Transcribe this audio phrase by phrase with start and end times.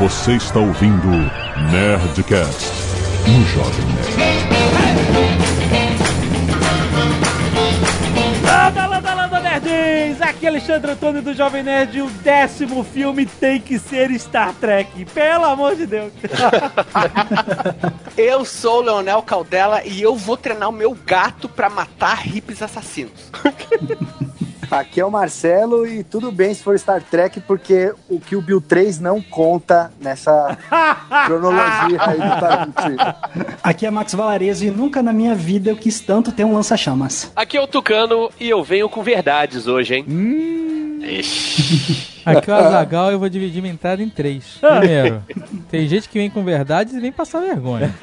[0.00, 1.08] Você está ouvindo
[1.70, 2.72] Nerdcast
[3.28, 4.40] no Jovem Nerd.
[8.42, 10.22] Landa, landa, landa, nerds!
[10.22, 14.54] Aqui é Alexandre Antônio do Jovem Nerd e o décimo filme tem que ser Star
[14.54, 15.04] Trek.
[15.04, 16.14] Pelo amor de Deus.
[18.16, 22.62] Eu sou o Leonel Caldela e eu vou treinar o meu gato pra matar hippies
[22.62, 23.30] assassinos.
[24.70, 28.40] Aqui é o Marcelo e tudo bem se for Star Trek, porque o que o
[28.40, 30.56] Bill 3 não conta nessa
[31.26, 33.14] cronologia aí do Tarantino.
[33.62, 37.32] Aqui é Max Valarezo e nunca na minha vida eu quis tanto ter um lança-chamas.
[37.34, 40.04] Aqui é o Tucano e eu venho com verdades hoje, hein?
[42.24, 44.58] Aqui é o Azagal eu vou dividir minha entrada em três.
[44.60, 45.22] Primeiro,
[45.70, 47.94] tem gente que vem com verdades e vem passar vergonha.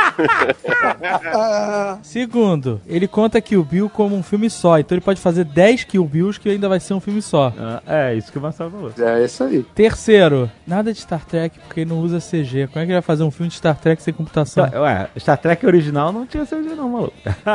[2.02, 6.06] Segundo, ele conta Kill Bill como um filme só, então ele pode fazer 10 Kill
[6.06, 7.54] Bills que ainda vai ser um filme só.
[7.58, 8.92] Ah, é, isso que o Marcelo falou.
[9.00, 9.64] É isso aí.
[9.76, 12.68] Terceiro, nada de Star Trek porque ele não usa CG.
[12.68, 14.70] Como é que ele vai fazer um filme de Star Trek sem computação?
[14.74, 17.14] Ué, Star Trek original não tinha CG não, maluco.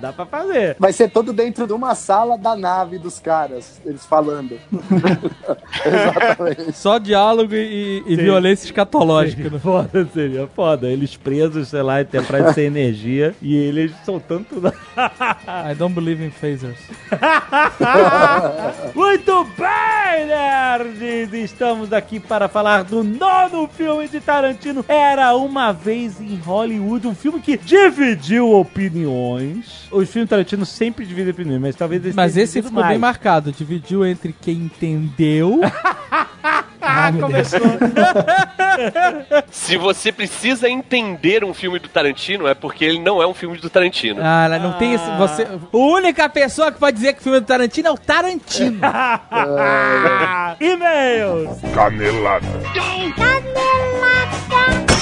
[0.00, 0.76] Dá pra fazer.
[0.78, 4.58] Vai ser todo dentro de uma sala da nave dos caras, eles falando.
[5.84, 6.72] Exatamente.
[6.72, 9.48] Só diálogo e, e violência escatológica.
[9.50, 9.58] né?
[9.58, 10.88] Foda, seria foda.
[10.88, 14.68] Eles presos, sei lá, até pra sem energia e eles soltando tudo.
[14.96, 16.78] I don't believe in phasers.
[18.94, 21.32] Muito bem, nerds!
[21.32, 27.14] Estamos aqui para falar do nono filme de Tarantino, Era Uma Vez em Hollywood, um
[27.14, 29.86] filme que dividiu opiniões.
[29.90, 32.88] Os filmes Tarantino sempre dividem opiniões, mas talvez esse Mas esse ficou mais.
[32.88, 33.52] bem marcado.
[33.52, 35.60] Dividiu entre quem entendeu.
[36.86, 37.60] Ah, começou.
[39.50, 43.56] Se você precisa entender um filme do Tarantino, é porque ele não é um filme
[43.58, 44.20] do Tarantino.
[44.22, 45.10] Ah, não tem esse.
[45.16, 47.98] Você, a única pessoa que pode dizer que o filme é do Tarantino é o
[47.98, 48.80] Tarantino.
[50.60, 51.58] E-mails!
[51.74, 52.46] Canelada.
[52.98, 54.93] Muito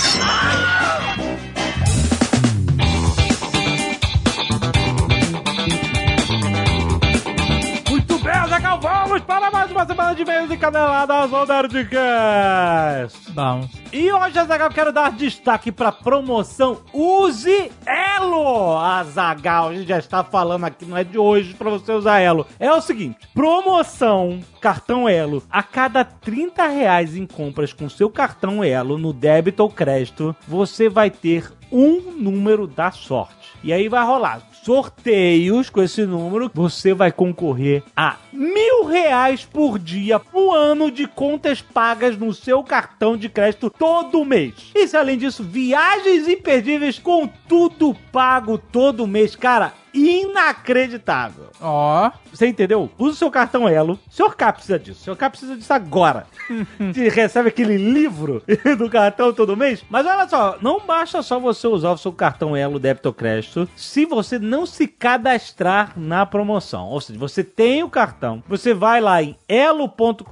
[8.62, 13.33] bem, Azaghal, vamos para mais uma semana de e-mails e caneladas ao Nerdcast.
[13.33, 13.70] Vamos.
[13.92, 18.78] E hoje, Azagal, quero dar destaque para promoção Use Elo.
[18.78, 22.46] Azagal, a gente já está falando aqui, não é de hoje para você usar Elo.
[22.58, 25.42] É o seguinte, promoção cartão Elo.
[25.51, 30.89] A cada 30 reais em compras com seu cartão Elo no débito ou crédito, você
[30.89, 33.52] vai ter um número da sorte.
[33.64, 36.50] E aí vai rolar sorteios com esse número.
[36.55, 42.62] Você vai concorrer a mil reais por dia, um ano de contas pagas no seu
[42.62, 44.55] cartão de crédito todo mês.
[44.74, 49.36] E se além disso, viagens imperdíveis com tudo pago todo mês.
[49.36, 51.47] Cara, inacreditável.
[51.61, 52.11] Ó.
[52.33, 52.91] Você entendeu?
[52.98, 53.98] Usa o seu cartão Elo.
[54.11, 55.01] O senhor K precisa disso.
[55.01, 56.27] O senhor K precisa disso agora.
[56.92, 58.42] Você recebe aquele livro
[58.79, 59.85] do cartão todo mês.
[59.89, 63.69] Mas olha só, não basta só você usar o seu cartão Elo débito ou crédito
[63.77, 66.89] se você não se cadastrar na promoção.
[66.89, 70.25] Ou seja, você tem o cartão, você vai lá em elo.com.br,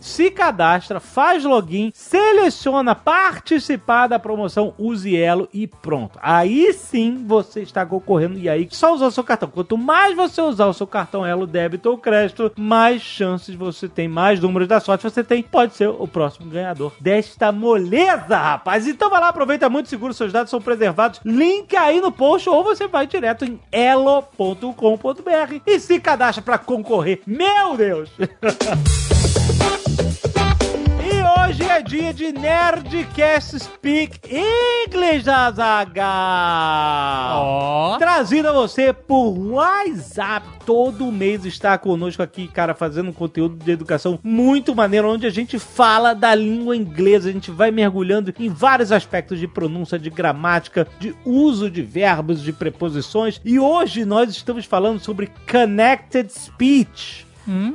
[0.00, 6.18] se cadastra, faz login, seleciona participar da promoção Use Elo e pronto.
[6.22, 9.48] Aí sim você está concorrendo e aí só usar o seu cartão.
[9.48, 14.08] Quanto mais você usar o seu cartão Elo débito ou crédito, mais chances você tem,
[14.08, 15.42] mais números da sorte você tem.
[15.42, 18.86] Pode ser o próximo ganhador desta moleza, rapaz.
[18.86, 21.20] Então vai lá, aproveita muito seguro, seus dados são preservados.
[21.24, 24.72] Link aí no post ou você vai direto em elo.com.br
[25.66, 27.20] e se cadastra para concorrer.
[27.26, 28.10] Meu Deus!
[31.46, 36.04] Hoje é dia de Nerdcast Speak English, Azaghal!
[37.40, 37.98] Ó.
[37.98, 40.44] Trazido a você por WhatsApp.
[40.66, 45.30] Todo mês está conosco aqui, cara, fazendo um conteúdo de educação muito maneiro, onde a
[45.30, 47.28] gente fala da língua inglesa.
[47.28, 52.42] A gente vai mergulhando em vários aspectos de pronúncia, de gramática, de uso de verbos,
[52.42, 53.40] de preposições.
[53.44, 57.25] E hoje nós estamos falando sobre Connected Speech.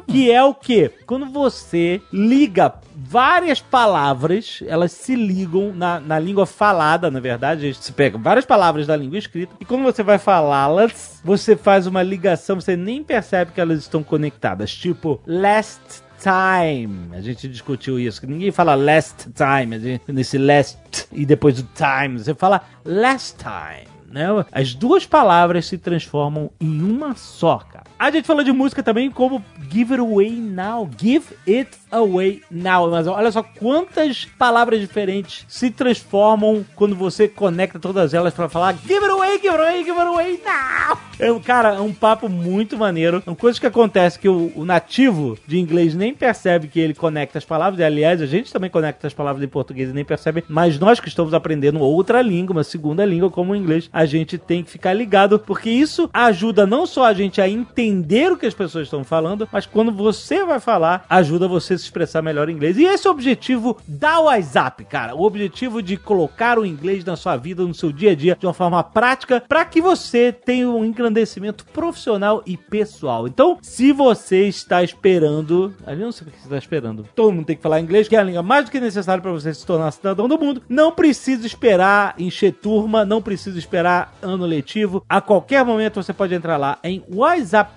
[0.08, 0.90] Que é o que?
[1.06, 7.74] Quando você liga várias palavras, elas se ligam na, na língua falada, na verdade.
[7.74, 12.04] Você pega várias palavras da língua escrita e quando você vai falá-las, você faz uma
[12.04, 14.74] ligação, você nem percebe que elas estão conectadas.
[14.76, 15.82] Tipo, last
[16.22, 17.10] time.
[17.16, 18.26] A gente discutiu isso.
[18.28, 19.76] Ninguém fala last time.
[19.76, 20.78] a gente- Nesse last
[21.12, 22.20] e depois o time.
[22.20, 23.88] Você fala last time.
[24.12, 24.28] né?
[24.52, 27.86] As duas palavras se transformam em uma só, cara.
[28.02, 30.90] A gente falou de música também como Give It Away Now.
[31.00, 32.90] Give It Away Now.
[32.90, 38.74] Mas olha só quantas palavras diferentes se transformam quando você conecta todas elas pra falar
[38.74, 40.98] Give It Away, Give It Away, Give It Away Now.
[41.20, 43.22] É, cara, é um papo muito maneiro.
[43.24, 47.38] São coisas que acontecem que o, o nativo de inglês nem percebe que ele conecta
[47.38, 47.80] as palavras.
[47.80, 50.44] E, aliás, a gente também conecta as palavras em português e nem percebe.
[50.50, 54.40] Mas nós que estamos aprendendo outra língua, uma segunda língua como o inglês, a gente
[54.40, 57.91] tem que ficar ligado, porque isso ajuda não só a gente a entender
[58.32, 61.86] o que as pessoas estão falando, mas quando você vai falar, ajuda você a se
[61.86, 62.78] expressar melhor em inglês.
[62.78, 65.16] E esse é o objetivo da WhatsApp, cara.
[65.16, 68.46] O objetivo de colocar o inglês na sua vida, no seu dia a dia, de
[68.46, 73.28] uma forma prática, para que você tenha um engrandecimento profissional e pessoal.
[73.28, 77.06] Então, se você está esperando, gente não sei o que você está esperando.
[77.16, 79.32] Todo mundo tem que falar inglês, que é a língua mais do que necessária para
[79.32, 80.62] você se tornar cidadão do mundo.
[80.68, 85.04] Não precisa esperar encher turma, não precisa esperar ano letivo.
[85.08, 87.04] A qualquer momento você pode entrar lá em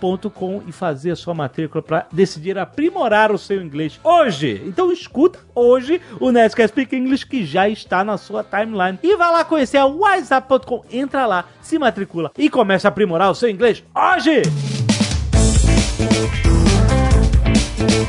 [0.05, 4.63] whatsapp.com e fazer a sua matrícula para decidir aprimorar o seu inglês hoje.
[4.67, 8.99] Então escuta hoje o Nerdcast Speak English que já está na sua timeline.
[9.03, 13.35] E vai lá conhecer a whatsapp.com, entra lá, se matricula e começa a aprimorar o
[13.35, 14.43] seu inglês hoje!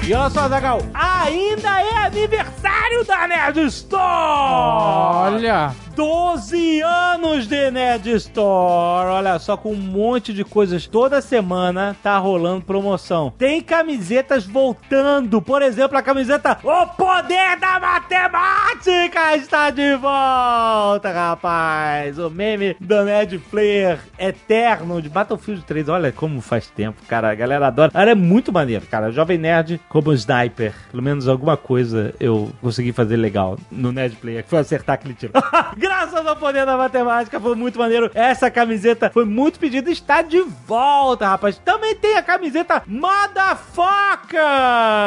[0.08, 4.04] E olha só, Zagal, ainda é aniversário da Nerd Store!
[4.04, 5.76] Olha!
[5.96, 9.08] 12 anos de Nerd Store.
[9.12, 10.86] Olha só, com um monte de coisas.
[10.86, 13.34] Toda semana tá rolando promoção.
[13.38, 15.42] Tem camisetas voltando.
[15.42, 22.20] Por exemplo, a camiseta O Poder da Matemática está de volta, rapaz.
[22.20, 25.88] O meme do Nerd Player Eterno de Battlefield 3.
[25.88, 27.32] Olha como faz tempo, cara.
[27.32, 27.92] A galera adora.
[27.94, 29.12] Ela é muito maneiro, cara.
[29.12, 30.74] Jovem Nerd como sniper.
[30.92, 35.14] Pelo menos alguma coisa eu consegui fazer legal no Nerd Player, que foi acertar aquele
[35.14, 35.34] tiro.
[35.78, 38.12] Graças ao poder da matemática, foi muito maneiro.
[38.14, 41.58] Essa camiseta foi muito pedida está de volta, rapaz.
[41.64, 44.40] Também tem a camiseta Motherfucker,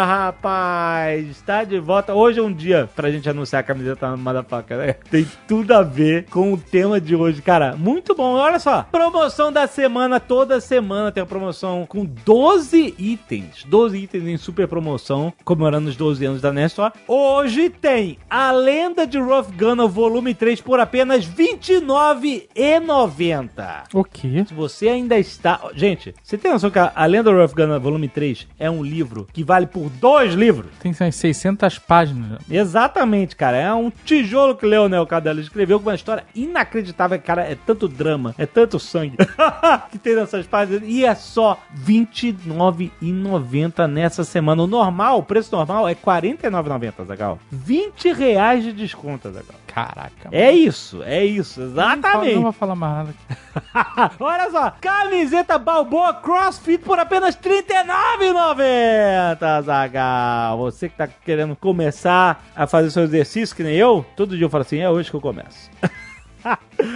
[0.07, 1.29] rapaz.
[1.31, 2.15] Está de volta.
[2.15, 4.93] Hoje é um dia pra gente anunciar a camiseta Motherfucker, né?
[5.11, 7.77] Tem tudo a ver com o tema de hoje, cara.
[7.77, 8.35] Muito bom.
[8.35, 13.65] Olha só, promoção da semana, toda semana tem uma promoção com 12 itens.
[13.65, 16.93] 12 itens em super promoção, comemorando os 12 anos da Nestor.
[17.07, 23.85] Hoje tem a Lenda de Rough Gunner Volume 3 por apenas R$29,90.
[23.93, 24.45] O quê?
[24.47, 25.61] Se você ainda está.
[25.75, 29.45] Gente, você tem noção que a Lenda Rough Gunner Volume 3 é um livro que
[29.45, 30.71] vale por dois livros?
[30.81, 32.39] Tem umas 600 páginas.
[32.51, 33.57] Exatamente, cara.
[33.57, 37.19] É um tijolo que Leonel Cadelo escreveu com uma história inacreditável.
[37.21, 39.17] Cara, é tanto drama, é tanto sangue
[39.91, 40.83] que tem nessas páginas.
[40.85, 44.63] E é só R$29,90 nessa semana.
[44.63, 47.39] O normal, o preço normal é R$49,90, Zagal.
[47.51, 49.59] 20 reais de desconto, Zagal.
[49.67, 50.29] Caraca.
[50.33, 52.53] É isso, é isso, Não vou exatamente.
[52.53, 53.15] falar mais nada.
[54.19, 60.59] Olha só, camiseta Balboa CrossFit por apenas R$ 39,90, Zagal.
[60.59, 64.51] Você que tá querendo começar a fazer seu exercício, que nem eu, todo dia eu
[64.51, 65.71] falo assim, é hoje que eu começo.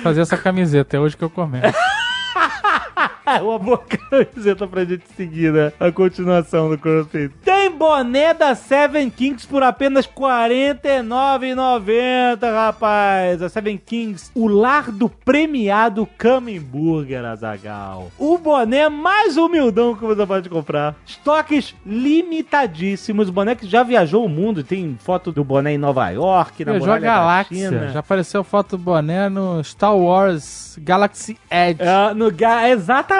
[0.02, 1.76] Fazer essa camiseta, é hoje que eu começo.
[3.42, 5.72] Uma boa camiseta pra gente seguir, né?
[5.78, 7.32] A continuação do CrossFit.
[7.44, 13.42] Tem boné da Seven Kings por apenas R$ 49,90, rapaz.
[13.42, 18.10] A Seven Kings, o lar do premiado Coming Burger, Azagal.
[18.18, 20.94] O boné mais humildão que você pode comprar.
[21.06, 23.28] Estoques limitadíssimos.
[23.28, 24.62] O boné que já viajou o mundo.
[24.64, 27.68] Tem foto do boné em Nova York, na Viajou a Galáxia.
[27.70, 27.88] China.
[27.88, 31.80] Já apareceu foto do boné no Star Wars Galaxy Edge.
[31.82, 33.11] É, no Ga- exatamente,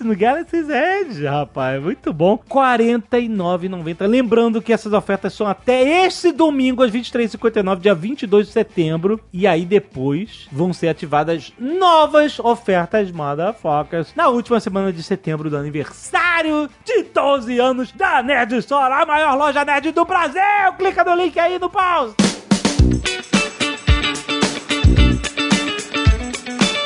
[0.00, 1.82] no Galaxy's Edge, rapaz.
[1.82, 2.36] Muito bom.
[2.36, 4.06] R$ 49,90.
[4.06, 9.20] Lembrando que essas ofertas são até este domingo, às 23h59, dia 22 de setembro.
[9.32, 15.56] E aí depois vão ser ativadas novas ofertas motherfuckers na última semana de setembro do
[15.56, 20.42] aniversário de 12 anos da Nerd Store, a maior loja nerd do Brasil.
[20.76, 22.14] Clica no link aí no pause.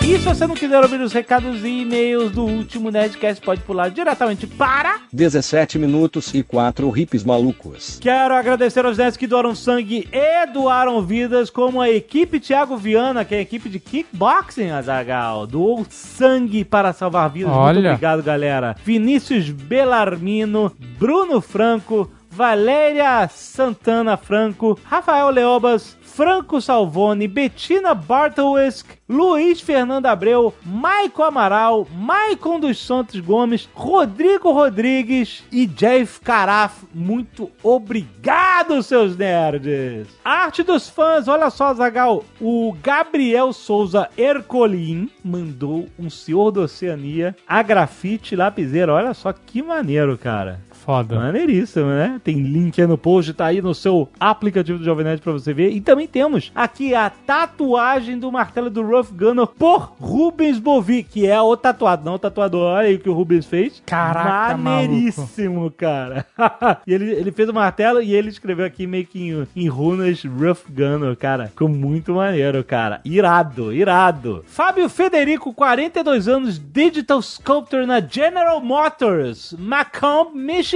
[0.04, 3.88] E se você não quiser ouvir os recados e e-mails do último Nerdcast, pode pular
[3.88, 5.00] diretamente para.
[5.12, 7.98] 17 minutos e 4 hippies malucos.
[8.00, 13.24] Quero agradecer aos nerds que doaram sangue e doaram vidas, como a equipe Thiago Viana,
[13.24, 15.46] que é a equipe de kickboxing, Azagal.
[15.46, 17.52] Doou sangue para salvar vidas.
[17.52, 17.90] Muito Olha.
[17.90, 18.76] obrigado, galera.
[18.84, 30.06] Vinícius Belarmino, Bruno Franco, Valéria Santana Franco, Rafael Leobas, Franco Salvone, Bettina Bartowsk, Luiz Fernando
[30.06, 36.84] Abreu, Maico Amaral, Maicon dos Santos Gomes, Rodrigo Rodrigues e Jeff Caraf.
[36.94, 40.08] Muito Obrigado, seus nerds!
[40.24, 42.24] Arte dos fãs, olha só, Zagal.
[42.40, 48.94] O Gabriel Souza Ercolim mandou um Senhor da Oceania a grafite lapiseira.
[48.94, 50.60] Olha só que maneiro, cara.
[50.84, 51.14] Foda.
[51.14, 52.20] Maneiríssimo, né?
[52.24, 55.54] Tem link aí no post, tá aí no seu aplicativo do Jovem Nerd pra você
[55.54, 55.70] ver.
[55.70, 61.24] E também temos aqui a tatuagem do martelo do Rough Gunner por Rubens Bovi, que
[61.24, 62.62] é o tatuado, não o tatuador.
[62.62, 63.80] Olha aí o que o Rubens fez.
[63.86, 66.26] Caraca, Maneiríssimo, cara.
[66.84, 70.24] e ele, ele fez o martelo e ele escreveu aqui meio que em, em runas
[70.24, 71.46] Rough Gunner, cara.
[71.46, 73.00] Ficou muito maneiro, cara.
[73.04, 74.44] Irado, irado.
[74.48, 80.71] Fábio Federico, 42 anos, Digital Sculptor na General Motors, Macomb, Michigan,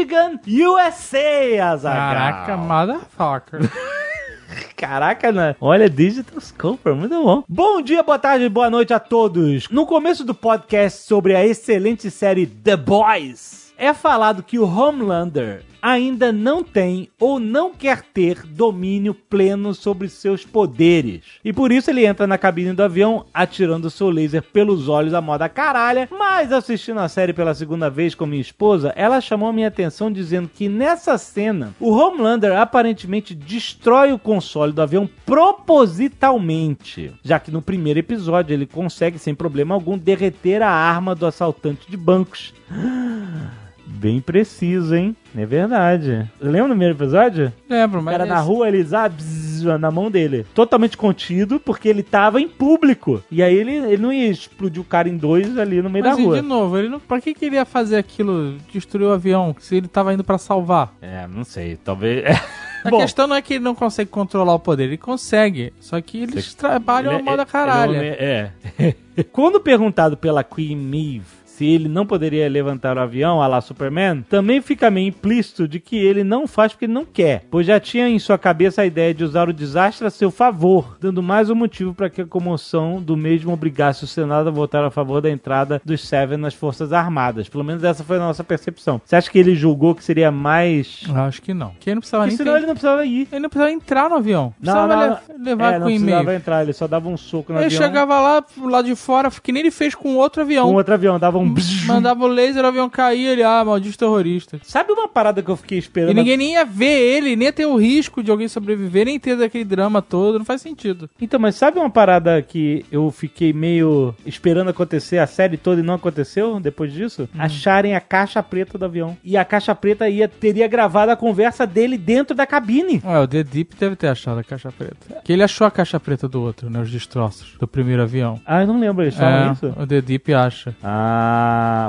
[0.47, 2.15] USA, Azaghal.
[2.15, 3.61] Caraca, motherfucker.
[4.77, 5.57] Caraca, né?
[5.61, 7.43] Olha, Digital Sculptor, muito bom.
[7.49, 9.69] Bom dia, boa tarde, boa noite a todos.
[9.71, 15.63] No começo do podcast sobre a excelente série The Boys, é falado que o Homelander
[15.87, 21.23] ainda não tem ou não quer ter domínio pleno sobre seus poderes.
[21.45, 25.21] E por isso ele entra na cabine do avião atirando seu laser pelos olhos a
[25.21, 26.09] moda caralha.
[26.11, 30.51] Mas assistindo a série pela segunda vez com minha esposa, ela chamou minha atenção dizendo
[30.53, 37.63] que nessa cena o Homelander aparentemente destrói o console do avião propositalmente, já que no
[37.63, 42.53] primeiro episódio ele consegue sem problema algum derreter a arma do assaltante de bancos.
[43.97, 45.17] Bem preciso, hein?
[45.37, 46.31] É verdade.
[46.41, 47.53] Lembra no primeiro episódio?
[47.69, 48.13] Lembro, O mas.
[48.17, 50.47] cara na esse- rua, ele zá, bzz, na mão dele.
[50.55, 53.23] Totalmente contido, porque ele tava em público.
[53.31, 56.17] E aí ele, ele não ia explodir o cara em dois ali no meio Mas
[56.17, 56.37] da rua.
[56.37, 59.77] de novo, ele não, pra que, que ele ia fazer aquilo, destruir o avião, se
[59.77, 60.95] ele tava indo pra salvar?
[61.01, 61.77] É, não sei.
[61.77, 62.25] Talvez.
[62.85, 65.73] A Bom, questão não é que ele não consegue controlar o poder, ele consegue.
[65.81, 67.95] Só que eles trabalham ele a moda ele caralho.
[67.97, 68.53] É.
[68.79, 68.95] é.
[69.33, 71.25] Quando perguntado pela Queen Maeve
[71.57, 75.81] se ele não poderia levantar o avião a lá Superman, também fica meio implícito de
[75.81, 78.87] que ele não faz porque ele não quer, pois já tinha em sua cabeça a
[78.87, 82.27] ideia de usar o desastre a seu favor, dando mais um motivo para que a
[82.27, 86.53] comoção do mesmo obrigasse o Senado a votar a favor da entrada dos Seven nas
[86.55, 87.49] Forças Armadas.
[87.49, 89.01] Pelo menos essa foi a nossa percepção.
[89.05, 91.05] Você acha que ele julgou que seria mais.
[91.15, 91.73] Acho que não.
[91.81, 93.29] Que ele não precisava Porque nem senão ter- ele não precisava ir.
[93.33, 94.55] ele não precisava entrar no avião.
[94.61, 95.09] Não, Precisava não, le-
[95.39, 95.45] não.
[95.45, 96.37] levar é, com não o precisava e-mail.
[96.37, 97.83] entrar, ele só dava um soco no Ele avião.
[97.83, 100.67] chegava lá, lá de fora, que nem ele fez com outro avião.
[100.69, 101.46] com outro avião, dava um.
[101.87, 104.59] Mandava o laser, o avião caía, ele, ah, maldito terrorista.
[104.63, 106.11] Sabe uma parada que eu fiquei esperando?
[106.11, 106.87] E ninguém nem ia ver
[107.17, 110.45] ele, nem ia ter o risco de alguém sobreviver, nem ter aquele drama todo, não
[110.45, 111.09] faz sentido.
[111.21, 115.85] Então, mas sabe uma parada que eu fiquei meio esperando acontecer a série toda e
[115.85, 117.29] não aconteceu depois disso?
[117.39, 119.17] Acharem a caixa preta do avião.
[119.25, 123.01] E a caixa preta ia, teria gravado a conversa dele dentro da cabine.
[123.05, 125.21] Ué, o The Deep deve ter achado a caixa preta.
[125.25, 126.81] Que ele achou a caixa preta do outro, né?
[126.81, 128.41] Os destroços do primeiro avião.
[128.47, 129.75] Ah, eu não lembro, eles falam É, isso?
[129.77, 130.75] o The Deep acha.
[130.83, 131.36] Ah,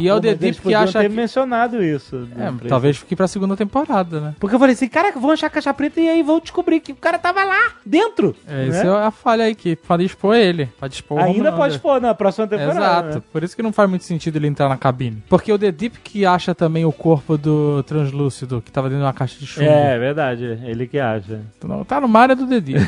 [0.01, 2.27] E é o The Deep que acha ter que- mencionado isso.
[2.37, 4.35] É, talvez fique pra segunda temporada, né?
[4.39, 6.91] Porque eu falei assim, caraca, vão achar a caixa preta e aí vão descobrir que
[6.91, 8.35] o cara tava lá, dentro.
[8.47, 8.67] É, né?
[8.67, 10.69] isso é a falha aí, que pode expor ele.
[10.79, 12.77] Pode expor Ainda pode expor na próxima temporada.
[12.77, 13.23] Exato, né?
[13.31, 15.23] por isso que não faz muito sentido ele entrar na cabine.
[15.29, 19.05] Porque o The Deep que acha também o corpo do translúcido, que tava dentro de
[19.07, 19.69] uma caixa de chumbo.
[19.69, 20.59] É, verdade.
[20.63, 21.41] Ele que acha.
[21.57, 22.87] Então, tá no mar é do The Deep.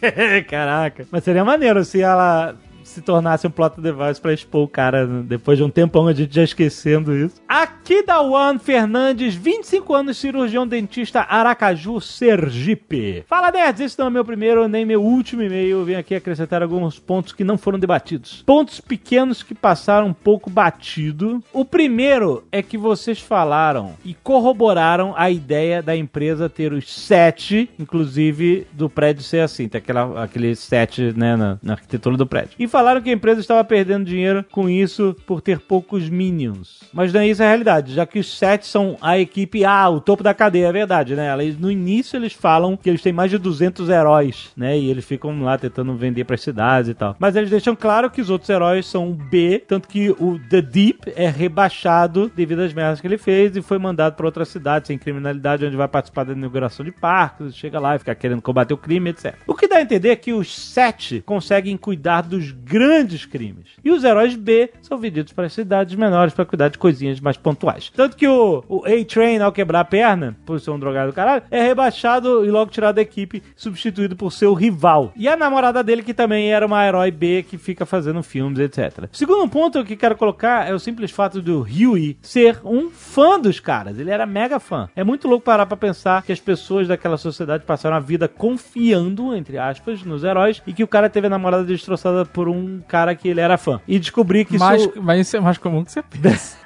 [0.48, 1.06] Caraca.
[1.10, 2.54] Mas seria maneiro se ela
[2.90, 6.34] se tornasse um plot device pra expor o cara depois de um tempão a gente
[6.34, 7.40] já esquecendo isso.
[7.48, 13.24] Aqui da Juan Fernandes, 25 anos, cirurgião dentista Aracaju, Sergipe.
[13.26, 15.78] Fala nerds, esse não é meu primeiro nem meu último e-mail.
[15.78, 18.42] Eu venho aqui acrescentar alguns pontos que não foram debatidos.
[18.46, 21.42] Pontos pequenos que passaram um pouco batido.
[21.52, 27.70] O primeiro é que vocês falaram e corroboraram a ideia da empresa ter os sete,
[27.78, 32.56] inclusive do prédio ser assim, tem aquela, aquele sete né, na, na arquitetura do prédio.
[32.58, 32.66] E
[33.02, 36.80] que a empresa estava perdendo dinheiro com isso por ter poucos minions.
[36.92, 40.00] Mas não é isso a realidade, já que os sete são a equipe A, o
[40.00, 41.34] topo da cadeia, é verdade, né?
[41.58, 44.78] No início eles falam que eles têm mais de 200 heróis, né?
[44.78, 47.16] E eles ficam lá tentando vender para cidades e tal.
[47.18, 51.12] Mas eles deixam claro que os outros heróis são B, tanto que o The Deep
[51.14, 54.98] é rebaixado devido às merdas que ele fez e foi mandado para outra cidade sem
[54.98, 58.78] criminalidade, onde vai participar da inauguração de parques, chega lá e fica querendo combater o
[58.78, 59.34] crime, etc.
[59.46, 63.66] O que dá a entender é que os sete conseguem cuidar dos grandes crimes.
[63.84, 67.90] E os heróis B são vendidos para cidades menores para cuidar de coisinhas mais pontuais.
[67.96, 71.42] Tanto que o, o A-Train, ao quebrar a perna, por ser um drogado do caralho,
[71.50, 75.12] é rebaixado e logo tirado da equipe, substituído por seu rival.
[75.16, 79.08] E a namorada dele, que também era uma herói B que fica fazendo filmes, etc.
[79.10, 83.58] Segundo ponto que quero colocar é o simples fato do Huey ser um fã dos
[83.58, 83.98] caras.
[83.98, 84.88] Ele era mega fã.
[84.94, 89.34] É muito louco parar pra pensar que as pessoas daquela sociedade passaram a vida confiando,
[89.34, 93.14] entre aspas, nos heróis e que o cara teve a namorada destroçada por um cara
[93.14, 93.80] que ele era fã.
[93.86, 94.92] E descobrir que mas, isso...
[95.02, 96.56] mas isso é mais comum que você pensa.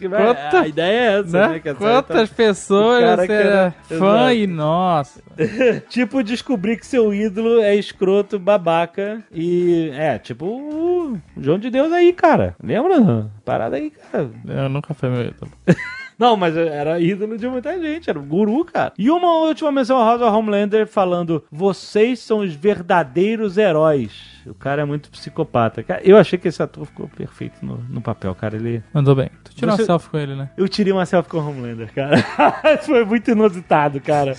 [0.00, 1.60] Quanta- a ideia é essa, né?
[1.64, 1.74] Né?
[1.74, 4.32] Quantas tá- pessoas você era era- fã Exato.
[4.32, 5.22] e nossa.
[5.88, 9.90] tipo, descobrir que seu ídolo é escroto, babaca e.
[9.94, 12.56] É, tipo o João de Deus aí, cara.
[12.60, 13.30] Lembra?
[13.44, 14.28] Parada aí, cara.
[14.48, 15.52] Eu nunca fui meu ídolo.
[16.18, 18.92] Não, mas era ídolo de muita gente, era um guru, cara.
[18.98, 24.31] E uma última menção rosa ao Homelander falando: vocês são os verdadeiros heróis.
[24.46, 25.84] O cara é muito psicopata.
[26.02, 28.56] Eu achei que esse ator ficou perfeito no, no papel, cara.
[28.56, 28.82] Ele.
[28.92, 29.30] Mandou bem.
[29.44, 30.50] Tu tirou Você- uma selfie com ele, né?
[30.56, 32.16] Eu tirei uma selfie com o Homelander, cara.
[32.82, 34.34] Foi muito inusitado, cara.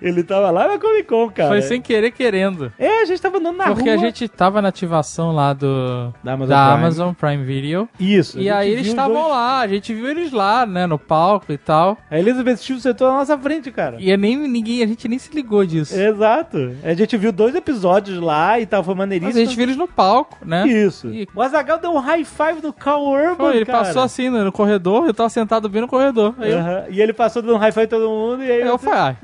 [0.00, 1.48] Ele tava lá na Comic Con, cara.
[1.48, 2.72] Foi sem querer querendo.
[2.78, 3.94] É, a gente tava andando na Porque rua.
[3.94, 6.82] a gente tava na ativação lá do Da Amazon da Prime.
[6.82, 7.88] Amazon Prime Video.
[7.98, 8.38] Isso.
[8.38, 11.58] E aí eles estavam dois- lá, a gente viu eles lá, né, no palco e
[11.58, 11.96] tal.
[12.10, 13.96] A Elizabeth Shue sentou na nossa frente, cara.
[13.98, 15.94] E é nem ninguém, a gente nem se ligou disso.
[15.98, 16.74] Exato.
[16.84, 19.45] A gente viu dois episódios lá e tal, foi maneiríssimo.
[19.46, 20.66] Gente viu eles no palco, né?
[20.66, 21.08] Isso.
[21.08, 23.78] E- O Azagal deu um high five no Carl Urban, Foi, ele cara.
[23.78, 26.34] passou assim no, no corredor, eu tava sentado bem no corredor.
[26.38, 26.92] Eu.
[26.92, 28.62] E ele passou dando um high five todo mundo e aí...
[28.62, 29.16] aí eu falei, ah,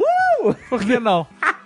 [0.69, 1.27] por que não?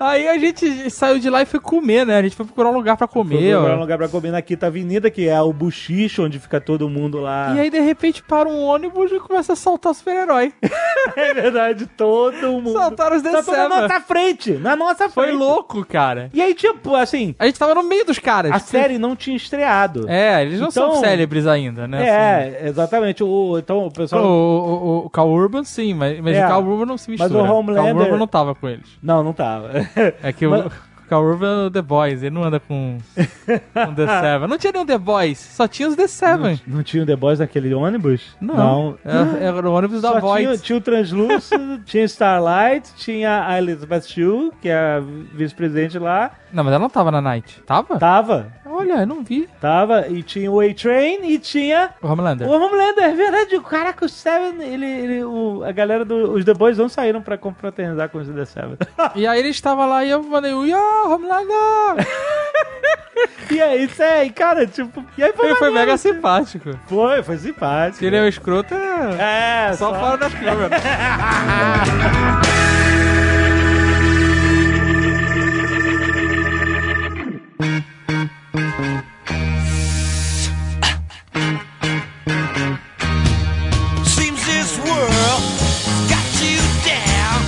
[0.00, 2.16] Aí a gente saiu de lá e foi comer, né?
[2.18, 3.52] A gente foi procurar um lugar pra Foi comer.
[3.52, 3.80] procurar um ó.
[3.80, 7.54] lugar pra comer na Quinta Avenida, que é o buchicho, onde fica todo mundo lá.
[7.54, 10.52] E aí, de repente, para um ônibus e começa a saltar super-herói.
[11.16, 12.72] É verdade, todo mundo...
[12.72, 15.38] Saltaram os The Saltou na nossa frente, na nossa Foi frente.
[15.38, 16.28] louco, cara.
[16.34, 18.52] E aí, tipo, assim, A gente tava no meio dos caras.
[18.52, 20.06] a série não tinha estreado.
[20.08, 21.98] É, eles não Então- são célebres ainda, né?
[21.98, 22.08] assim.
[22.10, 23.24] É, exatamente.
[23.24, 24.22] O, então, o O, pessoal...
[24.24, 26.44] o, o, o Cal Urban, sim, mas, mas É.
[26.44, 27.50] o Cal Urban não se Mas mistura.
[27.50, 28.88] o Homelander- Cal Urban não tava com eles.
[29.02, 29.67] Não, não tava.
[30.22, 30.66] É que Mas-
[31.10, 34.46] o Urban é o The Boys, ele não anda com, com The Seven.
[34.46, 36.60] Não tinha nenhum The Boys, só tinha os The Seven.
[36.66, 38.36] Não tinha o The Boys naquele ônibus?
[38.38, 40.42] Não, Era, era o ônibus da Só Void.
[40.44, 45.00] tinha, tinha o Translúcido, tinha Starlight, tinha a Elizabeth Shue, que é a
[45.34, 46.30] vice-presidente lá.
[46.52, 47.58] Não, mas ela não tava na Night.
[47.66, 47.98] Tava?
[47.98, 49.48] Tava, Olha, eu não vi.
[49.60, 50.06] tava.
[50.08, 52.48] E tinha o A-Train e tinha O Homelander.
[52.48, 53.04] o Homelander.
[53.04, 57.20] É verdade, caraca, o Seven, ele, ele, o, a galera dos The Boys não saíram
[57.22, 58.76] pra confraternizar com os The Seven.
[59.14, 62.06] E aí ele estava lá e eu falei, Yo, Homelander!
[63.50, 65.04] e aí, isso é, cara, tipo...
[65.16, 66.12] E aí foi, ele foi mega assim.
[66.12, 66.70] simpático.
[66.86, 67.98] Foi, foi simpático.
[67.98, 69.68] Se ele é o escroto, é...
[69.70, 70.70] É, Só fora das câmeras.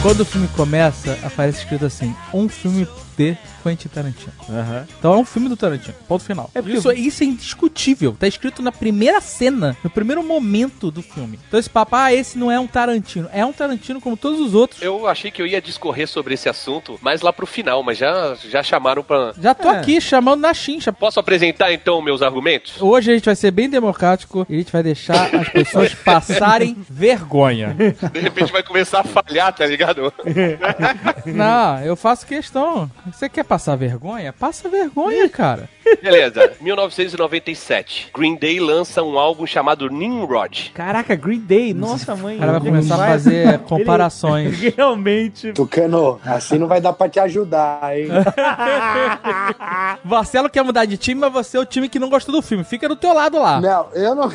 [0.02, 2.88] Quando o filme começa, aparece escrito assim, um filme
[3.20, 4.32] de Quentin Tarantino.
[4.48, 4.86] Aham.
[4.98, 5.94] Então é um filme do Tarantino.
[6.08, 6.50] Ponto final.
[6.54, 8.16] É isso, isso é indiscutível.
[8.18, 11.38] Tá escrito na primeira cena, no primeiro momento do filme.
[11.46, 13.28] Então esse papo, ah, esse não é um Tarantino.
[13.32, 14.80] É um Tarantino como todos os outros.
[14.80, 18.34] Eu achei que eu ia discorrer sobre esse assunto mais lá pro final, mas já,
[18.48, 19.34] já chamaram pra.
[19.38, 19.76] Já tô É.
[19.78, 20.90] aqui chamando na chincha.
[20.90, 22.80] Posso apresentar então meus argumentos?
[22.80, 26.74] Hoje a gente vai ser bem democrático e a gente vai deixar as pessoas passarem
[26.88, 27.76] vergonha.
[28.12, 30.10] De repente vai começar a falhar, tá ligado?
[31.26, 32.90] Não, eu faço questão.
[33.12, 34.32] Você quer passar vergonha?
[34.32, 35.68] Passa vergonha, cara.
[36.02, 38.10] Beleza, 1997.
[38.14, 40.70] Green Day lança um álbum chamado Nimrod.
[40.74, 42.36] Caraca, Green Day, nossa mãe.
[42.36, 44.62] O cara vai começar a fazer comparações.
[44.62, 45.52] Ele realmente.
[45.52, 48.08] Tucano, assim não vai dar pra te ajudar, hein?
[50.04, 52.62] Marcelo quer mudar de time, mas você é o time que não gostou do filme.
[52.64, 53.60] Fica do teu lado lá.
[53.60, 54.32] Não, eu não.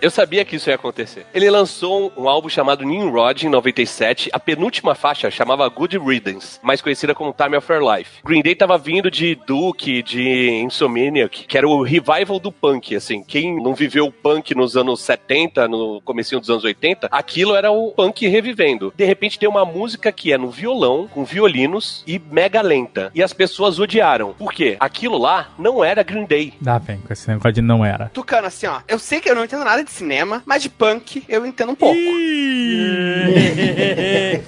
[0.00, 1.26] Eu sabia que isso ia acontecer.
[1.32, 4.30] Ele lançou um álbum chamado Nimrod em 97.
[4.32, 8.20] A penúltima faixa chamava Good Riddance, mais conhecida como Time of Your Life.
[8.24, 13.22] Green Day tava vindo de Duke, de Insomniac, que era o revival do punk, assim.
[13.22, 17.70] Quem não viveu o punk nos anos 70, no comecinho dos anos 80, aquilo era
[17.70, 18.92] o punk revivendo.
[18.96, 23.10] De repente tem uma música que é no violão, com violinos e mega lenta.
[23.14, 24.34] E as pessoas odiaram.
[24.34, 24.76] Por quê?
[24.80, 26.54] Aquilo lá não era Green Day.
[26.60, 28.10] Dá bem, com esse negócio de não era.
[28.12, 28.80] Tucano, assim, ó.
[28.88, 31.74] Eu sei que eu não entendo nada de cinema, mas de punk eu entendo um
[31.74, 31.96] pouco.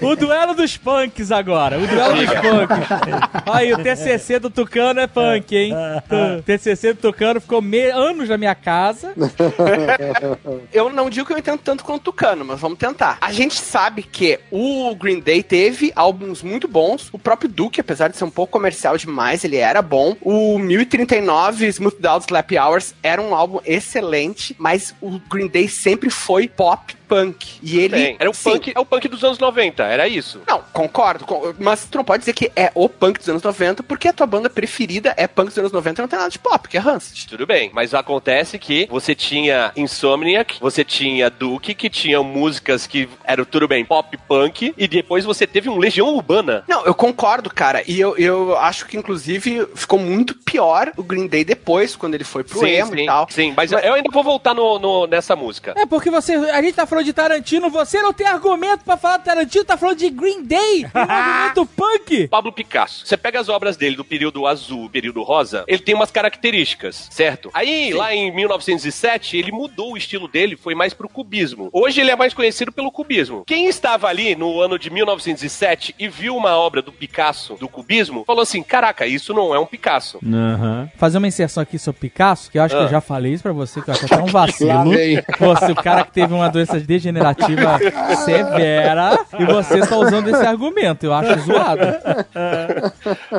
[0.01, 1.79] o duelo dos punks agora.
[1.79, 2.68] O duelo dos punks.
[3.53, 5.73] Aí, o TCC do Tucano é punk, hein?
[6.39, 9.13] O TCC do Tucano ficou me- anos na minha casa.
[10.73, 13.19] Eu não digo que eu entendo tanto quanto o Tucano, mas vamos tentar.
[13.21, 17.09] A gente sabe que o Green Day teve álbuns muito bons.
[17.13, 20.17] O próprio Duke, apesar de ser um pouco comercial demais, ele era bom.
[20.23, 26.11] O 1039 Smooth Down Slap Hours era um álbum excelente, mas o Green Day sempre
[26.11, 27.59] foi pop punk.
[27.63, 27.95] E ele.
[27.97, 28.17] Tem.
[28.19, 28.51] Era o sim.
[28.51, 30.41] punk, é o punk dos anos 90, era isso.
[30.47, 33.83] Não, concordo, con- mas tu não pode dizer que é o punk dos anos 90,
[33.83, 36.39] porque a tua banda preferida é punk dos anos 90 e não tem nada de
[36.39, 37.27] pop, que é Rancid.
[37.29, 43.09] Tudo bem, mas acontece que você tinha Insomniac, você tinha Duke, que tinham músicas que
[43.25, 46.65] eram tudo bem pop punk, e depois você teve um Legião Urbana.
[46.69, 47.83] Não, eu concordo, cara.
[47.87, 52.25] E eu, eu acho que, inclusive, ficou muito pior o Green Day depois, quando ele
[52.25, 53.27] foi pro emo sim, e tal.
[53.31, 55.75] sim, mas eu ainda vou voltar no, no- nessa música.
[55.77, 56.35] É porque você.
[56.35, 59.77] A gente tá falando de Tarantino, você não tem argumento pra falar de Tarantino, tá
[59.77, 62.29] falando de Green Day, um movimento punk.
[62.29, 63.07] Pablo Picasso.
[63.07, 67.51] Você pega as obras dele do período azul, período rosa, ele tem umas características, certo?
[67.55, 71.69] Aí, lá em 1907, ele mudou o estilo dele, foi mais pro cubismo.
[71.73, 73.45] Hoje ele é mais conhecido pelo cubismo.
[73.47, 78.25] Quem estava ali no ano de 1907 e viu uma obra do Picasso, do cubismo,
[78.25, 80.19] falou assim: caraca, isso não é um Picasso.
[80.25, 80.89] Aham.
[80.97, 82.85] Fazer uma inserção aqui sobre Picasso, que eu acho que Ah.
[82.85, 84.69] eu já falei isso pra você, que eu acho até um vacilo.
[85.39, 87.79] Você, o cara que teve uma doença degenerativa
[88.25, 91.05] severa, e você está usando esse argumento.
[91.05, 91.83] Eu acho zoado.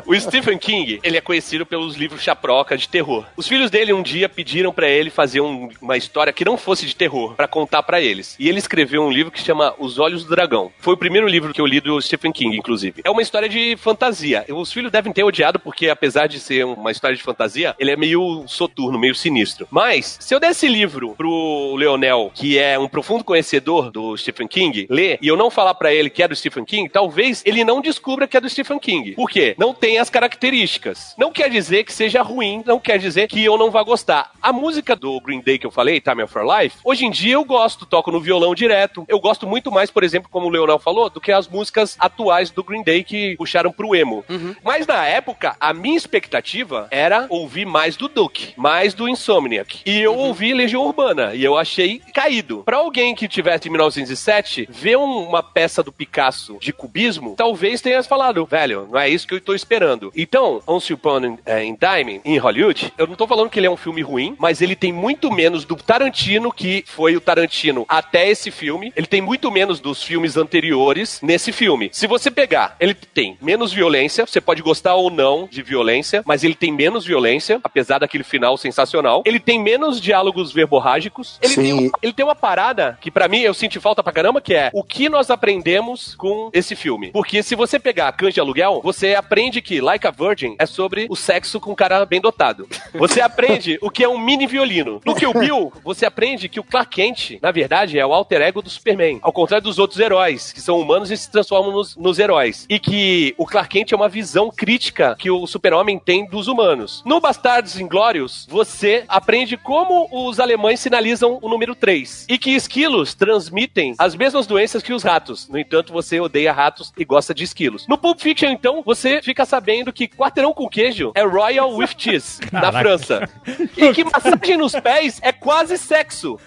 [0.05, 3.25] O Stephen King, ele é conhecido pelos livros chaproca de terror.
[3.35, 6.85] Os filhos dele um dia pediram pra ele fazer um- uma história que não fosse
[6.85, 8.35] de terror, pra contar pra eles.
[8.39, 10.71] E ele escreveu um livro que se chama Os Olhos do Dragão.
[10.79, 13.01] Foi o primeiro livro que eu li do Stephen King, inclusive.
[13.03, 14.45] É uma história de fantasia.
[14.49, 17.95] Os filhos devem ter odiado porque, apesar de ser uma história de fantasia, ele é
[17.95, 19.67] meio soturno, meio sinistro.
[19.71, 24.47] Mas, se eu der esse livro pro Leonel, que é um profundo conhecedor do Stephen
[24.47, 27.63] King, ler, e eu não falar pra ele que é do Stephen King, talvez ele
[27.63, 29.13] não descubra que é do Stephen King.
[29.13, 29.55] Por quê?
[29.57, 31.15] Não tem as características.
[31.17, 34.31] Não quer dizer que seja ruim, não quer dizer que eu não vá gostar.
[34.41, 37.35] A música do Green Day que eu falei, Time of Our Life, hoje em dia
[37.35, 39.05] eu gosto, toco no violão direto.
[39.07, 42.51] Eu gosto muito mais, por exemplo, como o Leonel falou, do que as músicas atuais
[42.51, 44.25] do Green Day que puxaram pro emo.
[44.63, 49.79] Mas na época, a minha expectativa era ouvir mais do Duke, mais do Insomniac.
[49.85, 52.63] E eu ouvi Legião Urbana e eu achei caído.
[52.65, 57.81] Pra alguém que tivesse em 1907, ver um- uma peça do Picasso de cubismo, talvez
[57.81, 60.11] tenha falado, velho, não é isso que eu tô esperando.
[60.15, 63.71] Então, Once Upon a in Time, em Hollywood, eu não tô falando que ele é
[63.71, 68.27] um filme ruim, mas ele tem muito menos do Tarantino, que foi o Tarantino até
[68.29, 68.91] esse filme.
[68.95, 71.89] Ele tem muito menos dos filmes anteriores nesse filme.
[71.91, 76.43] Se você pegar, ele tem menos violência, você pode gostar ou não de violência, mas
[76.43, 79.23] ele tem menos violência, apesar daquele final sensacional.
[79.25, 81.37] Ele tem menos diálogos verborrágicos.
[81.41, 81.61] Ele, Sim.
[81.61, 84.53] tem, uma- ele tem uma parada que pra mim eu senti falta pra caramba, que
[84.53, 87.11] é o que nós aprendemos com esse filme.
[87.11, 91.05] Porque se você pegar Cães de Aluguel, você aprende que Like a Virgin é sobre
[91.09, 92.65] o sexo com um cara bem dotado.
[92.93, 95.01] Você aprende o que é um mini violino.
[95.05, 98.61] No Kill Bill, você aprende que o Clark Kent, na verdade, é o alter ego
[98.61, 99.19] do Superman.
[99.21, 102.65] Ao contrário dos outros heróis, que são humanos e se transformam nos, nos heróis.
[102.69, 107.03] E que o Clark Kent é uma visão crítica que o super-homem tem dos humanos.
[107.05, 112.25] No Bastardos Inglórios, você aprende como os alemães sinalizam o número 3.
[112.29, 112.51] E que
[112.99, 115.47] esquilos transmitem as mesmas doenças que os ratos.
[115.49, 117.85] No entanto, você odeia ratos e gosta de esquilos.
[117.87, 122.39] No Pulp Fiction, então, você fica sabendo que quarteirão com queijo é Royal with Cheese,
[122.51, 123.29] na França.
[123.77, 126.39] E que massagem nos pés é quase sexo.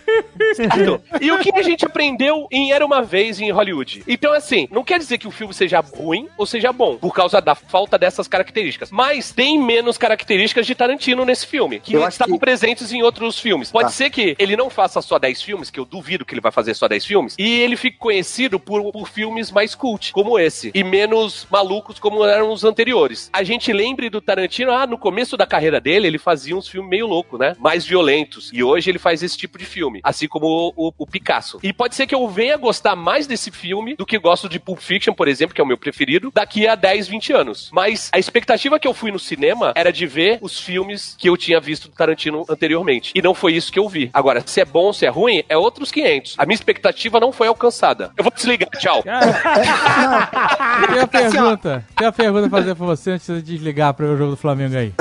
[0.54, 1.00] Certo?
[1.20, 4.02] E o que a gente aprendeu em Era Uma Vez em Hollywood?
[4.06, 7.40] Então, assim, não quer dizer que o filme seja ruim ou seja bom, por causa
[7.40, 8.90] da falta dessas características.
[8.90, 13.70] Mas tem menos características de Tarantino nesse filme, que estavam que- presentes em outros filmes.
[13.70, 13.90] Pode Tá.
[13.90, 16.74] ser que ele não faça só 10 filmes, que eu duvido que ele vai fazer
[16.74, 20.82] só 10 filmes, e ele fique conhecido por, por filmes mais cult, como esse, e
[20.84, 23.30] menos malucos como eram os anteriores.
[23.32, 26.90] A gente lembre do Tarantino, ah, no começo da carreira dele, ele fazia uns filmes
[26.90, 27.54] meio loucos, né?
[27.58, 28.50] Mais violentos.
[28.52, 31.58] E hoje ele faz esse tipo de filme, assim como o, o- o Picasso.
[31.62, 34.80] E pode ser que eu venha gostar mais desse filme do que gosto de Pulp
[34.80, 37.70] Fiction, por exemplo, que é o meu preferido, daqui a 10, 20 anos.
[37.72, 41.36] Mas a expectativa que eu fui no cinema era de ver os filmes que eu
[41.36, 43.12] tinha visto do Tarantino anteriormente.
[43.14, 44.10] E não foi isso que eu vi.
[44.12, 46.31] Agora, se é bom, se é ruim, é outros 500.
[46.38, 48.10] A minha expectativa não foi alcançada.
[48.16, 49.02] Eu vou desligar, tchau.
[50.86, 51.84] Tem uma pergunta.
[51.96, 54.36] Tem uma pergunta pra fazer pra você antes de desligar pra ver o jogo do
[54.36, 54.92] Flamengo aí.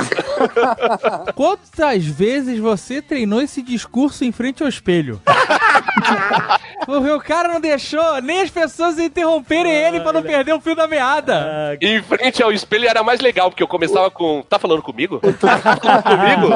[1.34, 5.20] Quantas vezes você treinou esse discurso em frente ao espelho?
[6.84, 10.74] Porque o cara não deixou nem as pessoas interromperem ele pra não perder o fio
[10.74, 11.76] da meada.
[11.80, 14.42] E em frente ao espelho era mais legal, porque eu começava com.
[14.48, 15.20] Tá falando comigo?
[15.42, 16.54] Tá falando comigo?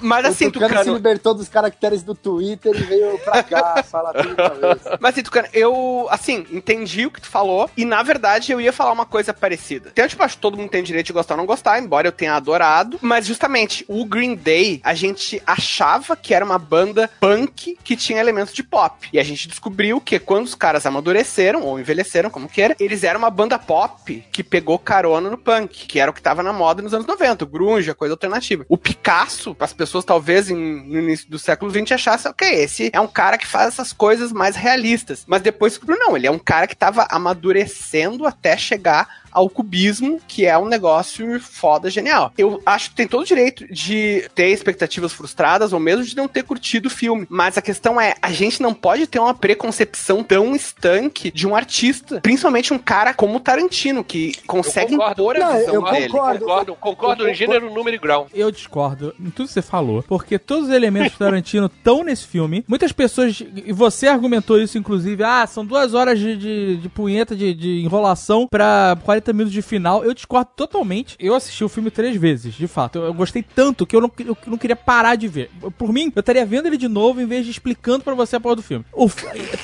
[0.00, 4.12] Mas assim, o Tucano se libertou dos caracteres do Twitter e veio pra cá falar
[4.14, 4.98] tudo outra vez.
[5.00, 8.72] Mas assim, Tucano, eu, assim, entendi o que tu falou e, na verdade, eu ia
[8.72, 9.90] falar uma coisa parecida.
[9.92, 12.12] Então, tipo, acho que todo mundo tem direito de gostar ou não gostar, embora eu
[12.12, 12.98] tenha adorado.
[13.00, 18.20] Mas, justamente, o Green Day, a gente achava que era uma banda punk que tinha
[18.20, 19.08] elementos de pop.
[19.12, 23.18] E a gente descobriu que quando os caras amadureceram, ou envelheceram, como queira, eles eram
[23.18, 26.82] uma banda pop que pegou carona no punk, que era o que tava na moda
[26.82, 28.64] nos anos 90, o grunge, a coisa alternativa.
[28.68, 30.54] O Picasso, as pessoas talvez em-
[30.86, 34.32] no início do século XX achassem, ok, esse é um cara que faz essas coisas
[34.32, 35.24] mais realistas.
[35.26, 40.20] Mas depois descobriu, não, ele é um cara que tava amadurecendo até chegar ao cubismo,
[40.28, 42.32] que é um negócio foda, genial.
[42.38, 46.28] Eu acho que tem todo o direito de ter expectativas frustradas ou mesmo de não
[46.28, 47.26] ter curtido o filme.
[47.28, 51.56] Mas a questão é, a gente não pode ter uma preconcepção tão estanque de um
[51.56, 55.20] artista, principalmente um cara como o Tarantino, que consegue Eu concordo.
[55.22, 56.08] impor a Não, visão eu dele.
[56.08, 56.40] concordo.
[56.44, 58.28] Concordo, concordo em gênero, número e grau.
[58.32, 62.26] Eu discordo em tudo que você falou, porque todos os elementos do Tarantino estão nesse
[62.26, 62.64] filme.
[62.68, 67.34] Muitas pessoas, e você argumentou isso inclusive, ah, são duas horas de, de, de punheta,
[67.34, 70.04] de, de enrolação pra 40 minutos de final.
[70.04, 71.16] Eu discordo totalmente.
[71.18, 72.98] Eu assisti o filme três vezes, de fato.
[72.98, 75.50] Eu, eu gostei tanto que eu não, eu não queria parar de ver.
[75.78, 78.40] Por mim, eu estaria vendo ele de novo em vez de explicando pra você a
[78.40, 78.84] porra do filme.
[78.92, 79.08] O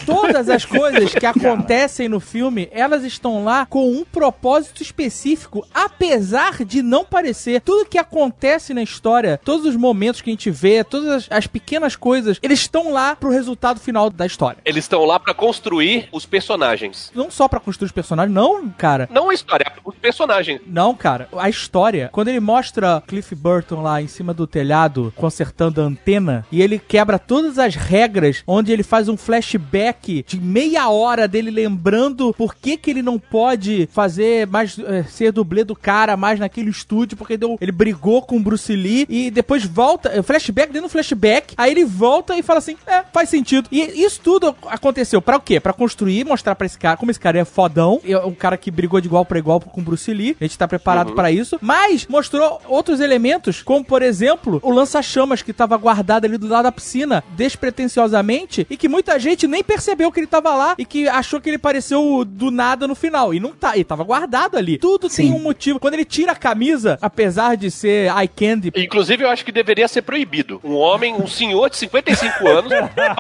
[0.07, 6.65] todas as coisas que acontecem no filme, elas estão lá com um propósito específico, apesar
[6.65, 7.61] de não parecer.
[7.61, 11.47] Tudo que acontece na história, todos os momentos que a gente vê, todas as, as
[11.47, 14.59] pequenas coisas, eles estão lá pro resultado final da história.
[14.65, 17.11] Eles estão lá pra construir os personagens.
[17.15, 19.09] Não só pra construir os personagens, não, cara.
[19.11, 20.61] Não a história, os personagens.
[20.67, 21.29] Não, cara.
[21.37, 26.47] A história, quando ele mostra Cliff Burton lá em cima do telhado consertando a antena
[26.53, 31.51] e ele quebra todas as regras, onde ele faz um flashback de meia hora dele
[31.51, 36.39] lembrando por que, que ele não pode fazer mais eh, ser dublê do cara mais
[36.39, 40.73] naquele estúdio, porque deu, ele brigou com o Bruce Lee e depois volta, eh, flashback
[40.73, 43.69] dentro do flashback, aí ele volta e fala assim: "É, faz sentido".
[43.73, 45.59] E isso tudo aconteceu pra o quê?
[45.59, 48.71] Pra construir, mostrar pra esse cara como esse cara é fodão, é um cara que
[48.71, 50.37] brigou de igual pra igual com o Bruce Lee.
[50.41, 55.43] A gente tá preparado pra isso, mas mostrou outros elementos, como por exemplo, o lança-chamas
[55.43, 60.13] que tava guardado ali do lado da piscina, despretensiosamente, e que muita gente nem percebeu
[60.13, 63.35] que ele tava lá e que achou que ele apareceu do nada no final.
[63.35, 64.79] E não tá, ele tava guardado ali.
[64.79, 65.81] Tudo tem um motivo.
[65.81, 69.89] Quando ele tira a camisa, apesar de ser eye candy, Inclusive, eu acho que deveria
[69.89, 70.61] ser proibido.
[70.63, 72.73] Um homem, um senhor de 55 anos,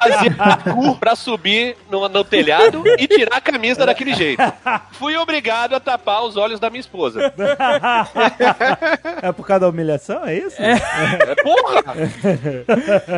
[0.02, 4.42] fazer parkour pra subir no, no telhado e tirar a camisa daquele jeito.
[4.92, 7.20] Fui obrigado a tapar os olhos da minha esposa.
[9.22, 10.56] É por causa da humilhação, é isso?
[10.60, 10.76] É,
[11.42, 11.82] porra!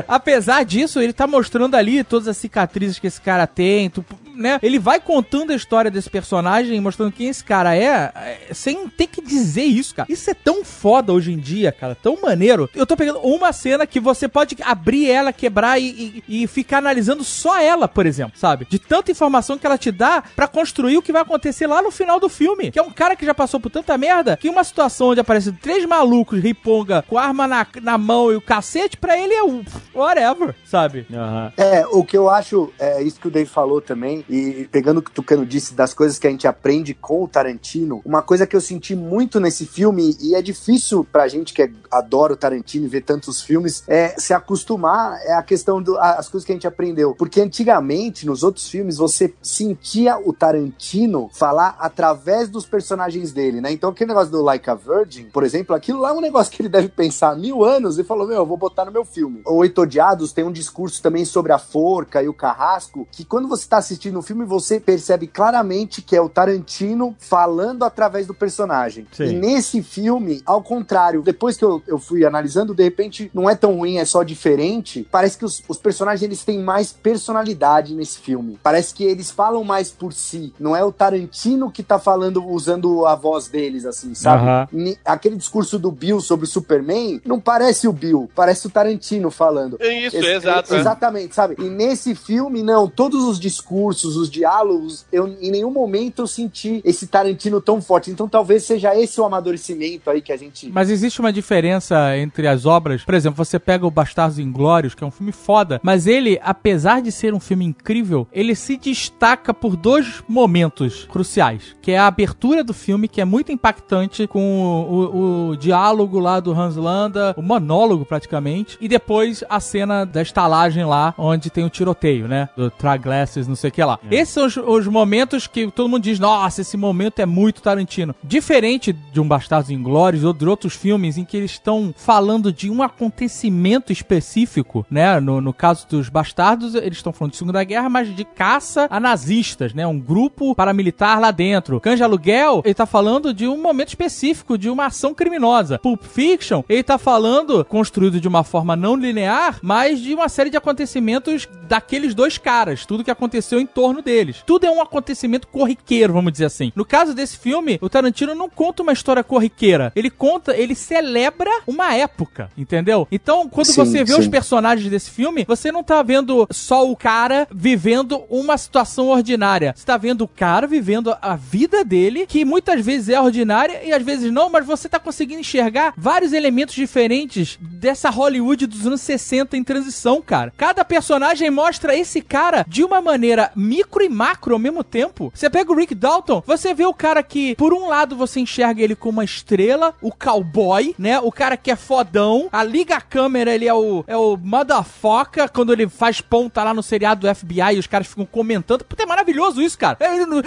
[0.09, 4.59] Apesar disso, ele tá mostrando ali todas as cicatrizes que esse cara tem, tu- né?
[4.63, 8.11] Ele vai contando a história desse personagem, mostrando quem esse cara é,
[8.49, 10.11] é, sem ter que dizer isso, cara.
[10.11, 12.69] Isso é tão foda hoje em dia, cara, tão maneiro.
[12.75, 16.79] Eu tô pegando uma cena que você pode abrir ela, quebrar e, e- e ficar
[16.79, 18.67] analisando só ela, por exemplo, sabe?
[18.69, 21.91] De tanta informação que ela te dá pra construir o que vai acontecer lá no
[21.91, 22.72] final do filme.
[22.73, 25.53] Que é um cara que já passou por tanta merda que uma situação onde aparecem
[25.53, 29.63] três malucos, riponga, com arma na, na mão e o cacete, pra ele é o
[29.95, 31.07] whatever, sabe?
[31.13, 31.53] Aham.
[31.57, 35.03] É, o que eu acho, é isso que o Dave falou também, e pegando o
[35.03, 38.47] que o Tucano disse das coisas que a gente aprende com o Tarantino, uma coisa
[38.47, 42.37] que eu senti muito nesse filme, e é difícil pra gente que é- adora o
[42.37, 46.55] Tarantino e vê tantos filmes, é se acostumar, é a questão das coisas que a
[46.55, 47.15] gente aprendeu.
[47.15, 53.73] Porque antigamente, nos outros filmes, você sentia o Tarantino falar através dos personagens dele, né?
[53.73, 56.63] Então aquele negócio do Like a Virgin, por exemplo, aquilo lá é um negócio que
[56.63, 59.43] ele deve pensar há mil anos e falou, meu, eu vou botar no meu filme.
[59.45, 63.49] O Oito Odiados tem um discurso também sobre a forca e o carrasco, que quando
[63.49, 68.35] você tá assistindo o filme, você percebe claramente que é o Tarantino falando através do
[68.35, 69.07] personagem.
[69.13, 69.25] Sim.
[69.25, 73.55] E nesse filme, ao contrário, depois que eu, eu fui analisando, de repente não é
[73.55, 75.07] tão ruim, é só diferente.
[75.11, 78.59] Parece que os, os personagens eles têm mais personalidade nesse filme.
[78.63, 80.53] Parece que eles falam mais por si.
[80.59, 84.69] Não é o Tarantino que tá falando usando a voz deles, assim, sabe?
[85.05, 89.77] Aquele discurso do Bill sobre o Superman não parece o Bill, parece o Tarantino falando.
[89.81, 90.75] É Isso, Ex- exato.
[90.75, 91.57] é- Exatamente, sabe?
[91.59, 96.81] E nesse filme, não, todos os discursos, os diálogos, eu em nenhum momento eu senti
[96.85, 98.11] esse Tarantino tão forte.
[98.11, 100.71] Então talvez seja esse o amadurecimento aí que a gente.
[100.71, 103.05] Mas existe uma diferença entre as obras.
[103.05, 107.01] Por exemplo, você pega o Bastardos Inglórios, que é um filme foda, mas ele, apesar
[107.01, 112.07] de ser um filme incrível, ele se destaca por dois momentos cruciais, que é a
[112.07, 116.75] abertura do filme, que é muito impactante com o, o- o diálogo lá do Hans
[116.77, 122.27] Landa, o monólogo praticamente, e depois a cena da estalagem lá, onde tem o tiroteio,
[122.27, 122.49] né?
[122.57, 123.97] Do Try Glasses, não sei o que lá.
[123.99, 124.13] falar.
[124.13, 128.15] Esses são os, os momentos que todo mundo diz, nossa, esse momento é muito Tarantino.
[128.25, 132.69] Diferente de um Bastardos Inglórios ou de outros filmes em que eles estão falando de
[132.71, 135.21] um acontecimento específico, né?
[135.21, 138.99] No, no caso dos Bastardos, eles estão falando de Segunda Guerra, mas de caça a
[138.99, 139.87] nazistas, né?
[139.87, 141.81] Um grupo paramilitar lá dentro.
[141.81, 145.79] Cães de Aluguel, ele tá falando de um momento específico, de uma ação criminosa.
[145.79, 150.51] Pulp Fiction, ele tá falando, construído de uma forma não linear, mas de uma série
[150.51, 152.87] de acontecimentos daqueles dois caras.
[152.87, 154.43] Tudo que aconteceu em torno deles.
[154.47, 156.73] Tudo é um acontecimento corriqueiro, vamos dizer assim.
[156.75, 159.93] No caso desse filme, o Tarantino não conta uma história corriqueira.
[159.95, 163.07] Ele conta, ele celebra uma época, entendeu?
[163.11, 164.21] Então, quando Sim, você vê sim.
[164.21, 169.75] os personagens desse filme, você não tá vendo só o cara vivendo uma situação ordinária.
[169.77, 173.93] Você tá vendo o cara vivendo a vida dele, que muitas vezes é ordinária e
[173.93, 179.01] às vezes não, mas você tá conseguindo enxergar vários elementos diferentes dessa Hollywood dos anos
[179.01, 180.53] 60 em transição, cara.
[180.57, 185.33] Cada personagem mostra esse cara de uma maneira micro e macro ao mesmo tempo.
[185.35, 188.83] Você pega o Rick Dalton, você vê o cara que, por um lado, você enxerga
[188.83, 191.19] ele como uma estrela, o cowboy, né?
[191.21, 195.51] O cara que é fodão, a liga a câmera, ele é o, é o motherfucker,
[195.51, 198.85] quando ele faz ponta lá no seriado do FBI e os caras ficam comentando.
[198.85, 199.99] Puta, é maravilhoso isso, cara.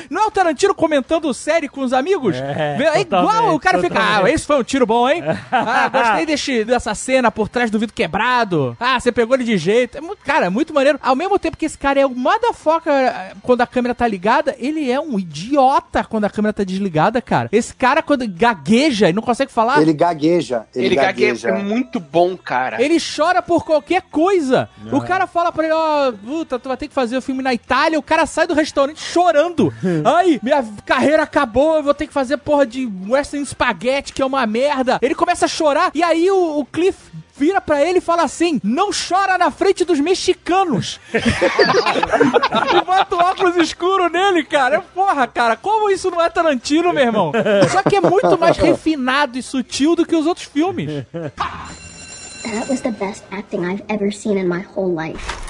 [0.09, 2.35] Não é o Tarantino comentando série com os amigos?
[2.35, 5.23] É, É, igual, o cara fica, ah, esse foi um tiro bom, hein?
[5.51, 8.75] Ah, gostei deste, dessa cena por trás do vidro quebrado.
[8.79, 9.97] Ah, você pegou ele de jeito.
[9.97, 10.99] É muito, cara, é muito maneiro.
[11.01, 14.55] Ao mesmo tempo que esse cara é um motherfucker eh, quando a câmera tá ligada,
[14.59, 17.49] ele é um idiota quando a câmera tá desligada, cara.
[17.51, 20.65] Esse cara, quando gagueja e não consegue falar, Ele gagueja.
[20.75, 21.47] Ele, Ele gagueja.
[21.49, 21.49] gagueja.
[21.49, 22.81] É muito bom, cara.
[22.81, 24.69] ele chora por qualquer coisa.
[24.91, 27.53] O cara fala pra ele, ó, puta, tu vai ter que fazer o filme na
[27.53, 27.97] Itália.
[27.99, 29.73] O cara sai do restaurante chorando.
[30.03, 34.25] Ai, minha carreira acabou, eu vou ter que fazer porra de western spaghetti, que é
[34.25, 34.99] uma merda.
[35.01, 36.97] Ele começa a chorar e aí o, o Cliff
[37.37, 40.99] vira pra ele e fala assim: Não chora na frente dos mexicanos.
[41.13, 44.81] e bota o óculos escuro nele, cara.
[44.81, 47.31] Porra, cara, como isso não é Tarantino, meu irmão?
[47.71, 51.05] Só que é muito mais refinado e sutil do que os outros filmes.
[51.11, 55.44] That was the best acting I've ever seen in my whole life.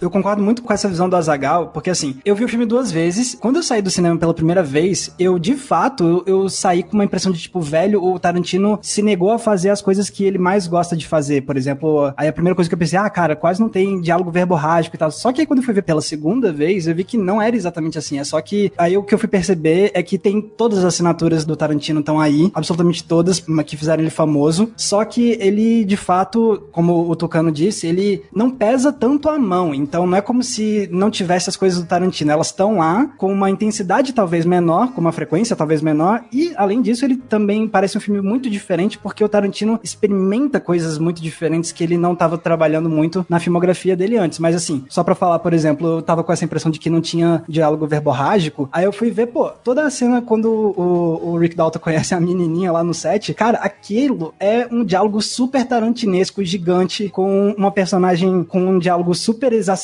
[0.00, 2.90] Eu concordo muito com essa visão do Azagal, porque assim, eu vi o filme duas
[2.90, 3.36] vezes.
[3.38, 6.94] Quando eu saí do cinema pela primeira vez, eu de fato eu, eu saí com
[6.94, 10.38] uma impressão de tipo, velho, o Tarantino se negou a fazer as coisas que ele
[10.38, 11.42] mais gosta de fazer.
[11.42, 14.30] Por exemplo, aí a primeira coisa que eu pensei, ah, cara, quase não tem diálogo
[14.30, 15.10] verborrágico e tal.
[15.10, 17.54] Só que aí quando eu fui ver pela segunda vez, eu vi que não era
[17.54, 18.18] exatamente assim.
[18.18, 21.44] É só que aí o que eu fui perceber é que tem todas as assinaturas
[21.44, 24.72] do Tarantino estão aí, absolutamente todas, que fizeram ele famoso.
[24.76, 29.74] Só que ele, de fato, como o Tucano disse, ele não pesa tanto a mão.
[29.90, 32.30] Então não é como se não tivesse as coisas do Tarantino.
[32.30, 36.22] Elas estão lá com uma intensidade talvez menor, com uma frequência talvez menor.
[36.32, 40.96] E, além disso, ele também parece um filme muito diferente, porque o Tarantino experimenta coisas
[40.96, 44.38] muito diferentes que ele não estava trabalhando muito na filmografia dele antes.
[44.38, 47.00] Mas assim, só pra falar, por exemplo, eu tava com essa impressão de que não
[47.00, 48.68] tinha diálogo verborrágico.
[48.70, 52.20] Aí eu fui ver, pô, toda a cena quando o, o Rick Dalton conhece a
[52.20, 58.44] menininha lá no set, cara, aquilo é um diálogo super tarantinesco, gigante, com uma personagem
[58.44, 59.79] com um diálogo super exacerbado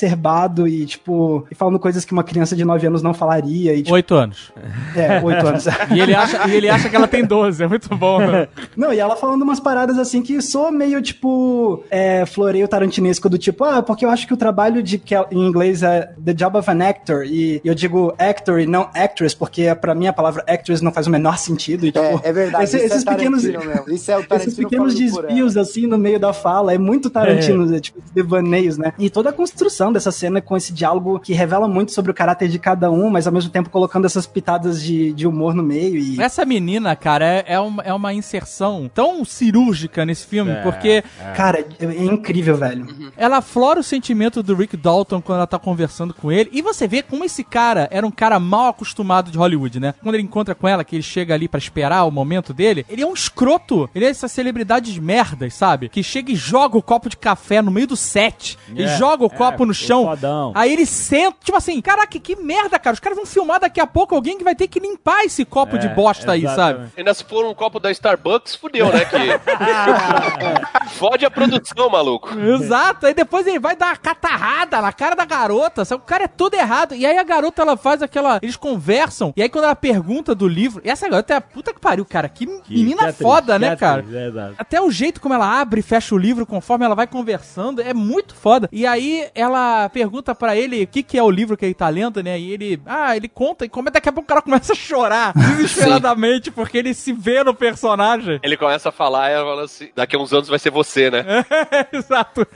[0.66, 3.72] e, tipo, e falando coisas que uma criança de 9 anos não falaria.
[3.74, 4.52] E, tipo, Oito anos.
[4.94, 5.64] é, 8 anos.
[5.94, 8.18] E ele acha, e ele acha que ela tem 12, é muito bom.
[8.20, 8.48] né?
[8.76, 13.38] Não, e ela falando umas paradas assim que sou meio tipo é, floreio tarantinesco do
[13.38, 16.56] tipo, ah, porque eu acho que o trabalho de que em inglês é the job
[16.59, 20.44] of an actor e eu digo actor e não actress porque pra mim a palavra
[20.46, 21.87] actress não faz o menor sentido.
[21.87, 22.64] E, tipo, É, é verdade.
[22.64, 23.90] esse- isso esses é pequenos Tarantino mesmo.
[23.94, 27.74] Isso é o esses pequenos por desvios assim no meio da fala é muito Tarantino,
[27.74, 27.80] é.
[27.80, 28.92] tipo, esses devaneios, né?
[28.98, 32.49] E toda a construção dessa cena com esse diálogo que revela muito sobre o caráter
[32.49, 35.96] de cada um, mas ao mesmo tempo colocando essas pitadas de, de humor no meio
[35.96, 40.62] e Essa menina, cara, é, é, uma, é uma inserção tão cirúrgica nesse filme, É,
[40.62, 41.03] porque
[41.37, 42.87] Cara, é é incrível, velho.
[43.16, 46.51] ela aflora o sentimento do Rick Dalton quando ela tá conversando com ele.
[46.53, 49.94] E você vê como esse cara era um cara mal acostumado de Hollywood, né?
[50.03, 53.03] Quando ele encontra com ela, que ele chega ali pra esperar o momento dele, ele
[53.03, 53.88] é um escroto.
[53.94, 55.88] Ele é essas celebridades merdas, sabe?
[55.88, 58.59] Que chega e joga o copo de café no meio do set.
[58.75, 60.05] e É, joga o é, copo no chão.
[60.05, 60.53] fodão.
[60.55, 62.95] Aí ele senta, tipo assim, caraca, que merda, cara.
[62.95, 65.77] Os caras vão filmar daqui a pouco alguém que vai ter que limpar esse copo
[65.77, 66.53] É, de bosta aí, sabe?
[66.61, 66.93] exatamente.
[66.97, 69.05] Ainda se for um copo da Starbucks, fudeu, né?
[69.05, 69.17] Que...
[70.97, 72.29] Fode a produção, maluco.
[72.39, 76.03] Exato, aí depois ele vai dar uma catarrada na cara da garota, sabe?
[76.03, 76.95] O cara é todo errado.
[76.95, 78.39] E aí a garota, ela faz aquela.
[78.43, 80.81] Eles conversam, e aí quando ela pergunta do livro.
[80.85, 82.29] E essa garota é a puta que pariu, cara.
[82.29, 84.05] Que, Que- menina que atriz, foda, que né, atriz, cara?
[84.12, 84.55] é exato.
[84.59, 87.93] Até o jeito como ela abre e fecha o livro conforme ela vai conversando é
[87.93, 88.69] muito foda.
[88.73, 91.75] E aí ela ela pergunta pra ele o que, que é o livro que ele
[91.75, 92.38] tá lendo, né?
[92.38, 95.33] E ele, ah, ele conta e como daqui a pouco o cara começa a chorar
[95.57, 98.38] desesperadamente porque ele se vê no personagem.
[98.42, 101.11] Ele começa a falar e ela fala assim: daqui a uns anos vai ser você,
[101.11, 101.25] né?
[101.92, 102.47] Exato.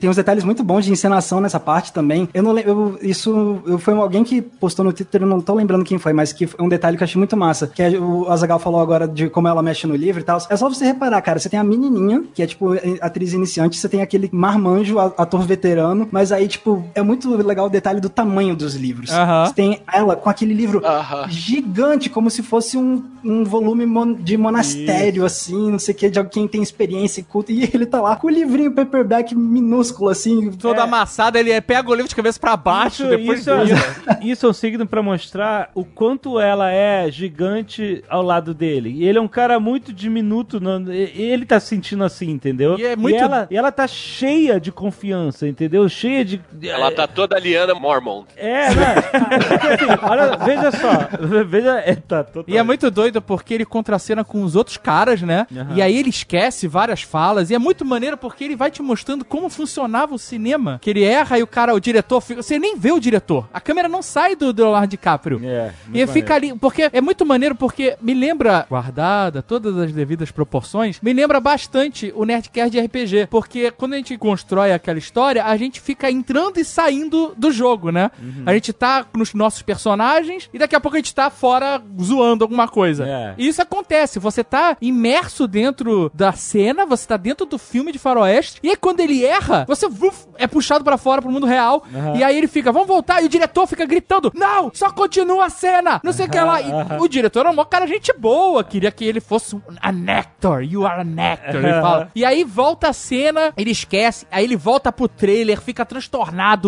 [0.00, 2.28] Tem uns detalhes muito bons de encenação nessa parte também.
[2.32, 5.84] Eu não lembro, isso eu, foi alguém que postou no Twitter, eu não tô lembrando
[5.84, 8.30] quem foi, mas que é um detalhe que eu achei muito massa, que é, o
[8.30, 10.38] Azagal falou agora de como ela mexe no livro e tal.
[10.48, 13.88] É só você reparar, cara, você tem a menininha, que é tipo atriz iniciante, você
[13.88, 18.08] tem aquele marmanjo, a- ator veterano, mas aí tipo, é muito legal o detalhe do
[18.08, 19.10] tamanho dos livros.
[19.10, 20.80] Você tem ela com aquele livro
[21.28, 26.10] gigante, como se fosse um, um volume mon- de monastério, assim, não sei o que,
[26.10, 29.34] de alguém que tem experiência e culto, e ele tá lá com o livrinho paperback
[29.34, 33.56] minúsculo, assim, Todo amassado, ele pega o livro de cabeça pra baixo, Isso, depois isso,
[33.64, 34.18] vira.
[34.22, 38.90] isso é um signo pra mostrar o quanto ela é gigante ao lado dele.
[38.90, 42.78] E ele é um cara muito diminuto, não- e- ele tá se sentindo assim, entendeu?
[42.78, 45.88] E é muito- ela, e ela tá cheia de confiança, entendeu?
[45.88, 46.35] Cheia de.
[46.62, 48.26] Ela tá toda Liana Mormont.
[48.36, 48.94] É, né?
[49.02, 51.44] Porque, assim, olha, veja só.
[51.44, 51.78] Veja.
[51.80, 52.44] É, tá, total.
[52.46, 55.46] E é muito doido porque ele contracena com os outros caras, né?
[55.54, 55.74] Aham.
[55.74, 57.50] E aí ele esquece várias falas.
[57.50, 60.78] E é muito maneiro porque ele vai te mostrando como funcionava o cinema.
[60.80, 62.42] Que ele erra e o cara, o diretor, fica...
[62.42, 63.48] você nem vê o diretor.
[63.52, 65.40] A câmera não sai do do Leonardo DiCaprio.
[65.44, 70.30] É, E fica ali, porque é muito maneiro, porque me lembra, guardada todas as devidas
[70.30, 73.26] proporções, me lembra bastante o Nerdcast de RPG.
[73.30, 77.90] Porque quando a gente constrói aquela história, a gente fica entrando e saindo do jogo,
[77.90, 78.10] né?
[78.20, 78.42] Uhum.
[78.44, 82.42] A gente tá nos nossos personagens e daqui a pouco a gente tá fora zoando
[82.42, 83.06] alguma coisa.
[83.06, 83.34] É.
[83.38, 87.98] E isso acontece, você tá imerso dentro da cena, você tá dentro do filme de
[87.98, 91.84] faroeste, e aí quando ele erra, você vuf, é puxado pra fora pro mundo real,
[91.94, 92.16] Aham.
[92.16, 95.50] e aí ele fica, vamos voltar, e o diretor fica gritando, não, só continua a
[95.50, 96.60] cena, não sei o que lá.
[96.60, 96.66] E
[97.00, 100.84] o diretor é um cara gente boa, queria que ele fosse um an actor, you
[100.84, 102.10] are an actor, ele fala.
[102.14, 106.15] E aí volta a cena, ele esquece, aí ele volta pro trailer, fica transtornado,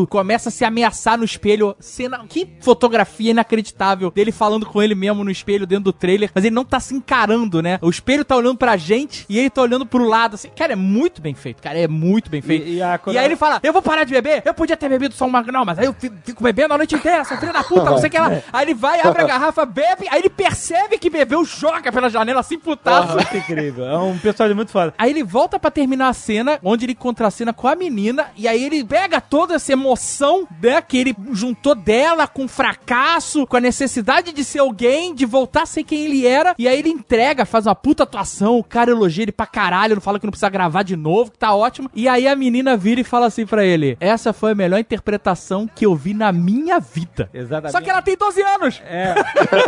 [0.06, 5.24] começa a se ameaçar no espelho, cena, que fotografia inacreditável dele falando com ele mesmo
[5.24, 7.78] no espelho dentro do trailer, mas ele não tá se encarando, né?
[7.82, 10.76] O espelho tá olhando pra gente e ele tá olhando pro lado, assim, cara, é
[10.76, 12.66] muito bem feito, cara, é muito bem feito.
[12.66, 14.76] E- e a- quando aí ela- ele fala, eu vou parar de beber, eu podia
[14.76, 17.36] ter bebido só uma, não, mas aí eu fi- fico bebendo a noite inteira, seu
[17.38, 18.28] filho da puta, não sei o que lá.
[18.52, 22.40] Aí ele vai, abre a garrafa, bebe, aí ele percebe que bebeu, joga pela janela
[22.40, 23.14] assim, putaço.
[23.14, 23.84] Muito incrível.
[23.84, 24.94] É um personagem muito foda.
[24.98, 28.62] Aí ele volta pra terminar a cena, onde ele contracena com a menina, e aí
[28.64, 33.60] ele pega toda essa emoção, né, que ele juntou dela com o fracasso, com a
[33.60, 37.46] necessidade de ser alguém, de voltar a ser quem ele era, e aí ele entrega,
[37.46, 40.48] faz uma puta atuação, o cara elogia ele pra caralho, não fala que não precisa
[40.48, 43.64] gravar de novo, que tá ótimo, e aí a menina vira e fala assim pra
[43.64, 47.30] ele, essa foi a melhor interpretação que eu vi na minha vida.
[47.32, 47.70] Exatamente.
[47.70, 48.82] Só que ela tem 12 anos!
[48.84, 49.14] É,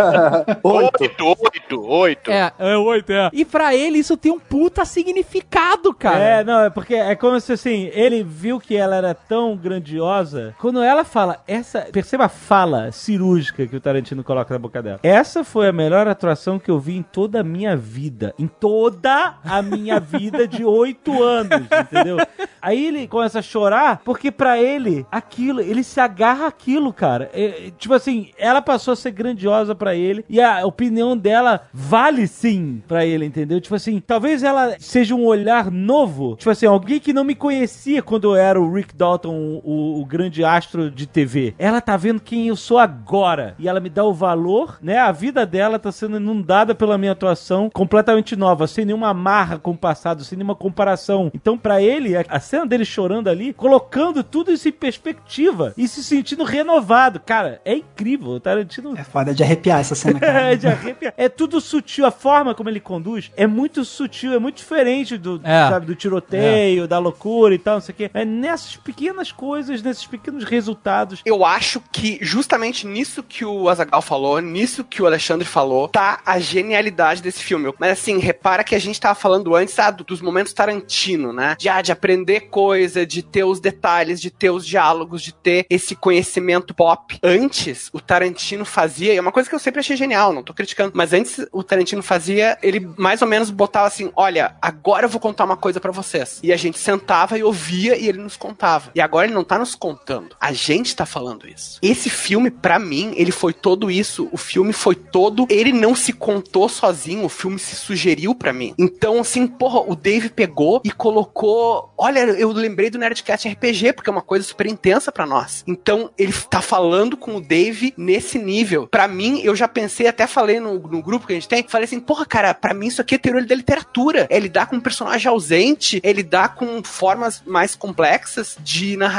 [0.64, 1.00] Oito.
[1.00, 2.30] Oito, oito, oito.
[2.30, 3.30] É, é oito, é.
[3.32, 6.18] E pra ele isso tem um puta significado, cara.
[6.18, 10.54] É, não, é porque é como se assim, ele viu que ela era tão grandiosa.
[10.58, 11.82] Quando ela fala, essa.
[11.92, 15.00] Perceba a fala cirúrgica que o Tarantino coloca na boca dela.
[15.02, 18.34] Essa foi a melhor atuação que eu vi em toda a minha vida.
[18.38, 22.18] Em toda a minha vida de oito anos, entendeu?
[22.62, 27.30] Aí ele começa a chorar, porque pra ele, aquilo, ele se agarra àquilo, cara.
[27.32, 31.62] É, é, tipo assim, ela passou a ser grandiosa pra ele e a opinião dela
[31.72, 33.60] vale sim pra ele, entendeu?
[33.60, 36.36] Tipo assim, talvez ela seja um olhar novo.
[36.36, 40.04] Tipo assim, alguém que não me conhecia quando eu era o Rick Dalton, o, o
[40.04, 41.54] grande astro de TV.
[41.58, 44.98] Ela tá vendo quem eu sou agora e ela me dá o valor, né?
[44.98, 49.72] A vida dela tá sendo inundada pela minha atuação completamente nova, sem nenhuma amarra com
[49.72, 51.30] o passado, sem nenhuma comparação.
[51.34, 56.02] Então, pra ele, a- cena dele chorando ali, colocando tudo isso em perspectiva e se
[56.02, 57.20] sentindo renovado.
[57.20, 58.30] Cara, é incrível.
[58.30, 60.52] O Tarantino É foda de arrepiar essa cena, cara.
[60.52, 61.12] é, de arrepiar.
[61.16, 65.40] É tudo sutil, a forma como ele conduz é muito sutil, é muito diferente do,
[65.44, 65.68] É.
[65.68, 68.10] sabe, do tiroteio, da loucura e tal, não sei o quê.
[68.14, 71.20] É nessas pequenas coisas, nesses pequenos resultados.
[71.24, 76.20] Eu acho que justamente nisso que o Azagal falou, nisso que o Alexandre falou, tá
[76.24, 77.72] a genialidade desse filme.
[77.78, 81.56] Mas assim, repara que a gente tava falando antes ah, do- dos momentos Tarantino, né?
[81.58, 85.66] De, ah, de aprender coisa, de ter os detalhes, de ter os diálogos, de ter
[85.68, 87.18] esse conhecimento pop.
[87.22, 90.52] Antes, o Tarantino fazia, e é uma coisa que eu sempre achei genial, não tô
[90.54, 95.08] criticando, mas antes o Tarantino fazia, ele mais ou menos botava assim: olha, agora eu
[95.10, 96.40] vou contar uma coisa pra vocês.
[96.42, 98.90] E a gente sentava e ouvia e ele nos contava.
[98.94, 100.36] E agora ele não tá nos contando.
[100.40, 101.78] A gente tá falando isso.
[101.82, 104.28] Esse filme, pra mim, ele foi todo isso.
[104.32, 105.46] O filme foi todo.
[105.48, 108.74] Ele não se contou sozinho, o filme se sugeriu pra mim.
[108.78, 111.92] Então, assim, porra, o Dave pegou e colocou.
[111.96, 115.64] Olha, eu lembrei do Nerdcast RPG, porque é uma coisa super intensa pra nós.
[115.66, 118.86] Então, ele tá falando com o Dave nesse nível.
[118.86, 121.84] Pra mim, eu já pensei, até falei no, no grupo que a gente tem, falei
[121.84, 124.26] assim, porra, cara, pra mim isso aqui é teoria da literatura.
[124.30, 129.09] É lidar com um personagem ausente, é lidar com formas mais complexas de narrativa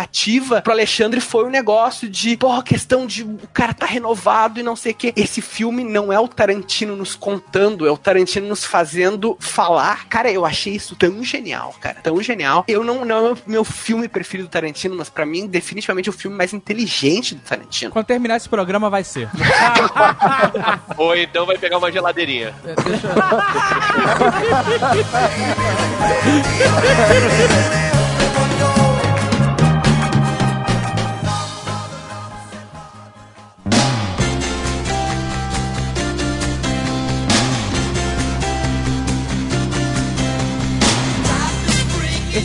[0.63, 4.75] pro Alexandre foi o negócio de, porra, questão de o cara tá renovado e não
[4.75, 5.13] sei o quê.
[5.15, 10.07] Esse filme não é o Tarantino nos contando, é o Tarantino nos fazendo falar.
[10.07, 12.63] Cara, eu achei isso tão genial, cara, tão genial.
[12.67, 16.11] Eu não, não é o meu filme preferido do Tarantino, mas pra mim, definitivamente, é
[16.11, 17.91] o filme mais inteligente do Tarantino.
[17.91, 19.29] Quando terminar esse programa vai ser.
[20.97, 22.53] Ou então vai pegar uma geladeirinha.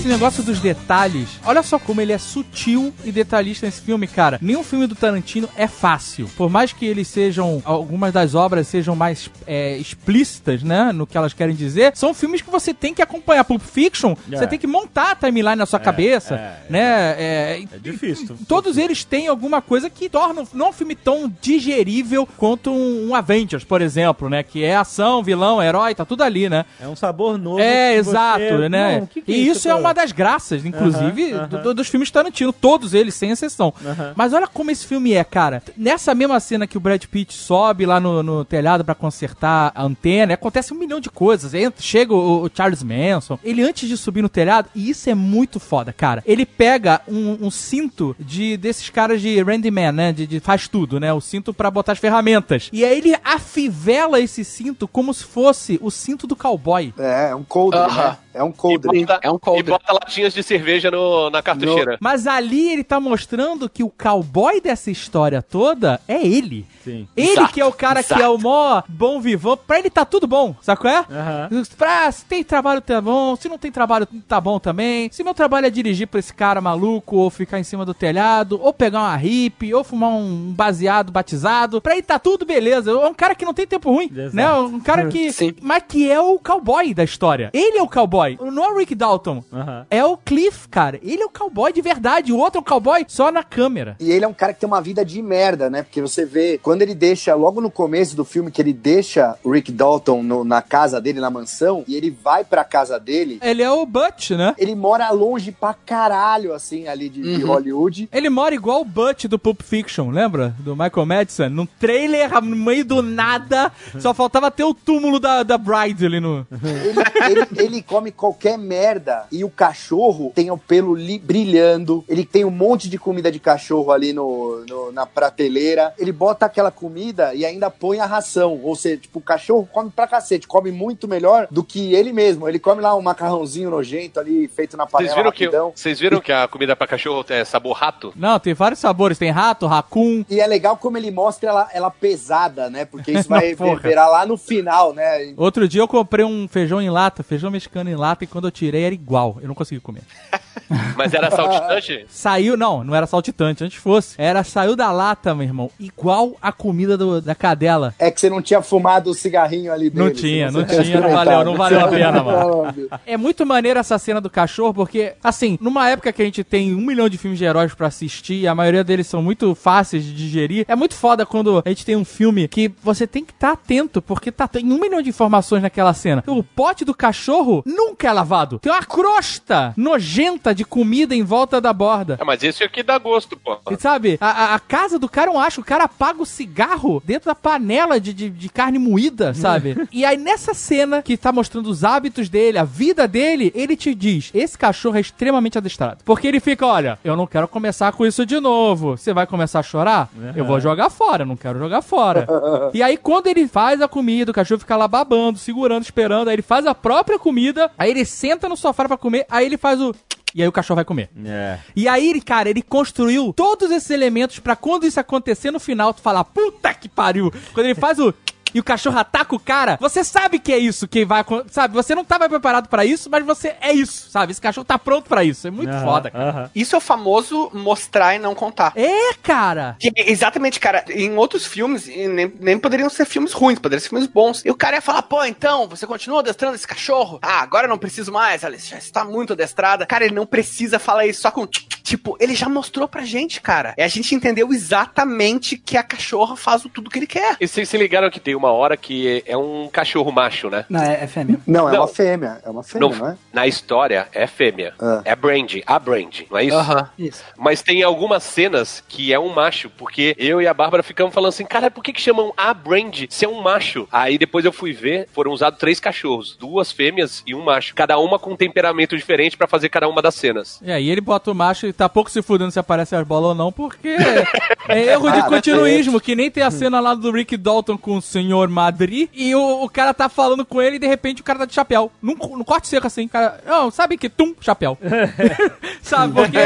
[0.07, 4.38] Esse negócio dos detalhes, olha só como ele é sutil e detalhista nesse filme, cara.
[4.40, 6.30] Nenhum filme do Tarantino é fácil.
[6.36, 11.18] Por mais que eles sejam, algumas das obras sejam mais é, explícitas, né, no que
[11.18, 13.42] elas querem dizer, são filmes que você tem que acompanhar.
[13.42, 14.36] Pulp Fiction, É.
[14.36, 16.80] você tem que montar a timeline na sua cabeça, é, né?
[17.18, 18.36] É, É difícil.
[18.46, 23.14] Todos eles têm alguma coisa que torna não um filme tão digerível quanto um, um
[23.16, 24.44] Avengers, por exemplo, né?
[24.44, 26.64] Que é ação, vilão, herói, tá tudo ali, né?
[26.80, 27.59] É um sabor novo.
[27.59, 29.00] É, exato, você- né?
[29.00, 29.80] Não, que que e isso é cara?
[29.80, 31.62] uma das graças, inclusive, Aham, do- aham.
[31.64, 33.74] do- dos filmes Tarantino, todos eles, sem exceção.
[33.84, 34.12] Aham.
[34.14, 35.62] Mas olha como esse filme é, cara.
[35.76, 39.82] Nessa mesma cena que o Brad Pitt sobe lá no, no telhado pra consertar a
[39.82, 41.53] antena, acontece um milhão de coisas.
[41.55, 45.14] Entra- chega o, o Charles Manson, ele antes de subir no telhado, e isso é
[45.14, 46.22] muito foda, cara.
[46.26, 50.12] Ele pega um, um cinto de desses caras de Randyman, né?
[50.12, 51.12] De, de faz tudo, né?
[51.12, 52.68] O cinto pra botar as ferramentas.
[52.72, 56.92] E aí ele afivela esse cinto como se fosse o cinto do cowboy.
[56.99, 58.16] É, é um coldre, né?
[58.37, 59.01] É um E coldre.
[59.07, 59.70] bota, É um e coldre.
[59.72, 61.97] bota latinhas de cerveja no, na cartucheira.
[62.01, 66.66] Mas ali ele tá mostrando que o cowboy dessa história toda é ele.
[66.84, 67.09] Sim.
[67.16, 68.22] Ele Exato, que é o cara que exato.
[68.22, 69.57] é o mó bom vivão.
[69.57, 70.99] Pra ele tá tudo bom, sabe qual é?
[71.11, 71.49] Aham.
[71.76, 75.09] Pra, se tem trabalho tá bom, se não tem trabalho tá bom também.
[75.11, 78.61] Se meu trabalho é dirigir pra esse cara maluco, ou ficar em cima do telhado,
[78.62, 82.91] ou pegar uma hippie, ou fumar um baseado batizado, pra ele tá tudo beleza.
[82.91, 84.37] É um cara que não tem tempo ruim, Exato.
[84.37, 84.53] né?
[84.53, 85.32] Um cara que...
[85.32, 85.55] Sim.
[85.61, 87.51] Mas que é o cowboy da história.
[87.53, 89.43] Ele é o cowboy, não é o Rick Dalton.
[89.91, 90.99] É o Cliff, cara.
[91.03, 92.33] Ele é o cowboy de verdade.
[92.33, 93.97] O outro é o cowboy só na câmera.
[94.01, 95.83] E ele é um cara que tem uma vida de merda, né?
[95.83, 99.51] Porque você vê, quando ele deixa, logo no começo do filme, que ele deixa o
[99.51, 103.62] Rick Dalton no- na casa dele, na mansão, e ele vai pra casa dele, Ele
[103.62, 104.55] é o Butch, né?
[104.59, 108.09] ele mora longe pra caralho, assim, ali de, de Hollywood.
[108.12, 110.55] Ele mora igual o Butch do Pulp Fiction, lembra?
[110.59, 111.49] Do Michael Madison.
[111.49, 116.20] Num trailer, no meio do nada, só faltava ter o túmulo da, da Bride ali
[116.20, 116.47] no...
[116.62, 122.05] Ele, ele- ele come qualquer merda e o cachorro tem o pelo li- brilhando.
[122.09, 125.93] Ele tem um monte de comida de cachorro ali no, no- na prateleira.
[125.99, 128.61] Ele bota aquela comida e ainda põe a ração.
[128.62, 132.49] Ou seja, tipo, o cachorro come pra cacete, come muito melhor do que ele mesmo.
[132.49, 136.21] Ele come lá um macarrãozinho nojento ali, feito na panela Vocês viram, que, vocês viram
[136.21, 138.12] que a comida pra cachorro é sabor rato?
[138.17, 139.19] Não, tem vários sabores.
[139.19, 140.25] Tem rato, raccoon.
[140.31, 142.85] E é legal como ele mostra ela, ela pesada, né?
[142.85, 145.35] Porque isso vai reverberar lá no final, né?
[145.37, 148.50] Outro dia eu comprei um feijão em lata, feijão mexicano em lata, e quando eu
[148.50, 149.38] tirei era igual.
[149.40, 150.02] Eu não consegui comer.
[150.96, 152.07] Mas era saltitante?
[152.09, 154.14] Saiu, não, não era saltitante, antes fosse.
[154.18, 157.94] Era, saiu da lata, meu irmão, igual a comida do- da cadela.
[157.98, 160.04] É que você não tinha fumado o cigarrinho ali dele.
[160.04, 162.74] Não tinha, não tinha, não valeu, não valeu a pena, mano.
[163.07, 166.74] É muito maneiro essa cena do cachorro, porque, assim, numa época que a gente tem
[166.74, 170.04] um milhão de filmes de heróis pra assistir, e a maioria deles são muito fáceis
[170.04, 173.32] de digerir, é muito foda quando a gente tem um filme que você tem que
[173.32, 176.24] estar atento, porque tá, tem um milhão de informações naquela cena.
[176.26, 178.59] O pote do cachorro nunca é lavado.
[178.59, 182.16] Tem uma crosta nojenta de comida em volta da borda.
[182.20, 183.59] É, mas esse aqui dá gosto, pô.
[183.70, 187.01] E sabe, a, a- casa do cara é um acho, o cara apaga o cigarro
[187.05, 189.87] dentro da panela de, de, de carne moída, sabe?
[189.93, 193.95] e aí nessa cena que tá mostrando os hábitos dele, a vida dele, ele te
[193.95, 195.99] diz, esse cachorro é extremamente adestrado.
[196.05, 198.97] Porque ele fica, olha, eu não quero começar com isso de novo.
[198.97, 200.09] Você vai começar a chorar?
[200.34, 202.26] Eu vou jogar fora, eu não quero jogar fora.
[202.74, 206.34] e aí quando ele faz a comida, o cachorro fica lá babando, segurando, esperando, aí
[206.34, 209.81] ele faz a própria comida, aí ele senta no sofá pra comer, aí ele faz
[209.81, 209.95] o...
[210.35, 211.09] E aí o cachorro vai comer.
[211.24, 211.59] É.
[211.74, 215.95] E aí, ele, cara, ele construiu todos esses elementos pra quando isso acontecer no final,
[215.95, 217.33] tu falar, puta que pariu.
[217.55, 218.12] Quando ele faz o.
[218.57, 221.52] E o cachorro ataca o cara, você sabe que é isso que vai acontecer.
[221.52, 224.32] Sabe, você não tava preparado pra isso, mas você é isso, sabe?
[224.32, 225.46] Esse cachorro tá pronto pra isso.
[225.46, 226.30] É muito Aham, foda, cara.
[226.30, 226.50] aham.
[226.54, 228.72] Isso é o famoso mostrar e não contar.
[228.74, 229.76] É, cara.
[229.78, 230.86] Que, exatamente, cara.
[230.88, 234.42] Em outros filmes, nem, nem poderiam ser filmes ruins, poderiam ser filmes bons.
[234.42, 237.18] E o cara ia falar, pô, então, você continua adestrando esse cachorro?
[237.20, 239.84] Ah, agora eu não preciso mais, Alice, já está muito adestrada.
[239.84, 241.46] Cara, ele não precisa falar isso só com...
[241.46, 243.72] tch, tch, Tipo, ele já mostrou pra gente, cara.
[243.78, 247.37] E a gente entendeu exatamente que a cachorra faz o tudo que ele quer.
[247.41, 250.64] E vocês se ligaram que tem uma hora que é um cachorro macho, né?
[250.68, 251.39] Não, é, é fêmea.
[251.47, 251.80] Não, é Não.
[251.82, 252.41] uma fêmea.
[252.45, 253.16] É uma fêmea, Não, não, é?
[253.32, 254.74] Na história é fêmea.
[254.80, 255.01] Ah.
[255.05, 256.57] É Brandy, a Brandy, não é isso?
[256.57, 256.91] Aham.
[256.99, 257.22] Isso.
[257.39, 261.28] Mas tem algumas cenas que é um macho, porque eu e a Bárbara ficamos falando
[261.28, 263.87] assim, cara, por que, que chamam a Brandy se é um macho?
[263.93, 267.97] Aí depois eu fui ver, foram usados três cachorros, duas fêmeas e um macho, cada
[267.97, 270.61] uma com um temperamento diferente pra fazer cada uma das cenas.
[270.62, 273.29] E aí ele bota o macho e tá pouco se fudendo se aparece as bolas
[273.31, 273.89] ou não, porque
[274.68, 277.97] é erro de Ah, continuismo, que nem tem a cena lá do Rick Dalton com
[277.97, 281.24] o senhor Madri, e o, o cara tá falando com ele e de repente o
[281.24, 281.91] cara tá de chapéu.
[282.03, 284.09] Num, num corte seco assim, cara, não, sabe que?
[284.09, 284.77] Tum, chapéu.
[285.83, 286.39] sabe, porque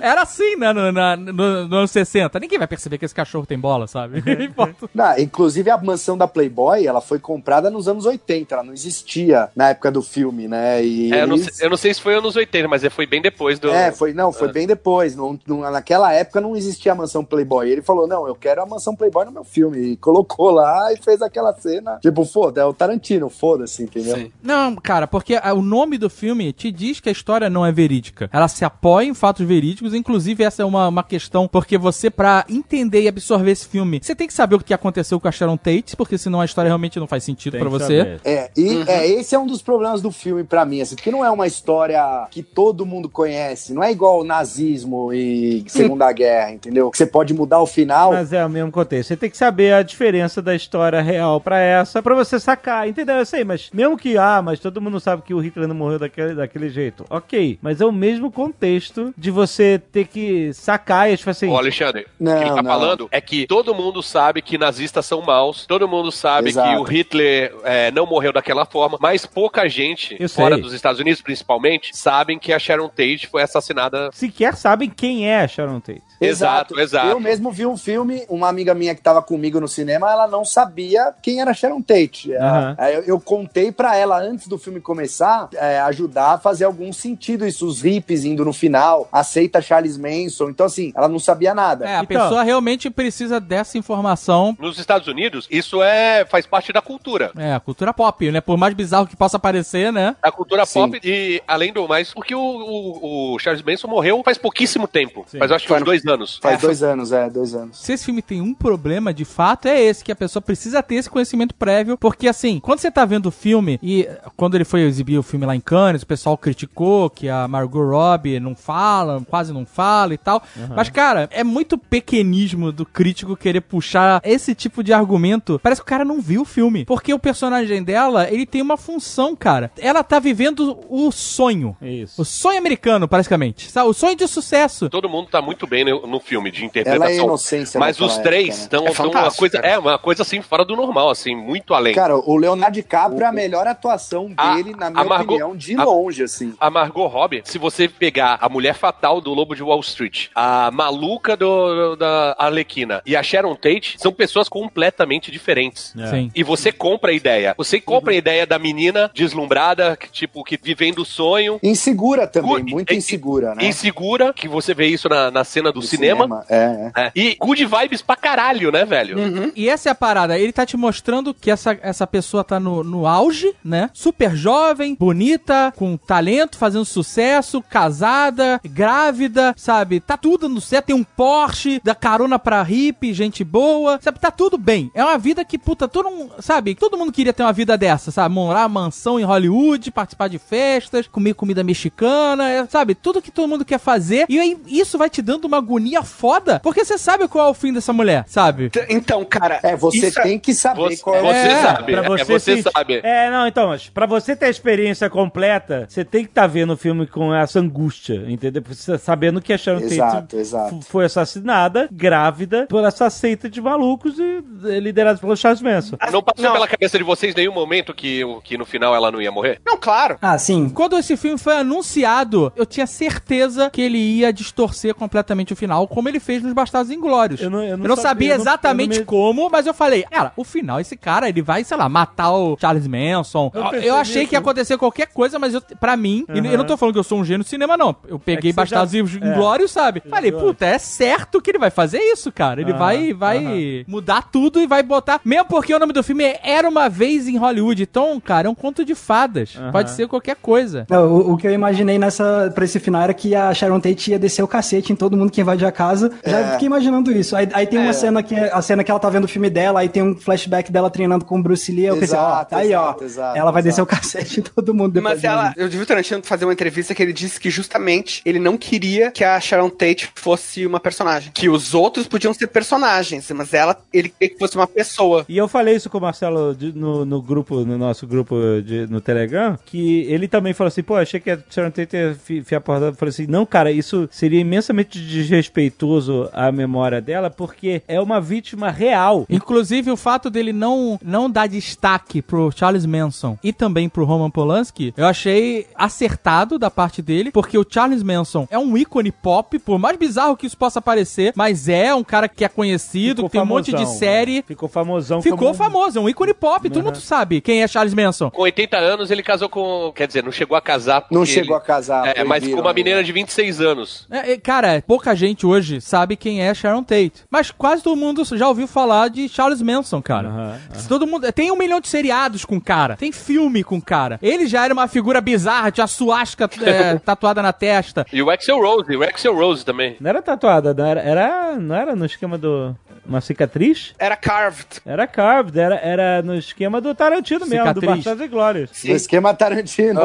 [0.00, 2.38] era assim, né, no, na, no, no anos 60.
[2.38, 4.22] Ninguém vai perceber que esse cachorro tem bola, sabe?
[4.44, 4.88] Importa.
[4.94, 9.48] Não, inclusive a mansão da Playboy, ela foi comprada nos anos 80, ela não existia
[9.54, 10.84] na época do filme, né?
[10.84, 13.06] E É, eu, não eles- sei, eu não sei se foi anos 80, mas foi
[13.06, 13.70] bem depois do.
[13.70, 14.73] É, foi, não, foi bem depois.
[15.16, 17.68] Não, não- naquela época não existia a mansão Playboy.
[17.68, 19.78] Ele falou: não, eu quero a mansão Playboy no meu filme.
[19.92, 21.98] E colocou lá e fez aquela cena.
[22.00, 24.16] Tipo, foda, é o Tarantino, foda-se, entendeu?
[24.16, 24.32] Sim.
[24.42, 28.28] Não, cara, porque o nome do filme te diz que a história não é verídica.
[28.32, 32.44] Ela se apoia em fatos verídicos, inclusive essa é uma, uma questão, porque você, pra
[32.48, 35.56] entender e absorver esse filme, você tem que saber o que aconteceu com a Sharon
[35.56, 37.98] Tate, porque senão a história realmente não faz sentido que você.
[37.98, 38.20] saber.
[38.24, 41.24] É, e é, esse é um dos problemas do filme pra mim, assim, porque não
[41.24, 46.52] é uma história que todo mundo conhece, não é igual o nazismo e Segunda Guerra,
[46.52, 46.90] entendeu?
[46.90, 48.12] Que você pode mudar o final.
[48.12, 49.08] Mas é o mesmo contexto.
[49.08, 52.88] Você tem que saber a diferença da história real pra essa, pra você sacar.
[52.88, 53.16] Entendeu?
[53.16, 55.98] Eu sei, mas mesmo que, ah, mas todo mundo sabe que o Hitler não morreu
[55.98, 57.04] daquele, daquele jeito.
[57.10, 61.48] Ok, mas é o mesmo contexto de você ter que sacar e tipo assim.
[61.48, 62.70] Ô, Alexandre, Não, o que ele tá não.
[62.70, 66.68] falando é que todo mundo sabe que nazistas são maus, todo mundo sabe Exato.
[66.68, 71.20] que o Hitler é, não morreu daquela forma, mas pouca gente, fora dos Estados Unidos
[71.20, 74.10] principalmente, sabem que a Sharon Tate foi assassinada.
[74.12, 76.02] Sequer sabem quem é a Sharon Tate.
[76.20, 77.08] Exato, exato.
[77.08, 80.44] Eu mesmo vi um filme, uma amiga minha que tava comigo no cinema, ela não
[80.44, 82.30] sabia quem era Sharon Tate.
[82.78, 86.92] Aí eu, eu contei pra ela antes do filme começar, é, ajudar a fazer algum
[86.92, 90.48] sentido isso, os hippies indo no final, aceita Charles Manson.
[90.50, 91.84] Então, assim, ela não sabia nada.
[91.86, 94.56] É, a Então- pessoa realmente precisa dessa informação.
[94.58, 97.32] Nos Estados Unidos, isso é faz parte da cultura.
[97.36, 98.40] É, a cultura pop, né?
[98.40, 100.16] Por mais bizarro que possa parecer, né?
[100.22, 100.80] Da cultura Sim.
[100.90, 105.24] pop e, além do mais, porque o, o- o Charles Manson morreu faz pouquíssimo tempo.
[105.28, 105.38] Sim.
[105.38, 106.38] Faz, eu acho que no- dois anos.
[106.42, 107.78] Faz dois anos, é, dois anos.
[107.80, 110.96] Se esse filme tem um problema, de fato, é esse, que a pessoa precisa ter
[110.96, 114.64] esse conhecimento prévio, porque assim, quando você tá vendo o filme, e eh, quando ele
[114.64, 118.54] foi exibir o filme lá em Cannes, o pessoal criticou que a Margot Robbie não
[118.54, 120.42] fala, quase não fala e tal,
[120.74, 125.84] mas cara, é muito pequenismo do crítico querer puxar esse tipo de argumento, parece que
[125.86, 129.70] o cara não viu o filme, porque o personagem dela, ele tem uma função, cara,
[129.78, 132.20] ela tá vivendo o sonho, Isso.
[132.20, 133.88] o sonho americano, praticamente, sabe?
[133.88, 134.88] o sonho de sucesso.
[134.88, 137.24] Todo mundo tá muito bem no, no filme de Ela é interpretação.
[137.24, 138.62] inocência mas os três época, né?
[138.64, 139.68] estão É estão uma coisa, cara.
[139.74, 141.94] é uma coisa assim fora do normal, assim, muito além.
[141.94, 145.56] Cara, o Leonardo DiCaprio é a melhor atuação A- dele, na a minha Margot- opinião,
[145.56, 146.54] de a- longe, assim.
[146.60, 150.70] A Margot Robbie, se você pegar a mulher fatal do Lobo de Wall Street, a
[150.72, 155.94] maluca do, da Arlequina e a Sharon Tate, são pessoas completamente diferentes.
[155.98, 156.06] É.
[156.10, 156.30] Sim.
[156.34, 157.54] E você compra a ideia.
[157.56, 161.58] Você compra a ideia da menina deslumbrada, que, tipo, que vivendo o sonho.
[161.62, 163.64] Insegura também, muito e- insegura, né?
[163.64, 166.44] Insegura, que você vê isso na, na cena do No cinema.
[166.48, 167.04] É, é.
[167.06, 167.12] É.
[167.14, 169.52] E good vibes pra caralho, né, velho?
[169.56, 172.82] E essa é a parada, ele tá te mostrando que essa, essa pessoa tá no,
[172.84, 173.90] no auge, né?
[173.92, 180.00] Super jovem, bonita, com talento, fazendo sucesso, casada, grávida, sabe?
[180.00, 184.18] Tá tudo no certo, tem um Porsche, dá carona pra hippie, gente boa, sabe?
[184.18, 184.90] Tá tudo bem.
[184.94, 186.74] É uma vida que, puta, todo mundo, sabe?
[186.74, 188.34] Todo mundo queria ter uma vida dessa, sabe?
[188.34, 192.94] Morar mansão em Hollywood, participar de festas, comer comida mexicana, é, sabe?
[192.94, 194.03] Tudo que todo mundo quer fazer.
[194.28, 197.54] E aí isso vai te dando uma agonia foda, porque você sabe qual é o
[197.54, 198.70] fim dessa mulher, sabe?
[198.88, 199.60] Então, cara.
[199.62, 202.08] É, você isso tem que saber Você, qual é o você É, sabe, pra é
[202.08, 203.00] você, você se- sabe.
[203.02, 206.72] É, não, então, mas pra você ter a experiência completa, você tem que estar vendo
[206.72, 208.62] o filme com essa angústia, entendeu?
[208.66, 210.76] Você tá sabendo que a Sharon Tate Exato, exato.
[210.76, 215.96] f- foi assassinada, grávida, por essa seita de malucos e eh, liderados pelo Charles Manson.
[216.12, 216.52] Não passou Não.
[216.52, 219.60] pela cabeça de vocês nenhum momento que, o- que no final ela não ia morrer?
[219.64, 220.18] Não, claro.
[220.20, 220.68] Ah, sim.
[220.68, 225.86] Quando esse filme foi anunciado, eu tinha certeza que ele ia distorcer completamente o final,
[225.88, 227.40] como ele fez nos Bastardos Inglórios.
[227.40, 229.50] Eu não- eu Eu não não, sabia, sabia eu não- exatamente eu não me- como,
[229.50, 232.86] mas eu falei, cara, o final, esse cara, ele vai, sei lá, matar o Charles
[232.86, 233.50] Manson.
[233.82, 234.28] Eu achei nisso.
[234.30, 236.98] que ia acontecer qualquer coisa, mas eu, pra mim, e eu não tô falando que
[236.98, 237.94] eu sou um gênio de cinema, não.
[238.06, 240.02] Eu peguei você Bastardos já- Inglórios, sabe?
[240.08, 242.60] Falei, puta, é certo que ele vai fazer isso, cara.
[242.60, 243.84] Ele Aham, vai, vai aham.
[243.88, 245.20] mudar tudo e vai botar.
[245.24, 247.82] Mesmo porque o nome do filme é Era uma Vez em Hollywood.
[247.82, 249.56] Então, cara, é um conto de fadas.
[249.72, 250.86] Pode ser qualquer coisa.
[250.88, 254.10] Não, O, o que eu imaginei nessa, pra esse final era que a Sharon Tate
[254.12, 256.10] ia descer o cacete em todo mundo que invade a casa.
[256.24, 256.52] Já É.
[256.52, 257.36] fiquei imaginando isso.
[257.36, 257.92] Aí, aí tem uma É.
[257.92, 260.14] cena que é a cena que ela tá vendo o filme dela, aí tem um
[260.16, 261.84] flashback dela treinando com o Bruce Lee.
[261.86, 263.04] Eu pensei, ó, Exato, tá aí, exato, ó.
[263.04, 263.68] exato, ela vai exato.
[263.70, 265.14] descer o cacete em todo mundo depois.
[265.14, 268.38] Mas ela, eu vi o Tarantino fazer uma entrevista que ele disse que justamente ele
[268.38, 271.30] não queria que a Sharon Tate fosse uma personagem.
[271.34, 275.24] Que os outros podiam ser personagens, mas ela, ele queria que fosse uma pessoa.
[275.28, 278.86] E eu falei isso com o Marcelo de- no, no grupo, no nosso grupo de-
[278.86, 282.42] no Telegram, que ele também falou assim, pô, achei que a Sharon Tate ia fi-
[282.42, 287.82] fiar por Eu falei assim, não, cara, isso seria imensamente desrespeitoso à memória dela, porque
[287.86, 289.26] é uma vítima real.
[289.28, 294.30] Inclusive, o fato dele não, não dar destaque pro Charles Manson e também pro Roman
[294.30, 299.58] Polanski, eu achei acertado da parte dele, porque o Charles Manson é um ícone pop,
[299.58, 303.28] por mais bizarro que isso possa parecer, mas é um cara que é conhecido, Ficou
[303.30, 304.36] que tem um monte de famosão, série.
[304.36, 304.44] né?
[304.46, 305.22] Ficou famosão.
[305.22, 308.30] Ficou como- famoso, é um ícone pop, todo mundo sabe quem é Charles Manson.
[308.30, 309.92] Com 80 anos, ele casou com.
[309.94, 311.06] Quer dizer, não chegou a casar.
[311.10, 312.16] Não chegou ele- a casar.
[312.16, 312.74] É, mas com uma né?
[312.74, 313.63] menina de 26 anos.
[314.10, 317.24] É, é, cara, pouca gente hoje sabe quem é Sharon Tate.
[317.30, 320.60] Mas quase todo mundo já ouviu falar de Charles Manson, cara.
[320.88, 321.30] Todo mundo.
[321.32, 322.96] Tem um milhão de seriados com o cara.
[322.96, 324.18] Tem filme com o cara.
[324.22, 328.06] Ele já era uma figura bizarra, tinha suasca é, tatuada na testa.
[328.12, 329.96] E o Axel Rose, o Axel Rose também.
[330.00, 332.74] Não era tatuada, não era, era, não era no esquema do...
[333.06, 333.92] Uma cicatriz?
[333.98, 334.80] Era carved.
[334.86, 337.96] Era carved, era, era no esquema do Tarantino mesmo, do Cicatriz.
[337.96, 338.70] Bastardos e Glórias.
[338.82, 340.00] No esquema Tarantino.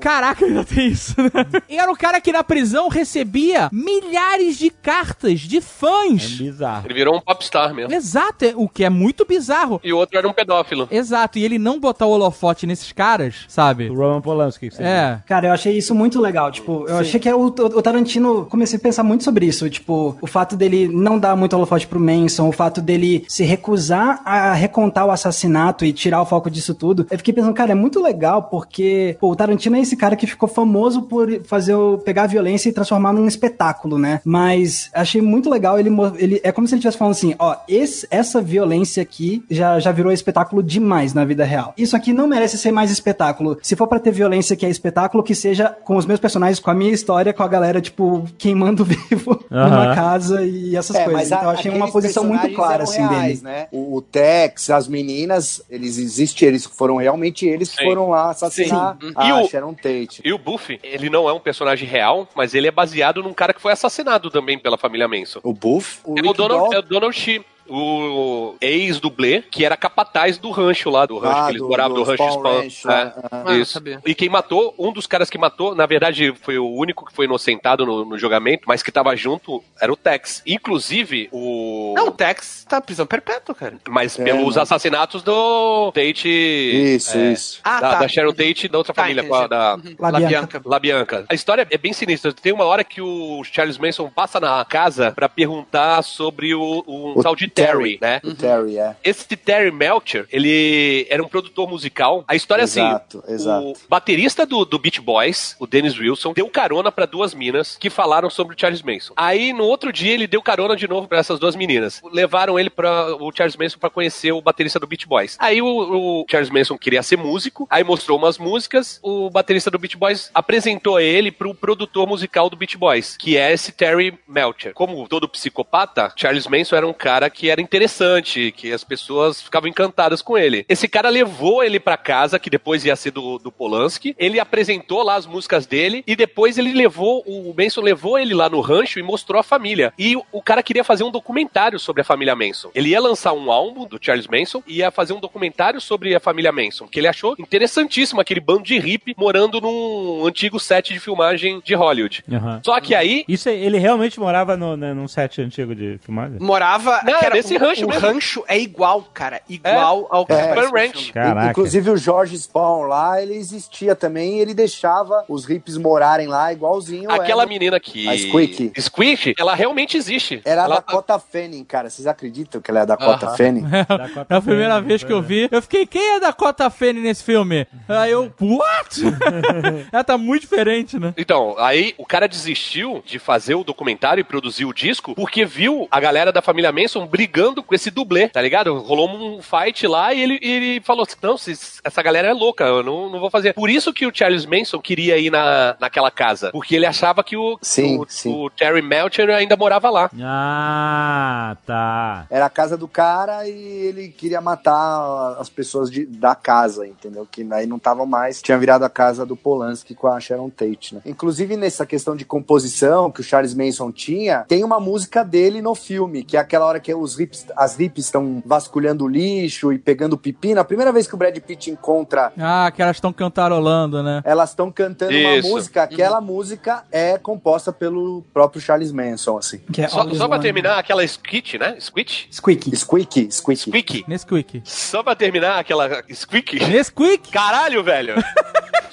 [0.00, 1.30] Caraca, ainda tem isso, né?
[1.68, 6.30] E era o cara que na prisão recebia milhares de cartas de É fãs.
[6.38, 6.86] bizarro.
[6.86, 7.92] Ele virou um popstar mesmo.
[7.94, 9.80] Exato, é- o que é muito bizarro.
[9.82, 10.88] E o outro era um pedófilo.
[10.90, 13.88] Exato, e ele não botar o holofote nesses caras, sabe?
[13.90, 14.68] O Roman Polanski.
[14.68, 15.18] que você É.
[15.26, 16.50] Cara, eu achei isso muito legal.
[16.52, 18.46] Tipo, eu achei que é o, o Tarantino.
[18.46, 19.68] Comecei a pensar muito sobre isso.
[19.68, 24.20] Tipo, o fato dele não dar muito holofote pro Manson, o fato dele se recusar
[24.24, 27.06] a recontar o assassinato e tirar o foco disso tudo.
[27.10, 30.26] Eu fiquei pensando, cara, é muito legal porque pô, o Tarantino é esse cara que
[30.26, 34.20] ficou famoso por fazer o, pegar a violência e transformar num espetáculo, né?
[34.24, 38.06] Mas achei muito legal ele, ele é como se ele estivesse falando assim, ó, esse,
[38.10, 41.72] essa violência aqui já, já virou espetáculo demais na vida real.
[41.76, 43.58] Isso aqui não merece ser mais espetáculo.
[43.62, 46.70] Se for pra ter violência que é espetáculo, que seja com os meus personagens, com
[46.70, 51.32] a minha história, com a galera, tipo, queimando vivo numa casa e essas É, coisas.
[51.32, 53.54] a- Então eu achei uma posição muito clara, assim, reais, dele.
[53.56, 53.66] Né?
[53.72, 57.84] O, o Tex, as meninas, eles existem, eles foram realmente eles que Sim.
[57.84, 59.12] foram lá assassinar Sim.
[59.16, 60.22] a E o- Sharon Tate.
[60.24, 63.52] E o Buffy, ele não é um personagem real, mas ele é baseado num cara
[63.52, 65.40] que foi assassinado também pela família Manson.
[65.42, 67.44] O Buff, o É o Donald, é o Donald Shee.
[67.72, 71.94] O ex-dublê, que era capataz do rancho lá, do rancho Ah, que eles do- moravam,
[71.96, 72.42] do, do rancho Spawn.
[72.42, 73.12] Ranch É.
[73.30, 73.82] Ah, isso.
[74.06, 77.24] E quem matou, um dos caras que matou, na verdade, foi o único que foi
[77.24, 80.42] inocentado no, no julgamento, mas que tava junto, era o Tex.
[80.46, 81.94] Inclusive, o.
[81.96, 83.76] Não, o Tex tá prisão perpétua, cara.
[83.88, 86.28] Mas É, pelos assassinatos do Tate.
[86.28, 87.60] Isso, é, isso.
[87.64, 87.98] Ah, da, tá.
[88.00, 89.48] da Sharon Tate e da outra Tá, família, entendi.
[89.48, 89.94] da, Uhum.
[89.98, 90.28] La La Bianca.
[90.28, 90.62] Bianca.
[90.64, 91.24] La Bianca.
[91.28, 92.32] A história é bem sinistra.
[92.32, 97.18] Tem uma hora que o Charles Manson passa na casa pra perguntar sobre o, um
[97.18, 97.98] O tal de Terry.
[98.00, 98.20] né?
[98.24, 98.96] O Terry, é.
[99.04, 102.24] Esse Terry Melcher, ele era um produtor musical.
[102.26, 103.72] A história Exato, é assim: exato.
[103.84, 107.90] o baterista do, do Beach Boys, o Dennis Wilson, deu carona pra duas minas que
[107.90, 109.12] falaram sobre o Charles Manson.
[109.16, 112.00] Aí no outro dia ele deu carona de novo pra essas duas meninas.
[112.12, 115.36] Levaram ele para o Charles Manson pra conhecer o baterista do Beach Boys.
[115.38, 118.98] Aí o, o Charles Manson queria ser músico, aí mostrou umas músicas.
[119.02, 123.52] O baterista do Beach Boys apresentou ele pro produtor musical do Beach Boys, que é
[123.52, 124.72] esse Terry Melcher.
[124.74, 129.68] Como todo psicopata, Charles Manson era um cara que era interessante, que as pessoas ficavam
[129.68, 130.64] encantadas com ele.
[130.68, 134.14] Esse cara levou ele pra casa, que depois ia ser do, do Polanski.
[134.18, 138.48] Ele apresentou lá as músicas dele e depois ele levou, o Manson levou ele lá
[138.48, 139.92] no rancho e mostrou a família.
[139.98, 142.70] E o, o cara queria fazer um documentário sobre a família Manson.
[142.74, 146.20] Ele ia lançar um álbum do Charles Manson e ia fazer um documentário sobre a
[146.20, 151.00] família Manson, que ele achou interessantíssimo aquele bando de hippie morando num antigo set de
[151.00, 152.24] filmagem de Hollywood.
[152.32, 152.60] Aham.
[152.64, 156.38] Só que aí Isso, é- ele realmente morava no, né, num set antigo de filmagem?
[156.40, 157.00] Morava.
[157.04, 158.06] Não, que era- nesse o, rancho o mesmo.
[158.06, 159.40] rancho é igual, cara.
[159.48, 160.52] Igual ao que É.
[160.54, 161.12] Ranch.
[161.12, 161.50] Caraca.
[161.50, 166.52] Inclusive o George Spawn lá, ele existia também e ele deixava os hippies morarem lá
[166.52, 167.10] igualzinho.
[167.10, 168.08] aquela era, menina que.
[168.08, 168.72] A Squeak.
[168.80, 170.40] Squeak, ela realmente existe.
[170.44, 170.74] Era a ela...
[170.76, 171.90] Dakota Fanning, cara.
[171.90, 173.36] Vocês acreditam que ela é a Dakota Aham.
[173.36, 173.64] Fanning?
[174.28, 175.48] É a primeira vez que eu vi.
[175.50, 177.66] Eu fiquei, quem é da Cota Fanning nesse filme?
[177.88, 179.00] Aí eu, what?
[179.92, 181.12] Ela tá muito diferente, né?
[181.16, 185.86] Então, aí o cara desistiu de fazer o documentário e produzir o disco porque viu
[185.90, 188.76] a galera da família Manson brigando com esse dublê, tá ligado?
[188.80, 191.36] Rolou um fight lá e ele, ele falou assim: não,
[191.84, 193.54] essa galera é louca, eu não, não vou fazer.
[193.54, 196.50] Por isso que o Charles Manson queria ir na, naquela casa.
[196.50, 198.32] Porque ele achava que o, Sim, o, sim.
[198.34, 200.10] o Terry Melcher ainda morava lá.
[200.20, 202.26] Ah, tá.
[202.28, 207.26] Era a casa do cara e ele queria matar as pessoas de- da casa, entendeu?
[207.30, 208.42] Que aí não estavam mais.
[208.42, 211.00] Tinha virado a casa do Polanski com a Sharon Tate, né?
[211.06, 215.74] Inclusive, nessa questão de composição que o Charles Manson tinha, tem uma música dele no
[215.74, 219.78] filme, que é aquela hora que os hips, as hippies estão vasculhando o lixo e
[219.78, 220.54] pegando pipi.
[220.54, 224.22] Na primeira vez que o Brad Pitt encontra Ah, que elas estão cantarolando, né?
[224.24, 225.46] elas estão cantando Isso.
[225.48, 229.58] uma música, aquela música é composta pelo próprio Charles Manson, assim.
[229.72, 231.76] Que é Só, só pra terminar aquela squit, né?
[231.80, 232.28] Squit?
[232.30, 232.76] Squeaky.
[232.76, 233.62] Squeaky, Squeaky.
[233.70, 234.04] Squeaky.
[234.08, 234.62] Nesquik.
[234.64, 236.58] Só pra terminar aquela squeak.
[236.68, 237.30] Nesquik?
[237.30, 238.14] Caralho, velho!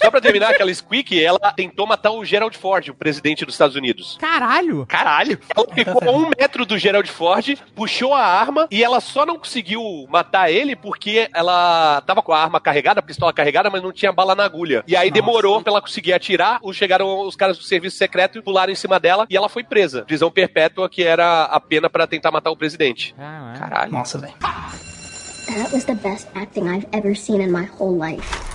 [0.01, 3.75] Só pra terminar aquela squeak, ela tentou matar o Gerald Ford, o presidente dos Estados
[3.75, 4.17] Unidos.
[4.19, 4.85] Caralho!
[4.87, 5.37] Caralho!
[5.53, 9.37] Ela ficou a um metro do Gerald Ford, puxou a arma e ela só não
[9.37, 13.91] conseguiu matar ele porque ela tava com a arma carregada, a pistola carregada, mas não
[13.91, 14.83] tinha bala na agulha.
[14.87, 18.41] E aí demorou pra ela conseguir atirar, os- chegaram os caras do serviço secreto e
[18.41, 20.03] pularam em cima dela e ela foi presa.
[20.03, 23.13] Prisão perpétua, que era a pena pra tentar matar o presidente.
[23.57, 23.91] Caralho.
[23.91, 24.33] Nossa, velho.
[24.39, 28.48] That was the best acting I've ever seen in my whole life.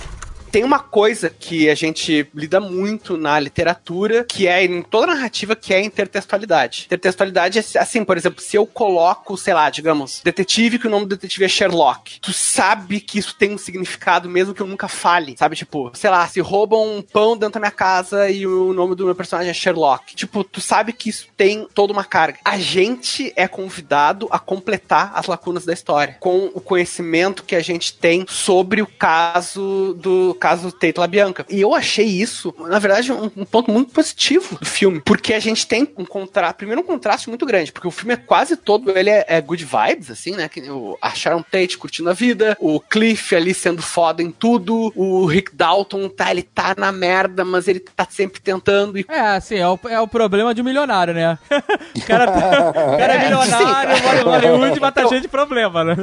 [0.55, 5.53] Tem uma coisa que a gente lida muito na literatura, que é em toda narrativa,
[5.53, 6.83] que é a intertextualidade.
[6.85, 11.07] Intertextualidade é assim, por exemplo, se eu coloco, sei lá, digamos, detetive, que o nome
[11.07, 12.21] do detetive é Sherlock.
[12.21, 15.35] Tu sabe que isso tem um significado, mesmo que eu nunca fale.
[15.37, 18.95] Sabe, tipo, sei lá, se roubam um pão dentro da minha casa e o nome
[18.95, 20.15] do meu personagem é Sherlock.
[20.15, 22.39] Tipo, tu sabe que isso tem toda uma carga.
[22.45, 27.61] A gente é convidado a completar as lacunas da história com o conhecimento que a
[27.61, 31.43] gente tem sobre o caso do caso Tate LaBianca.
[31.49, 35.39] E eu achei isso, na verdade, um, um ponto muito positivo do filme, porque a
[35.39, 38.95] gente tem um contraste, primeiro um contraste muito grande, porque o filme é quase todo,
[38.95, 40.47] ele é, é good vibes, assim, né?
[40.47, 44.93] Que o a Sharon Tate curtindo a vida, o Cliff ali sendo foda em tudo,
[44.95, 49.19] o Rick Dalton tá, ele tá na merda, mas ele tá sempre tentando e É,
[49.37, 51.39] assim, é o, é o problema de um milionário, né?
[51.49, 55.83] o cara, o cara é É, milionário, mora em Hollywood, mas tá cheio de problema,
[55.83, 55.95] né?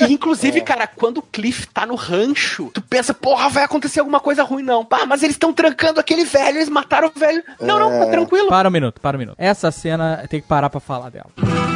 [0.00, 4.20] E, inclusive, cara, quando o Cliff tá no rancho, tu pensa, porra, vai acontecer alguma
[4.20, 4.84] coisa ruim, não.
[4.84, 7.42] Pá, mas eles estão trancando aquele velho, eles mataram o velho.
[7.60, 8.48] Não, não, tá tranquilo.
[8.48, 9.36] Para um minuto, para um minuto.
[9.38, 11.75] Essa cena tem que parar pra falar dela.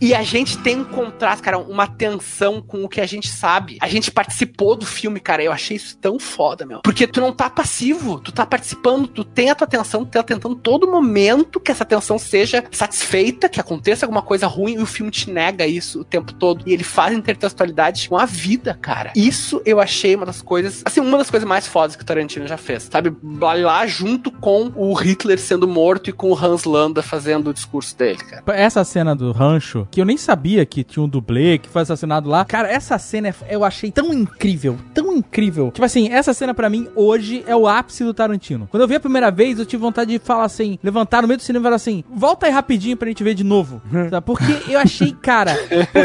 [0.00, 3.78] E a gente tem um contraste, cara, uma tensão com o que a gente sabe.
[3.80, 5.42] A gente participou do filme, cara.
[5.42, 6.80] Eu achei isso tão foda, meu.
[6.82, 10.22] Porque tu não tá passivo, tu tá participando, tu tem a tua atenção, tu tá
[10.22, 14.86] tentando todo momento que essa atenção seja satisfeita, que aconteça alguma coisa ruim, e o
[14.86, 16.62] filme te nega isso o tempo todo.
[16.66, 19.12] E ele faz intertextualidade com a vida, cara.
[19.14, 22.46] Isso eu achei uma das coisas, assim, uma das coisas mais fodas que o Tarantino
[22.46, 23.14] já fez, sabe?
[23.40, 27.96] Lá junto com o Hitler sendo morto e com o Hans Landa fazendo o discurso
[27.96, 28.42] dele, cara.
[28.48, 32.28] Essa cena do rancho, que eu nem sabia que tinha um dublê que foi assassinado
[32.28, 32.44] lá.
[32.44, 35.70] Cara, essa cena é- eu achei tão incrível, tão incrível.
[35.72, 38.68] Tipo assim, essa cena pra mim hoje é o ápice do Tarantino.
[38.70, 41.38] Quando eu vi a primeira vez, eu tive vontade de falar assim, levantar no meio
[41.38, 43.80] do cinema e falar assim: volta aí rapidinho pra gente ver de novo.
[44.10, 44.24] Sabe?
[44.26, 45.56] Porque eu achei, cara,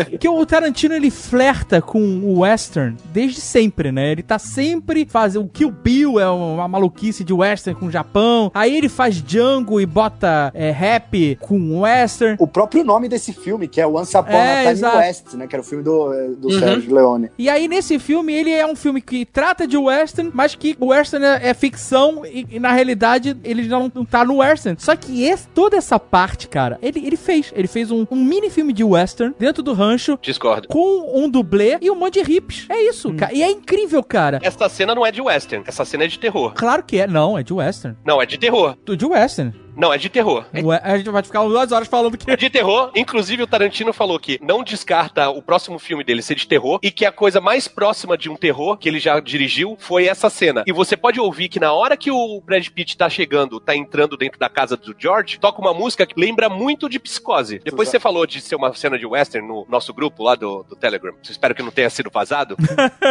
[0.09, 4.11] porque o Tarantino ele flerta com o western desde sempre, né?
[4.11, 5.45] Ele tá sempre fazendo.
[5.45, 8.51] O Kill Bill é uma maluquice de western com o Japão.
[8.53, 12.35] Aí ele faz Django e bota é, rap com western.
[12.39, 14.95] O próprio nome desse filme, que é Once Upon É, a Time exato.
[14.95, 15.47] in West, né?
[15.47, 16.59] Que era o filme do, eh, do Uhum.
[16.59, 17.29] Sérgio Leone.
[17.37, 20.87] E aí, nesse filme, ele é um filme que trata de western, mas que o
[20.87, 24.77] western é, é ficção e, e, na realidade, ele já não, não tá no western.
[24.79, 27.51] Só que esse- toda essa parte, cara, ele, ele fez.
[27.53, 30.69] Ele fez um, um mini filme de western dentro do rancho Discordo.
[30.69, 32.65] com um dublê e um monte de hips.
[32.69, 33.33] É isso, cara.
[33.33, 34.39] E é incrível, cara.
[34.41, 36.53] Essa cena não é de western, essa cena é de terror.
[36.55, 37.07] Claro que é.
[37.07, 37.97] Não, é de western.
[38.05, 38.77] Não, é de terror.
[38.97, 39.53] De western.
[39.75, 40.45] Não, é de terror.
[40.53, 42.29] Ué, A gente vai ficar duas horas falando que...
[42.29, 42.91] É de terror.
[42.95, 46.91] Inclusive, o Tarantino falou que não descarta o próximo filme dele ser de terror e
[46.91, 50.63] que a coisa mais próxima de um terror que ele já dirigiu foi essa cena.
[50.65, 54.17] E você pode ouvir que na hora que o Brad Pitt tá chegando, tá entrando
[54.17, 57.59] dentro da casa do George, toca uma música que lembra muito de Psicose.
[57.63, 60.75] Depois você falou de ser uma cena de western no nosso grupo lá do, do
[60.75, 61.13] Telegram.
[61.23, 62.55] Espero que não tenha sido vazado.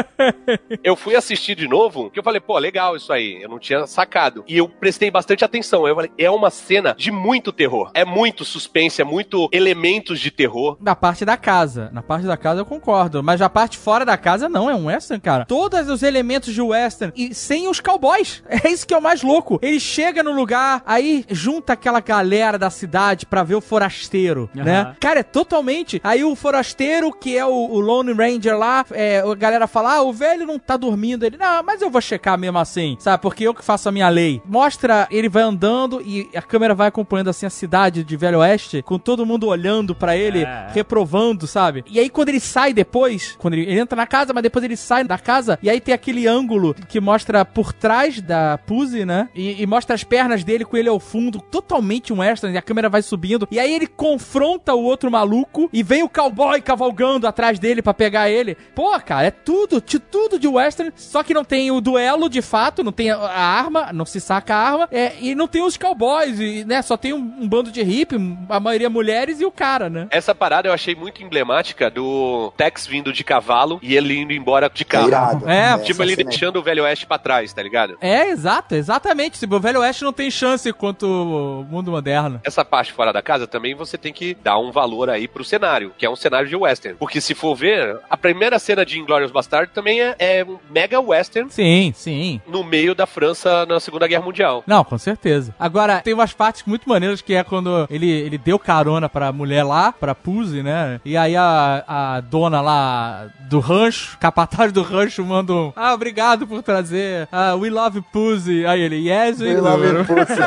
[0.82, 3.42] eu fui assistir de novo, que eu falei, pô, legal isso aí.
[3.42, 4.44] Eu não tinha sacado.
[4.46, 5.86] E eu prestei bastante atenção.
[5.86, 7.90] Eu falei, é uma cena de muito terror.
[7.94, 10.76] É muito suspense, é muito elementos de terror.
[10.80, 11.90] Na parte da casa.
[11.92, 13.22] Na parte da casa eu concordo.
[13.22, 15.44] Mas a parte fora da casa não, é um western, cara.
[15.44, 18.42] Todos os elementos de western e sem os cowboys.
[18.64, 19.58] É isso que é o mais louco.
[19.60, 24.94] Ele chega no lugar, aí junta aquela galera da cidade pra ver o forasteiro, né?
[25.00, 26.00] Cara, é totalmente.
[26.02, 30.02] Aí o forasteiro, que é o, o Lone Ranger lá, é, a galera fala: ah,
[30.02, 31.26] o velho não tá dormindo.
[31.26, 33.20] Ele, não, mas eu vou checar mesmo assim, sabe?
[33.20, 34.40] Porque eu que faço a minha lei.
[34.46, 38.82] Mostra, ele vai andando e a câmera vai acompanhando assim a cidade de Velho Oeste,
[38.82, 40.68] com todo mundo olhando pra ele, É.
[40.72, 41.84] reprovando, sabe?
[41.90, 44.76] E aí quando ele sai depois, quando ele, ele entra na casa, mas depois ele
[44.76, 49.28] sai da casa, e aí tem aquele ângulo que mostra por trás da Pussy, né?
[49.34, 52.62] E, e mostra as pernas dele com ele ao fundo, totalmente um western, e a
[52.62, 53.46] câmera vai subindo.
[53.50, 57.94] E aí ele confronta o outro maluco e vem o cowboy cavalgando atrás dele pra
[57.94, 58.56] pegar ele.
[58.74, 62.40] Pô, cara, é tudo, de tudo de western, só que não tem o duelo de
[62.42, 65.62] fato, não tem a, a arma, não se saca a arma, é, e não tem
[65.62, 66.82] os cowboys, e, né?
[66.82, 68.16] Só tem um, um bando de hippie,
[68.48, 70.06] a maioria mulheres e o cara, né?
[70.10, 74.70] Essa parada eu achei muito emblemática do Tex vindo de cavalo e ele indo embora
[74.72, 75.08] de carro.
[75.08, 75.48] Irado.
[75.48, 77.96] É, Essa Tipo, ele deixando o Velho Oeste pra trás, tá ligado?
[78.00, 79.38] É, exato, exatamente.
[79.38, 82.40] Se o Velho Oeste não tem chance quanto o mundo moderno.
[82.44, 85.92] Essa parte fora da casa também você tem que dar um valor aí pro cenário,
[85.96, 86.96] que é um cenário de western.
[86.98, 91.00] Porque se for ver, a primeira cena de Inglourious Bastard também é, é um mega
[91.00, 92.40] western Sim, sim.
[92.46, 94.62] no meio da França na Segunda Guerra Mundial.
[94.66, 95.54] Não, com certeza.
[95.58, 99.62] Agora, tem umas partes muito maneiras que é quando ele, ele deu carona pra mulher
[99.62, 100.98] lá, pra Pussy, né?
[101.04, 106.46] E aí a, a dona lá do rancho, capataz do rancho, manda um Ah, obrigado
[106.46, 107.28] por trazer.
[107.30, 108.64] Ah, we love Pussy.
[108.64, 109.76] Aí ele, yes, we do.
[109.76, 110.40] ver pussy.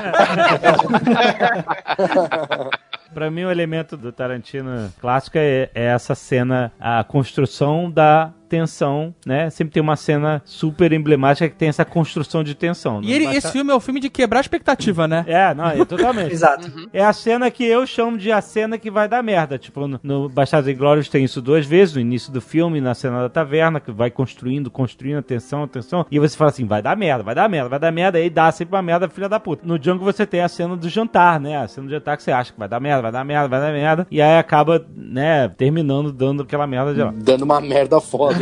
[3.13, 9.13] Pra mim, o elemento do Tarantino clássico é, é essa cena, a construção da tensão,
[9.25, 9.49] né?
[9.49, 13.01] Sempre tem uma cena super emblemática que tem essa construção de tensão.
[13.03, 15.23] E ele, Não esse basta- filme é o filme de quebrar a expectativa, né?
[15.27, 16.31] É, não, é totalmente.
[16.33, 16.71] Exato.
[16.93, 19.57] É a cena que eu chamo de a cena que vai dar merda.
[19.57, 23.21] Tipo, no, no Bastardos Inglórios tem isso duas vezes, no início do filme, na cena
[23.21, 26.05] da taverna, que vai construindo, construindo, atenção, atenção.
[26.09, 28.17] E você fala assim, vai dar merda, vai dar merda, vai dar merda.
[28.17, 29.63] Aí dá sempre uma merda, filha da puta.
[29.65, 31.57] No Django você tem a cena do jantar, né?
[31.57, 33.59] A cena do jantar que você acha que vai dar merda, vai dar merda, vai
[33.59, 34.07] dar merda.
[34.09, 37.13] E aí acaba, né, terminando dando aquela merda de lá.
[37.15, 38.36] Dando uma merda foda.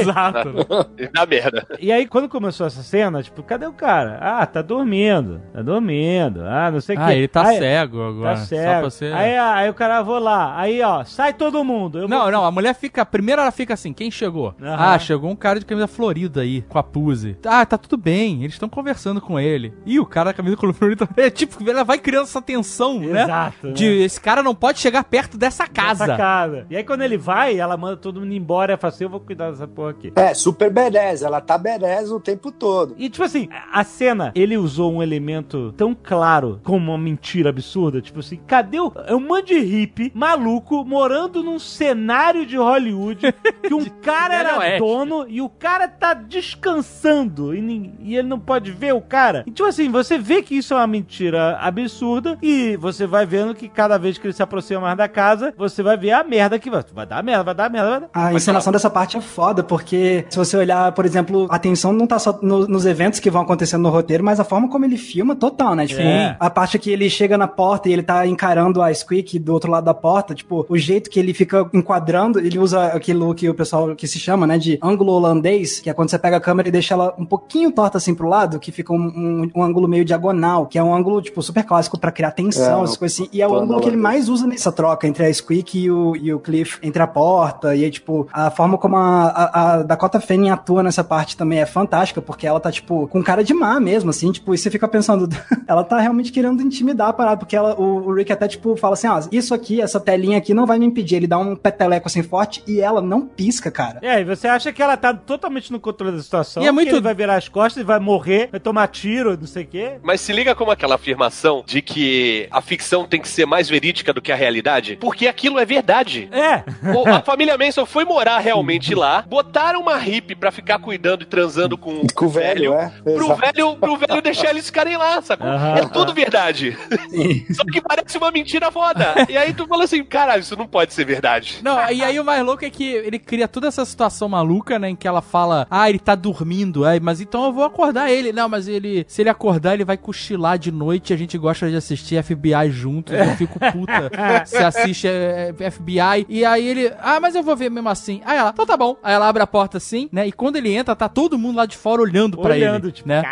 [0.00, 0.50] Exato.
[1.12, 1.66] Dá merda.
[1.80, 4.18] E aí, quando começou essa cena, tipo, cadê o cara?
[4.20, 5.40] Ah, tá dormindo.
[5.52, 6.42] Tá dormindo.
[6.44, 7.12] Ah, não sei o Ah, que.
[7.12, 8.30] ele tá Aí- cego agora.
[8.34, 8.80] Tá Só cego.
[8.80, 9.12] pra ser...
[9.14, 10.58] Aí, aí o cara, vou lá.
[10.58, 11.98] Aí, ó, sai todo mundo.
[11.98, 13.04] Eu Não, vou- não, a mulher fica.
[13.04, 14.54] Primeiro ela fica assim: quem chegou?
[14.62, 14.76] Aham.
[14.94, 17.36] Ah, chegou um cara de camisa florida aí, com a Pussy.
[17.46, 19.72] Ah, tá tudo bem, eles estão conversando com ele.
[19.86, 21.08] E o cara da camisa florida.
[21.16, 23.22] É tipo, ela vai criando essa tensão, né?
[23.24, 23.72] Exato, né?
[23.72, 26.04] De esse cara não pode chegar perto dessa casa.
[26.04, 26.66] Essa casa.
[26.70, 28.72] E aí, quando ele vai, ela manda todo mundo embora.
[28.72, 30.12] Ela fala assim: eu vou cuidar dessa porra aqui.
[30.16, 31.22] É, super badass.
[31.22, 32.94] Ela tá badass o tempo todo.
[32.98, 38.00] E, tipo assim, a cena, ele usou um elemento tão claro como uma mentira absurda.
[38.00, 38.92] Tipo assim, cadê o.
[39.06, 43.32] É um monte de hippie maluco morando num cenário de Hollywood
[43.62, 44.78] que um cara era Oeste.
[44.78, 49.44] dono e o cara tá descansando e, e ele não pode ver o cara.
[49.46, 53.54] E, tipo assim, você vê que isso é uma mentira absurda e você vai vendo
[53.54, 56.58] que cada vez que ele se aproxima mais da casa, você vai ver a merda
[56.58, 56.84] que vai.
[56.92, 58.08] Vai dar merda, vai dar merda, vai dar.
[58.12, 62.06] A encenação dessa parte é foda, porque se você olhar, por exemplo, a atenção não
[62.06, 64.96] tá só no- nos eventos que vão acontecendo no roteiro, mas a forma como ele
[64.96, 65.86] filma total, né?
[65.86, 66.36] Tipo, É.
[66.38, 69.70] a parte que ele chega na porta e ele tá encarando a Squeak do outro
[69.70, 73.54] lado da porta, tipo, o jeito que ele fica enquadrando, ele usa aquilo que o
[73.54, 76.68] pessoal que se chama, né, de ângulo holandês, que é quando você pega a câmera
[76.68, 79.86] e deixa ela um pouquinho torta assim pro lado, que fica um, um- um ângulo
[79.88, 83.20] meio diagonal, que é um ângulo, tipo, super clássico pra criar tensão, É, essas coisas
[83.20, 83.28] assim.
[83.32, 86.16] E é o ângulo que ele mais usa nessa troca entre a Squeak e o,
[86.16, 89.82] e o Cliff, entre a porta, e aí, tipo, a forma como a, a, a
[89.82, 93.52] Dakota Fanning atua nessa parte também é fantástica, porque ela tá, tipo, com cara de
[93.54, 95.28] má mesmo, assim, tipo, e você fica pensando,
[95.66, 98.94] ela tá realmente querendo intimidar a parada, porque ela, o, o Rick até, tipo, fala
[98.94, 102.06] assim, ó, isso aqui, essa telinha aqui não vai me impedir, ele dá um peteleco
[102.08, 103.98] assim forte e ela não pisca, cara.
[104.02, 106.62] É, e você acha que ela tá totalmente no controle da situação.
[106.62, 109.36] E é que muito- ele vai virar as costas e vai morrer, vai tomar tiro,
[109.38, 109.92] não sei o quê.
[110.02, 114.12] Mas se liga como aquela afirmação de que a ficção tem que ser mais verídica
[114.12, 116.28] do que a realidade, porque aquilo é verdade.
[116.32, 116.62] É.
[116.94, 121.26] O- a família Manson foi morar realmente lá, botaram uma hippie pra ficar cuidando e
[121.26, 122.92] transando com, Com o velho, é.
[123.02, 123.40] Pro Exato.
[123.40, 125.46] velho, pro velho deixar eles ficarem lá, sacou?
[125.46, 126.76] É tudo verdade.
[127.52, 129.14] Só que parece uma mentira foda.
[129.28, 131.60] E aí tu fala assim, caralho, isso não pode ser verdade.
[131.62, 134.90] Não, e aí o mais louco é que ele cria toda essa situação maluca, né?
[134.90, 138.32] Em que ela fala, ah, ele tá dormindo, aí, mas então eu vou acordar ele.
[138.32, 141.76] Não, mas ele, se ele acordar, ele vai cochilar de noite a gente gosta de
[141.76, 143.14] assistir FBI juntos.
[143.14, 144.10] Eu fico puta
[144.46, 146.26] se assiste é, é, FBI.
[146.28, 148.20] E aí ele, ah, mas eu vou ver mesmo assim.
[148.24, 148.96] Aí ela, então tá bom.
[149.02, 150.26] Aí ela abre a porta assim, né?
[150.26, 152.92] E quando ele entra, tá todo mundo lá de fora olhando pra Olhando, ele.
[152.92, 153.22] tipo, né?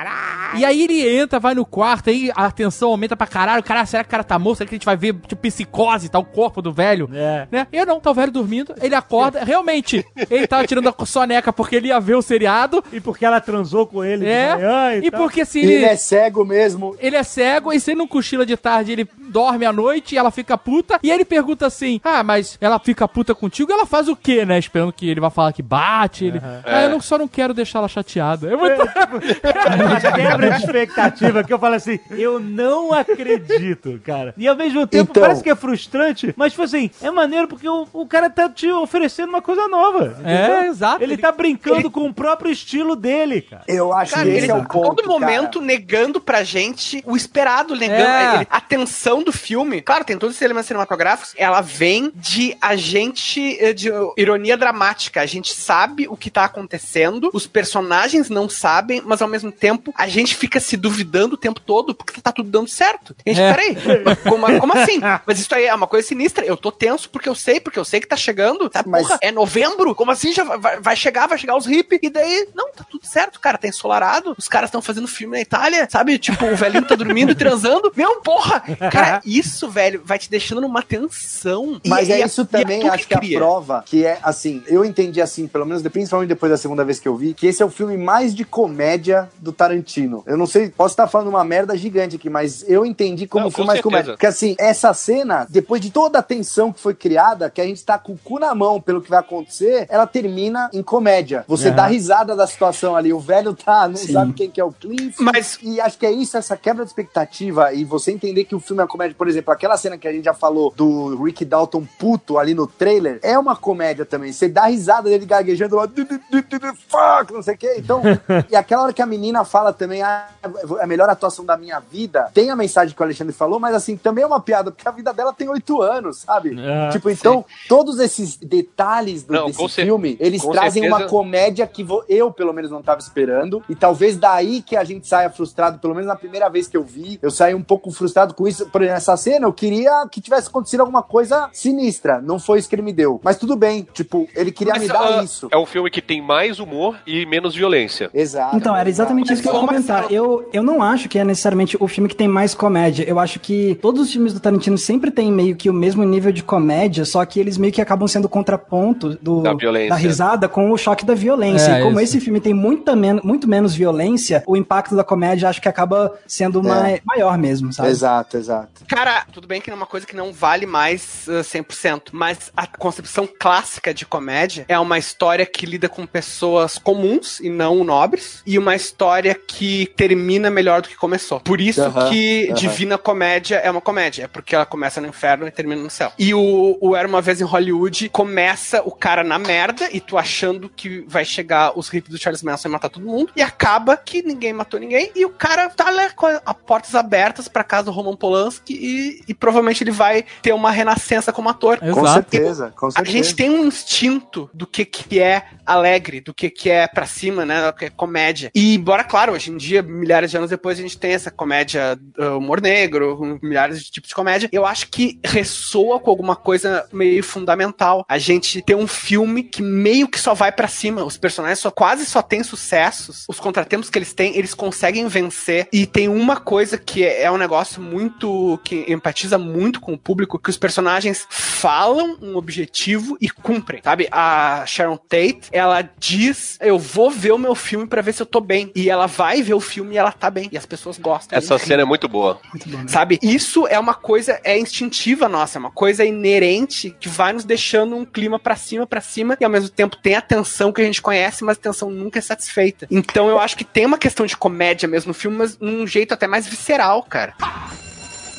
[0.57, 3.63] E aí ele entra, vai no quarto, aí a tensão aumenta pra caralho.
[3.63, 4.59] Caralho, será que o cara tá morto?
[4.59, 6.19] Será que a gente vai ver, tipo, psicose, tá?
[6.19, 7.09] O corpo do velho?
[7.13, 7.47] É.
[7.51, 7.67] né?
[7.73, 11.77] Eu não, tá o velho dormindo, ele acorda, realmente, ele tava tirando a soneca porque
[11.77, 15.07] ele ia ver o seriado, E porque ela transou com ele é, de manhã e,
[15.07, 15.21] e tal.
[15.21, 16.97] porque se E ele ele, é cego mesmo.
[16.99, 20.19] ele é cego, e se ele não cochila de tarde, ele dorme à noite, e
[20.19, 24.09] ela fica puta, e ele pergunta assim, ah, mas ela fica puta contigo, ela faz
[24.09, 24.59] o quê, né?
[24.59, 26.41] Esperando que ele vá falar fala que bate, ele.
[26.65, 28.51] Ah, eu não, só não quero deixar ela chateada.
[28.53, 28.81] É muito...
[28.83, 34.35] Uma quebra de expectativa que eu falo assim, eu não acredito, cara.
[34.37, 37.69] E ao mesmo tempo Então- parece que é frustrante, mas tipo assim, é maneiro porque
[37.69, 40.17] o, o cara tá te oferecendo uma coisa nova.
[40.25, 41.03] É, exato.
[41.03, 43.63] Ele tá brincando com o próprio estilo dele, cara.
[43.67, 45.67] Eu acho Cara, que ele esse tá é o a ponto, todo momento cara.
[45.67, 48.35] negando pra gente o esperado, negando É.
[48.37, 49.81] ele- a tensão do filme.
[49.81, 51.35] Claro, tem todos esses elementos cinematográficos.
[51.37, 55.21] Ela vem de a gente, eh, de ironia dramática.
[55.21, 59.93] A gente sabe o que tá acontecendo, os personagens não sabem, mas ao mesmo tempo
[59.97, 63.15] a gente fica se duvidando o tempo todo porque tá tudo dando certo.
[63.25, 63.53] E a gente, É.
[63.53, 65.01] peraí, como, como assim?
[65.27, 66.45] Mas isso aí é uma coisa sinistra.
[66.45, 68.69] Eu tô tenso porque eu sei, porque eu sei que tá chegando.
[68.69, 69.95] Tá, Mas- porra, é novembro?
[69.95, 70.33] Como assim?
[70.33, 72.01] Já vai, vai chegar, vai chegar os hippies.
[72.03, 73.59] E daí, não, tá tudo certo, cara.
[73.59, 74.35] Tá ensolarado.
[74.39, 76.19] Os caras estão fazendo filme na Itália, sabe?
[76.19, 77.93] Tipo, o velhinho tá dormindo e transando.
[77.95, 78.61] Meu, porra!
[78.91, 81.81] Cara, isso, velho, vai te deixando numa tensão.
[81.85, 83.39] E- Mas e é isso e também, acho que a cria.
[83.39, 87.09] prova, que é assim, eu entendi assim, pelo menos principalmente depois da segunda vez que
[87.09, 90.23] eu vi, que esse é o filme mais de comédia do Tarantino.
[90.27, 93.51] Eu não sei, posso estar falando uma merda gigante aqui, mas eu entendi como Não,
[93.51, 94.05] filme com mais de comédia.
[94.05, 94.17] certeza.
[94.17, 97.85] Porque assim, essa cena, depois de toda a tensão que foi criada, que a gente
[97.85, 101.45] tá com o cu na mão pelo que vai acontecer, ela termina em comédia.
[101.49, 101.77] Você Aham.
[101.77, 104.13] dá risada da situação ali, o velho tá, não Sim.
[104.13, 105.23] sabe quem que é o Cliff.
[105.23, 108.61] Mas- E acho que é isso, essa quebra de expectativa e você entender que o
[108.61, 109.15] filme é uma comédia.
[109.17, 112.67] Por exemplo, aquela cena que a gente já falou do Rick Dalton puto ali no
[112.67, 114.33] trailer, é uma comédia também.
[114.33, 117.59] Você dá risada dele gaguejando lá, "Du, du, du, du, du, fuck, não sei o
[117.59, 117.75] quê.
[117.79, 118.03] Então,
[118.51, 121.81] e aquela hora que a menina fala também, ah, é a melhor atuação da minha
[121.81, 124.87] vida, tem a mensagem que o Alexandre falou, mas assim, também é uma piada, porque
[124.89, 126.57] a vida dela tem oito anos, sabe?
[126.59, 131.03] Ah, tipo, então, todos esses detalhes do, Não, desse filme, eles trazem certeza.
[131.03, 133.63] uma comédia que eu, pelo menos, não tava esperando.
[133.69, 136.83] E talvez daí que a gente saia frustrado, pelo menos na primeira vez que eu
[136.83, 138.67] vi, eu saí um pouco frustrado com isso.
[138.67, 142.21] Por exemplo, nessa cena, eu queria que tivesse acontecido alguma coisa sinistra.
[142.21, 143.21] Não foi isso que ele me deu.
[143.23, 145.49] Mas tudo bem, tipo, ele queria Mas, me dar ah, isso.
[145.51, 148.11] É um filme que tem mais humor e menos violência.
[148.13, 148.57] Exato.
[148.57, 150.11] Então, era exatamente isso que eu ia comentar.
[150.13, 153.05] Eu, eu não acho que é necessariamente o filme que tem mais comédia.
[153.09, 156.33] Eu acho que todos os filmes do Tarantino sempre têm meio que o mesmo nível
[156.33, 159.95] de comédia, só que eles meio que acabam sendo contraponto do, Da violência.
[159.97, 161.73] risada com o choque da violência.
[161.73, 162.17] É, e como isso.
[162.17, 166.15] esse filme tem muita men muito menos violência, o impacto da comédia acho que acaba
[166.27, 167.89] sendo mai- maior mesmo, sabe?
[167.89, 168.85] Exato, exato.
[168.87, 172.67] Cara, tudo bem que é uma coisa que não vale mais uh, 100%, mas a
[172.67, 178.43] concepção clássica de comédia é uma história que lida com pessoas comuns e não nobres,
[178.47, 181.41] e uma história que termina melhor do que começou.
[181.41, 182.53] Por isso que.
[182.55, 186.13] Divina Comédia é uma comédia, é porque ela começa no inferno e termina no céu.
[186.19, 190.17] E o, o Era Uma Vez em Hollywood começa o cara na merda e tu
[190.19, 193.97] achando que vai chegar os hippies do Charles Manson e matar todo mundo, e acaba
[193.97, 197.63] que ninguém matou ninguém, e o cara tá lá com a- a portas abertas pra
[197.65, 201.79] casa do Roman Polanski e, e provavelmente ele vai ter uma renascença como ator.
[201.79, 202.13] Com Exato.
[202.31, 203.17] certeza, com A certeza.
[203.17, 207.45] gente tem um instinto do que, que é alegre, do que, que é pra cima,
[207.45, 207.67] né?
[207.67, 208.51] Do que é comédia.
[208.55, 211.99] E, embora, claro, hoje em dia, milhares de anos depois, a gente tem essa comédia
[212.19, 214.49] uh, humor negro, milhares de tipos de comédia.
[214.53, 218.05] Eu acho que ressoa com alguma coisa meio fundamental.
[218.09, 221.05] A gente tem um filme que meio que só vai pra cima.
[221.05, 223.25] Os personagens só, quase só têm sucessos.
[223.29, 225.69] Os contratempos que eles têm, eles conseguem vencer.
[225.73, 228.59] E tem uma coisa que é, é um negócio muito.
[228.65, 234.09] que empatiza muito com o público, que os personagens falam um objetivo e cumprem, sabe?
[234.11, 238.27] A Sharon Tate, ela diz: Eu vou ver o meu filme pra ver se eu
[238.27, 238.71] tô bem.
[238.77, 240.49] E ela vai ver o filme e ela tá bem.
[240.53, 241.37] E as pessoas gostam.
[241.37, 241.67] Essa Enfim.
[241.67, 242.39] cena é muito boa.
[242.51, 242.79] Muito bom.
[242.79, 242.85] né?
[242.87, 243.19] Sabe?
[243.21, 247.97] Isso é uma coisa, é instintiva nossa, é uma coisa inerente que vai nos deixando
[247.97, 250.85] um clima pra cima, pra cima, e ao mesmo tempo tem a tensão que a
[250.85, 252.87] gente conhece, mas a tensão nunca é satisfeita.
[252.91, 256.15] Então eu acho que tem uma questão de comédia mesmo no filme, mas num jeito
[256.15, 257.35] até mais visceral, cara.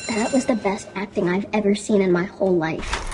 [0.06, 3.09] That was the best acting I've ever seen in my whole life.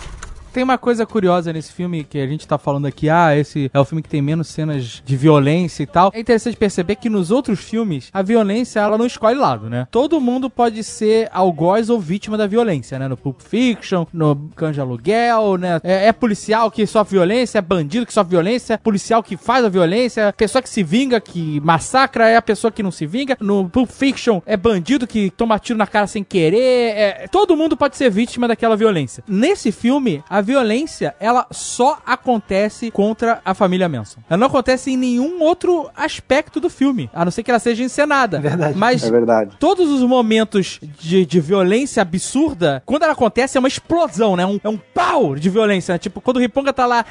[0.57, 3.79] Tem uma coisa curiosa nesse filme que a gente tá falando aqui, ah, esse é
[3.79, 6.11] o filme que tem menos cenas de violência e tal.
[6.15, 9.87] É interessante perceber que nos outros filmes, a violência, ela não escolhe lado, né?
[9.91, 13.07] Todo mundo pode ser algoz ou vítima da violência, né?
[13.07, 15.79] No Pulp Fiction, no de Aluguel, né?
[15.85, 19.69] É, é policial que sofre violência, é bandido que sofre violência, policial que faz a
[19.69, 23.37] violência, pessoa que se vinga, que massacra, é a pessoa que não se vinga.
[23.41, 26.97] No Pulp Fiction, é bandido que toma tiro na cara sem querer.
[26.97, 27.29] É...
[27.31, 29.23] Todo mundo pode ser vítima daquela violência.
[29.29, 34.21] Nesse filme, a violência, ela só acontece contra a família Manson.
[34.31, 37.83] Ela não acontece em nenhum outro aspecto do filme, a não ser que ela seja
[37.83, 38.37] encenada.
[38.37, 38.79] É verdade.
[38.79, 39.57] Mas É verdade.
[39.59, 44.47] todos os momentos de, de violência absurda, quando ela acontece, é uma explosão, né?
[44.47, 45.93] Um, é um pau de violência.
[45.95, 45.99] né?
[45.99, 47.05] Tipo, quando o Riponga tá lá,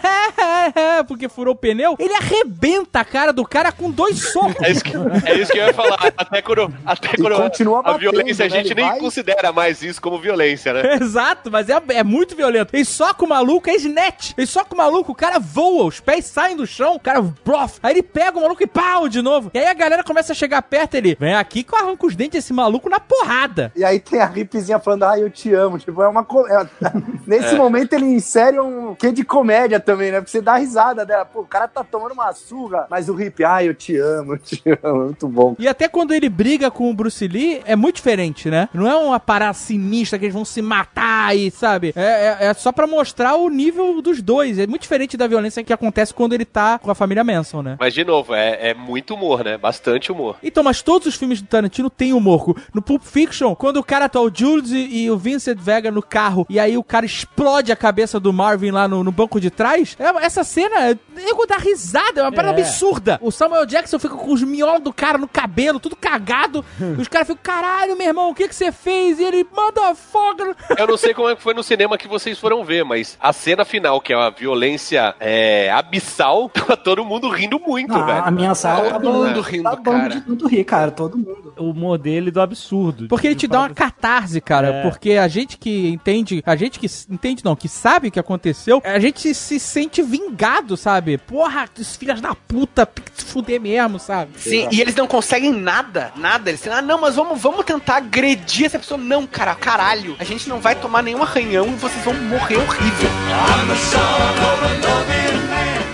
[1.08, 4.56] porque furou o pneu, ele arrebenta a cara do cara com dois socos.
[4.62, 4.94] É isso que,
[5.26, 6.14] é isso que eu ia falar.
[6.18, 8.56] Até quando, até E quando continua a batendo, violência, a né?
[8.56, 10.96] gente Ele nem vai- considera mais isso como violência, né?
[11.02, 12.74] Exato, mas é, é muito violento.
[12.74, 14.32] Ele soca o maluco, é snatch.
[14.38, 17.80] Ele soca o maluco, o cara voa, os pés saem do chão, o cara, brof.
[17.84, 19.52] Aí ele pega o maluco e pau de novo.
[19.54, 22.16] E aí a galera começa a chegar perto, ele, vem aqui que eu arranco os
[22.16, 23.72] dentes desse maluco na porrada.
[23.76, 25.78] E aí tem a Ripzinha falando, ah, eu te amo.
[25.80, 26.24] Tipo, é uma.
[26.24, 26.68] co- é-
[27.26, 27.58] Nesse É.
[27.58, 30.20] momento ele insere um quê de comédia também, né?
[30.20, 31.26] Porque você dá risada dela.
[31.26, 34.38] Pô, o cara tá tomando uma surra, mas o Rip, ah, eu te amo, eu
[34.38, 35.02] te amo.
[35.02, 35.56] É muito bom.
[35.58, 38.70] E até quando ele briga com o Bruce Lee, é muito diferente, né?
[38.74, 41.94] Não é uma parada sinistra que eles vão se matar e, sabe?
[41.96, 44.58] É, é, é só pra mostrar o nível dos dois.
[44.60, 47.78] É muito diferente da violência que acontece quando ele tá com a família Manson, né?
[47.80, 49.58] Mas, de novo, é, é muito humor, né?
[49.58, 50.38] Bastante humor.
[50.44, 52.56] Então, mas todos os filmes do Tarantino têm humor.
[52.74, 56.02] No Pulp Fiction, quando o cara tá o Jules e, e o Vincent Vega no
[56.02, 59.50] carro, e aí o cara explode a cabeça do Marvin lá no, no banco de
[59.50, 62.64] trás, é- essa cena, nego dá risada, é uma parada É.
[62.64, 63.20] absurda.
[63.22, 67.08] O Samuel Jackson fica com os miolos do cara no cabelo, tudo cagado, e os
[67.08, 69.20] caras ficam, caralho, meu irmão, o que que você fez?
[69.20, 70.56] E ele, manda fogo.
[70.78, 73.34] Eu não sei como é que foi no cinema que vocês foram ver, mas a
[73.34, 78.24] cena final, que é uma violência é, abissal, tava todo mundo rindo muito, Ah, velho.
[78.26, 80.10] a minha sala tá Todo mundo rindo, Tá bom cara.
[80.16, 81.54] de tanto rir, cara, todo mundo.
[81.58, 83.08] O humor dele do absurdo.
[83.08, 84.68] Porque ele te dá uma catarse, cara.
[84.68, 84.82] É.
[84.84, 88.82] Porque a gente que entende, a gente que entende não, que sabe o que aconteceu,
[88.84, 91.18] a gente se sente vingado, sabe?
[91.18, 91.68] Porra,
[91.98, 94.32] filhos da puta, tem que se fuder mesmo, sabe?
[94.38, 96.50] Sim, e eles não conseguem nada, nada.
[96.50, 98.98] Eles dizem, ah, não, mas vamos, vamos tentar agredir essa pessoa.
[99.00, 100.16] Não, cara, caralho.
[100.20, 102.85] A gente não vai tomar nenhum arranhão e vocês vão morrer horrível.
[102.88, 105.85] I'm the son of a loving man.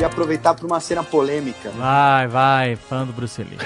[0.00, 1.70] Queria aproveitar para uma cena polêmica.
[1.72, 3.58] Vai, vai, fã do Bruce Lee.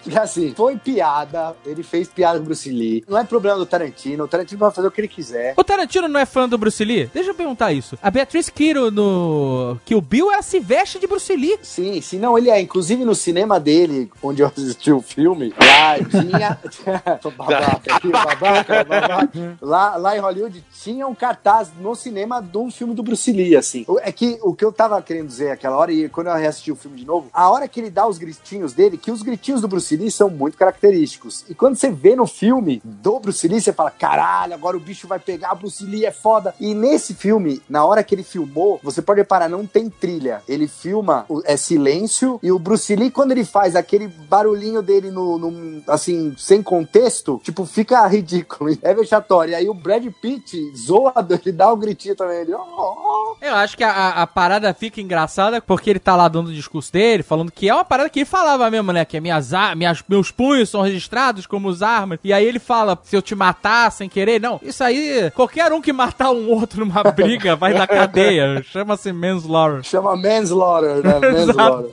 [0.00, 3.02] Que assim, foi piada, ele fez piada com o Bruce Lee.
[3.08, 5.54] Não é problema do Tarantino, o Tarantino vai fazer o que ele quiser.
[5.56, 7.10] O Tarantino não é fã do Bruce Lee?
[7.12, 7.98] Deixa eu perguntar isso.
[8.00, 11.58] A Beatriz Kiro no Kill Bill, ela se veste de Bruce Lee.
[11.62, 12.60] Sim, sim, não, ele é.
[12.60, 16.60] Inclusive no cinema dele, onde eu assisti o filme, lá tinha.
[17.20, 19.56] Tô babaca aqui, babaca, babaca.
[19.60, 23.56] Lá, lá em Hollywood tinha um cartaz no cinema de um filme do Bruce Lee,
[23.56, 23.84] assim.
[24.02, 26.76] É que o que eu tava querendo dizer aquela hora, e quando eu reassisti o
[26.76, 29.68] filme de novo, a hora que ele dá os gritinhos dele, que os gritinhos do
[29.68, 31.44] Bruce Lee são muito característicos.
[31.48, 35.08] E quando você vê no filme do Bruce Lee, você fala: caralho, agora o bicho
[35.08, 36.54] vai pegar, o Bruce Lee é foda.
[36.60, 40.42] E nesse filme, na hora que ele filmou, você pode reparar, não tem trilha.
[40.48, 45.38] Ele filma, é silêncio, e o Bruce Lee, quando ele faz aquele barulhinho dele no,
[45.38, 48.76] no- assim, sem contexto, tipo, fica ridículo.
[48.82, 49.52] É vexatório.
[49.52, 52.38] E aí o Brad Pitt zoa, ele dá um gritinho também.
[52.40, 53.36] Ele, "Oh, oh".
[53.40, 54.26] Eu acho que a- a, a
[54.66, 57.84] parada fica engraçada porque ele tá lá dando o discurso dele, falando que é uma
[57.84, 59.04] parada que ele falava mesmo, né?
[59.04, 62.18] Que minhas, ar- minhas, meus punhos são registrados como as armas.
[62.24, 64.60] E aí ele fala, se eu te matar sem querer, não.
[64.62, 68.62] Isso aí, qualquer um que matar um outro numa briga vai na cadeia.
[68.64, 69.82] Chama-se manslaughter.
[69.84, 71.20] Chama manslaughter, né?
[71.36, 71.90] Manslaughter.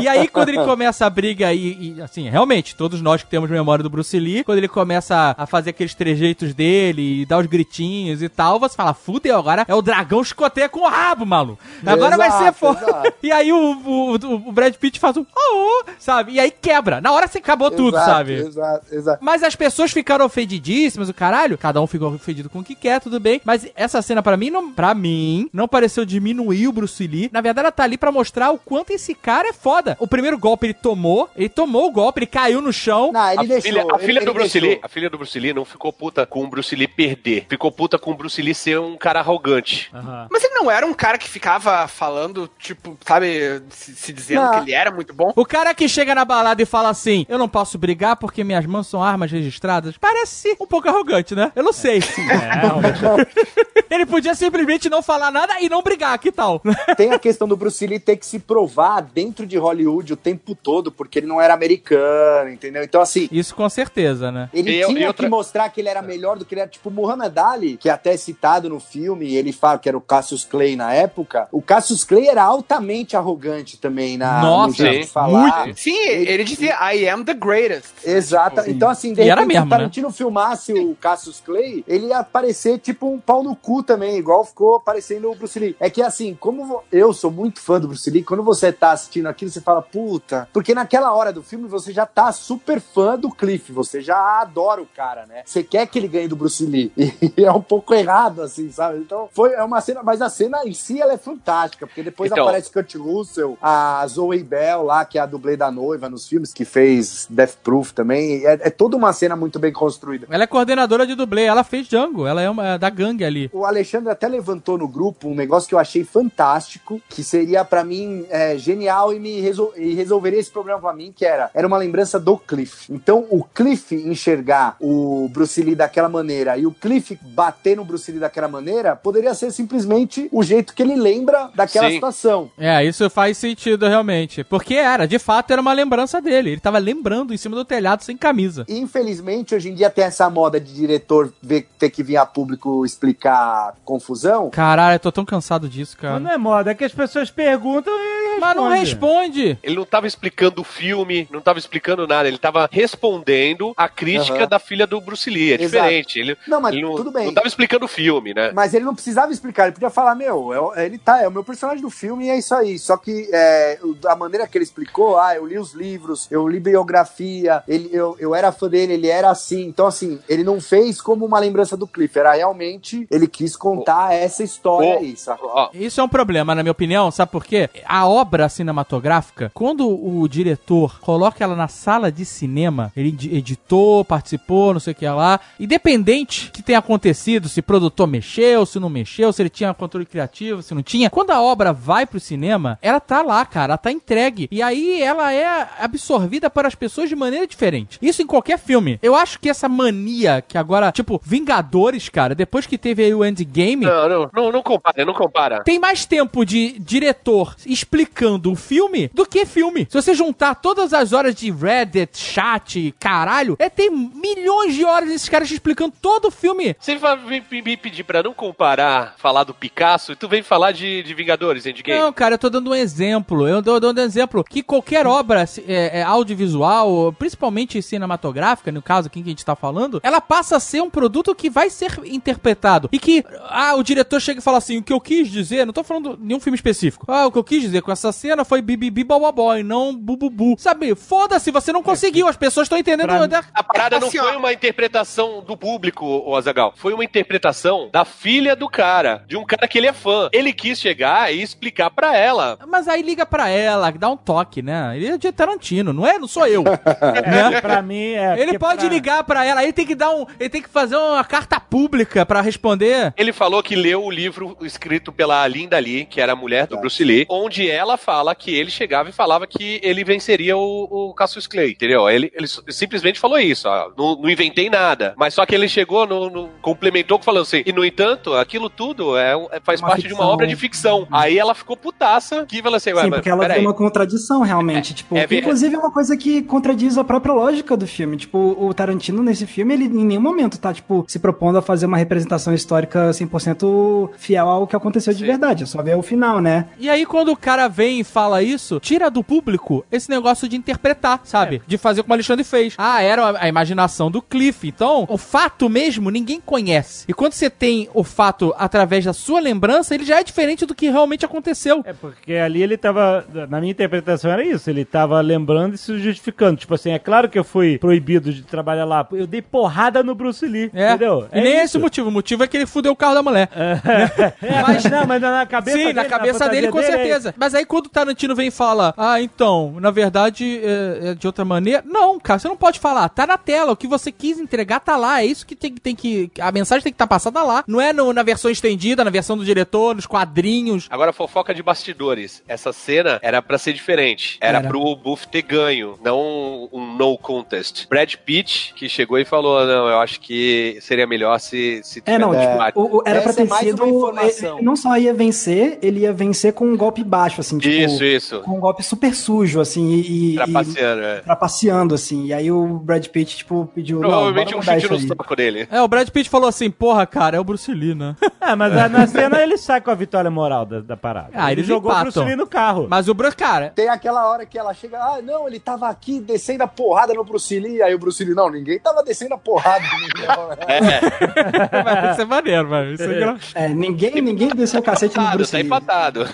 [0.00, 3.50] E aí, quando ele começa a briga e, e, assim, realmente, todos nós que temos
[3.50, 7.46] memória do Bruce Lee, quando ele começa a fazer aqueles trejeitos dele e dar os
[7.46, 11.60] gritinhos e tal, você fala, fudeu, agora é o dragão chicoteia com o rabo, maluco.
[12.06, 12.80] Agora vai ser Exato, foda.
[12.82, 13.10] exato.
[13.22, 14.14] E aí o, o,
[14.48, 16.32] o Brad Pitt faz um, oh, sabe?
[16.32, 17.00] E aí quebra.
[17.00, 18.32] Na hora você acabou tudo, Exato, sabe?
[18.34, 19.18] Exato, exato.
[19.24, 21.58] Mas as pessoas ficaram ofendidíssimas, o caralho.
[21.58, 23.40] Cada um ficou ofendido com o que quer, tudo bem.
[23.44, 27.28] Mas essa cena, pra mim, não, pra mim, não pareceu diminuir o Bruce Lee.
[27.32, 29.96] Na verdade, ela tá ali pra mostrar o quanto esse cara é foda.
[30.00, 33.12] O primeiro golpe ele tomou, ele tomou o golpe, ele caiu no chão.
[33.12, 33.62] Não, ele A deixou.
[33.62, 34.70] filha, a ele- filha ele do Bruce deixou.
[34.70, 37.46] Lee, a filha do Bruce Lee não ficou puta com o Bruce Lee perder.
[37.48, 39.90] Ficou puta com o Bruce Lee ser um cara arrogante.
[40.30, 44.50] Mas ele não era um cara que ficava falando, tipo, sabe, se, se dizendo Não.
[44.52, 45.32] que ele era muito bom?
[45.36, 48.64] O cara que chega na balada e fala assim: Eu não posso brigar porque minhas
[48.66, 49.96] mãos são armas registradas.
[49.98, 51.52] Parece um pouco arrogante, né?
[51.54, 52.00] Eu não sei.
[53.90, 56.62] ele podia simplesmente não falar nada e não brigar, que tal?
[56.96, 60.54] Tem a questão do Bruce Lee ter que se provar dentro de Hollywood o tempo
[60.54, 62.82] todo, porque ele não era americano, entendeu?
[62.82, 64.48] Então, assim, Isso com certeza, né?
[64.52, 66.70] Ele eu- tinha e outra- que mostrar que ele era melhor do que ele era.
[66.70, 70.00] Tipo, o Muhammad Ali, que é até citado no filme, ele fala que era o
[70.00, 71.48] Cassius Clay na época.
[71.50, 75.66] O Cassius Clay era altamente arrogante também na, Nossa, no de falar.
[75.66, 75.78] muito.
[75.78, 77.92] Sim, ele dizia, I am the greatest.
[78.04, 78.56] Exato.
[78.56, 82.06] Tipo, então, assim, de era repente, mesmo, se o Tarantino filmasse o Cassius Clay, ele
[82.06, 85.76] ia aparecer tipo um pau no cu também, igual ficou aparecendo o Bruce Lee.
[85.78, 89.28] É que, assim, como eu sou muito fã do Bruce Lee, quando você tá assistindo
[89.28, 90.48] aquilo, você fala, puta.
[90.52, 94.82] Porque naquela hora do filme você já tá super fã do Cliff, você já adora
[94.82, 95.42] o cara, né?
[95.46, 96.90] Você quer que ele ganhe do Bruce Lee.
[97.36, 98.98] E é um pouco errado, assim, sabe?
[98.98, 102.30] Então, foi é uma cena, mas a cena em si ela é fantástica, porque depois
[102.30, 102.44] Então.
[102.44, 106.52] aparece Kurt Russell, a Zoe Bell lá, que é a dublê da noiva nos filmes,
[106.52, 108.44] que fez Death Proof também.
[108.46, 110.26] É, é toda uma cena muito bem construída.
[110.30, 113.50] Ela é coordenadora de dublê, ela fez Django, ela é uma é da gangue ali.
[113.52, 117.84] O Alexandre até levantou no grupo um negócio que eu achei fantástico, que seria pra
[117.84, 121.66] mim é, genial e me resol- e resolveria esse problema pra mim, que era era
[121.66, 122.90] uma lembrança do Cliff.
[122.92, 128.10] Então o Cliff enxergar o Bruce Lee daquela maneira e o Cliff bater no Bruce
[128.10, 131.94] Lee daquela maneira poderia ser simplesmente o jeito que ele lembra daquela Sim.
[131.94, 132.50] situação.
[132.58, 134.44] É, isso faz sentido realmente.
[134.44, 136.50] Porque era, de fato, era uma lembrança dele.
[136.50, 138.64] Ele tava lembrando em cima do telhado sem camisa.
[138.68, 142.84] Infelizmente, hoje em dia tem essa moda de diretor ver- ter que vir a público
[142.84, 144.50] explicar confusão.
[144.50, 146.20] Caralho, eu tô tão cansado disso, Mas cara.
[146.20, 149.58] não é moda, é que as pessoas perguntam e Mas não responde.
[149.62, 154.38] Ele não tava explicando o filme, não tava explicando nada, ele tava respondendo a crítica
[154.40, 154.48] Aham.
[154.48, 155.52] da filha do Bruce Lee.
[155.52, 155.66] É Exato.
[155.84, 156.18] diferente.
[156.18, 157.26] Ele, Não, mas ele não, tudo bem.
[157.26, 158.52] não tava explicando o filme, né?
[158.54, 161.39] Mas ele não precisava explicar, ele podia falar, meu, é ele tá, é o meu
[161.44, 162.78] personagem do filme é isso aí.
[162.78, 166.60] Só que é, a maneira que ele explicou, ah, eu li os livros, eu li
[166.60, 169.62] biografia, ele, eu, eu era fã dele, ele era assim.
[169.66, 174.12] Então, assim, ele não fez como uma lembrança do Cliff, era realmente, ele quis contar
[174.14, 175.40] essa história Ô, aí, sabe?
[175.42, 177.68] Ó, Isso é um problema, na minha opinião, sabe por quê?
[177.84, 184.04] A obra cinematográfica, quando o diretor coloca ela na sala de cinema, ele edi- editou,
[184.04, 188.78] participou, não sei o que lá, independente que tenha acontecido, se o produtor mexeu, se
[188.78, 192.20] não mexeu, se ele tinha controle criativo, se não tinha, quando a obra vai pro
[192.20, 194.48] cinema, ela tá lá, cara, ela tá entregue.
[194.50, 197.98] E aí ela é absorvida para as pessoas de maneira diferente.
[198.00, 198.98] Isso em qualquer filme.
[199.02, 203.24] Eu acho que essa mania que agora, tipo, Vingadores, cara, depois que teve aí o
[203.24, 205.62] Endgame, não, não, não, não compara, não compara.
[205.62, 209.86] tem mais tempo de diretor explicando o filme do que filme.
[209.88, 215.08] Se você juntar todas as horas de Reddit, chat, caralho, é tem milhões de horas
[215.08, 216.76] desses caras explicando todo o filme.
[216.78, 220.72] Você vai me me pedir pra não comparar, falar do Picasso, e tu vem falar
[220.72, 221.98] de, de Vingadores, Endgame.
[222.00, 223.46] Não, cara, eu tô dando um exemplo.
[223.46, 229.08] Eu tô dando um exemplo que qualquer obra é, é, audiovisual, principalmente cinematográfica, no caso
[229.08, 231.98] aqui que a gente tá falando, ela passa a ser um produto que vai ser
[232.04, 232.88] interpretado.
[232.92, 235.72] E que, ah, o diretor chega e fala assim, o que eu quis dizer, não
[235.72, 237.04] tô falando de nenhum filme específico.
[237.08, 240.54] Ah, o que eu quis dizer com essa cena foi bibibi bobobó e não bububu.
[240.58, 243.08] Sabe, foda-se, você não conseguiu, as pessoas estão entendendo.
[243.08, 243.42] Pra- né?
[243.52, 244.38] A parada não Assim, foi ó.
[244.38, 246.72] uma interpretação do público, o Azagal.
[246.76, 250.28] Foi uma interpretação da filha do cara, de um cara que ele é fã.
[250.32, 252.58] Ele quis chegar e explicar pra ela.
[252.68, 254.92] Mas aí liga pra ela, dá um toque, né?
[254.96, 256.18] Ele é de Tarantino, não é?
[256.18, 256.62] Não sou eu.
[257.26, 257.60] né?
[257.60, 258.40] Pra mim é.
[258.40, 260.96] Ele pode pra- ligar pra ela, aí tem que dar um, ele tem que fazer
[260.96, 263.12] uma carta pública pra responder.
[263.16, 266.78] Ele falou que leu o livro escrito pela Linda Lee, que era a mulher do
[266.78, 271.14] Bruce Lee, onde ela fala que ele chegava e falava que ele venceria o, o
[271.14, 272.08] Cassius Clay, entendeu?
[272.08, 275.14] Ele, ele simplesmente falou isso, ó, não, não inventei nada.
[275.16, 279.16] Mas só que ele chegou, no, no- complementou, falou assim, e no entanto, aquilo tudo
[279.16, 280.28] é, é- faz Uma parte de uma ficção.
[280.32, 280.99] obra de ficção.
[281.10, 284.94] Aí ela ficou putaça, que falou assim, ué, Sim, porque ela vê uma contradição, realmente.
[284.94, 288.16] tipo, é que, ver- inclusive é uma coisa que contradiz a própria lógica do filme.
[288.16, 291.86] Tipo, o Tarantino, nesse filme, ele em nenhum momento tá, tipo, se propondo a fazer
[291.86, 295.26] uma representação histórica 100% fiel ao que aconteceu de Sim.
[295.26, 295.62] verdade.
[295.62, 296.66] É só ver o final, né?
[296.78, 300.56] E aí quando o cara vem e fala isso, tira do público esse negócio de
[300.56, 301.62] interpretar, sabe?
[301.66, 302.74] De fazer como o Alexandre fez.
[302.78, 304.66] Ah, era a- a imaginação do Cliff.
[304.68, 307.04] Então, o fato mesmo ninguém conhece.
[307.08, 310.74] E quando você tem o fato através da sua lembrança, ele já é diferente do
[310.74, 311.82] que realmente aconteceu.
[311.84, 313.24] É porque ali ele tava.
[313.48, 314.68] Na minha interpretação era isso.
[314.70, 316.56] Ele tava lembrando e se justificando.
[316.58, 319.06] Tipo assim, é claro que eu fui proibido de trabalhar lá.
[319.12, 320.70] Eu dei porrada no Bruce Lee.
[320.74, 320.90] É.
[320.90, 321.26] Entendeu?
[321.32, 322.08] E nem esse o motivo.
[322.08, 323.48] O motivo é que ele fudeu o carro da mulher.
[323.54, 324.32] É,
[324.66, 325.92] mas não, mas na cabeça Sim, dele.
[325.94, 327.34] na cabeça dele, com fantasia certeza.
[327.36, 331.26] Mas aí quando o Tarantino vem e fala, ah, então, na verdade, é, é de
[331.26, 331.82] outra maneira.
[331.86, 333.08] Não, cara, você não pode falar.
[333.08, 333.72] Tá na tela.
[333.72, 335.22] O que você quis entregar tá lá.
[335.22, 336.30] É isso que tem, tem que.
[336.40, 337.64] A mensagem tem que estar passada lá.
[337.66, 340.69] Não é no- na versão estendida, na versão do diretor, nos quadrinhos.
[340.90, 342.42] Agora, fofoca de bastidores.
[342.46, 344.38] Essa cena era pra ser diferente.
[344.40, 344.68] Era, Era.
[344.68, 347.86] pro Buff ter ganho, não um no contest.
[347.88, 351.80] Brad Pitt, que chegou e falou: Não, eu acho que seria melhor se.
[351.82, 353.82] se É, não, tivesse tipo, empate." o- o- era pra Essa é ter mais sido.
[353.84, 354.56] uma informação.
[354.58, 357.74] ele não só ia vencer, ele ia vencer com um golpe baixo, assim, tipo.
[357.74, 358.40] Isso, isso.
[358.40, 360.32] Com um golpe super sujo, assim, e.
[360.32, 361.20] e- Trapaceando, é.
[361.20, 362.26] trapaceando, assim.
[362.26, 364.00] E aí o Brad Pitt, tipo, pediu.
[364.00, 365.68] Provavelmente não, um chute no saco dele.
[365.70, 368.14] É, o Brad Pitt falou assim, porra, cara, é o Bruce Lee, né?
[368.40, 371.30] É, mas na cena ele sai com a vitória moral da, da parada.
[371.34, 372.12] Ah, ele eles jogou o empatam.
[372.12, 372.86] Bruce Lee no carro.
[372.88, 376.20] Mas o Bruce, cara, Tem aquela hora que ela chega, ah, não, ele tava aqui
[376.20, 377.82] descendo a porrada no Bruce Lee.
[377.82, 379.84] Aí o Bruce Lee, não, ninguém tava descendo a porrada.
[379.84, 380.60] né?
[380.70, 382.92] É, isso é maneiro, mano.
[382.92, 385.66] Isso é É, ninguém, ninguém desceu o cacete no Bruce tá Lee.
[385.66, 386.26] empatado.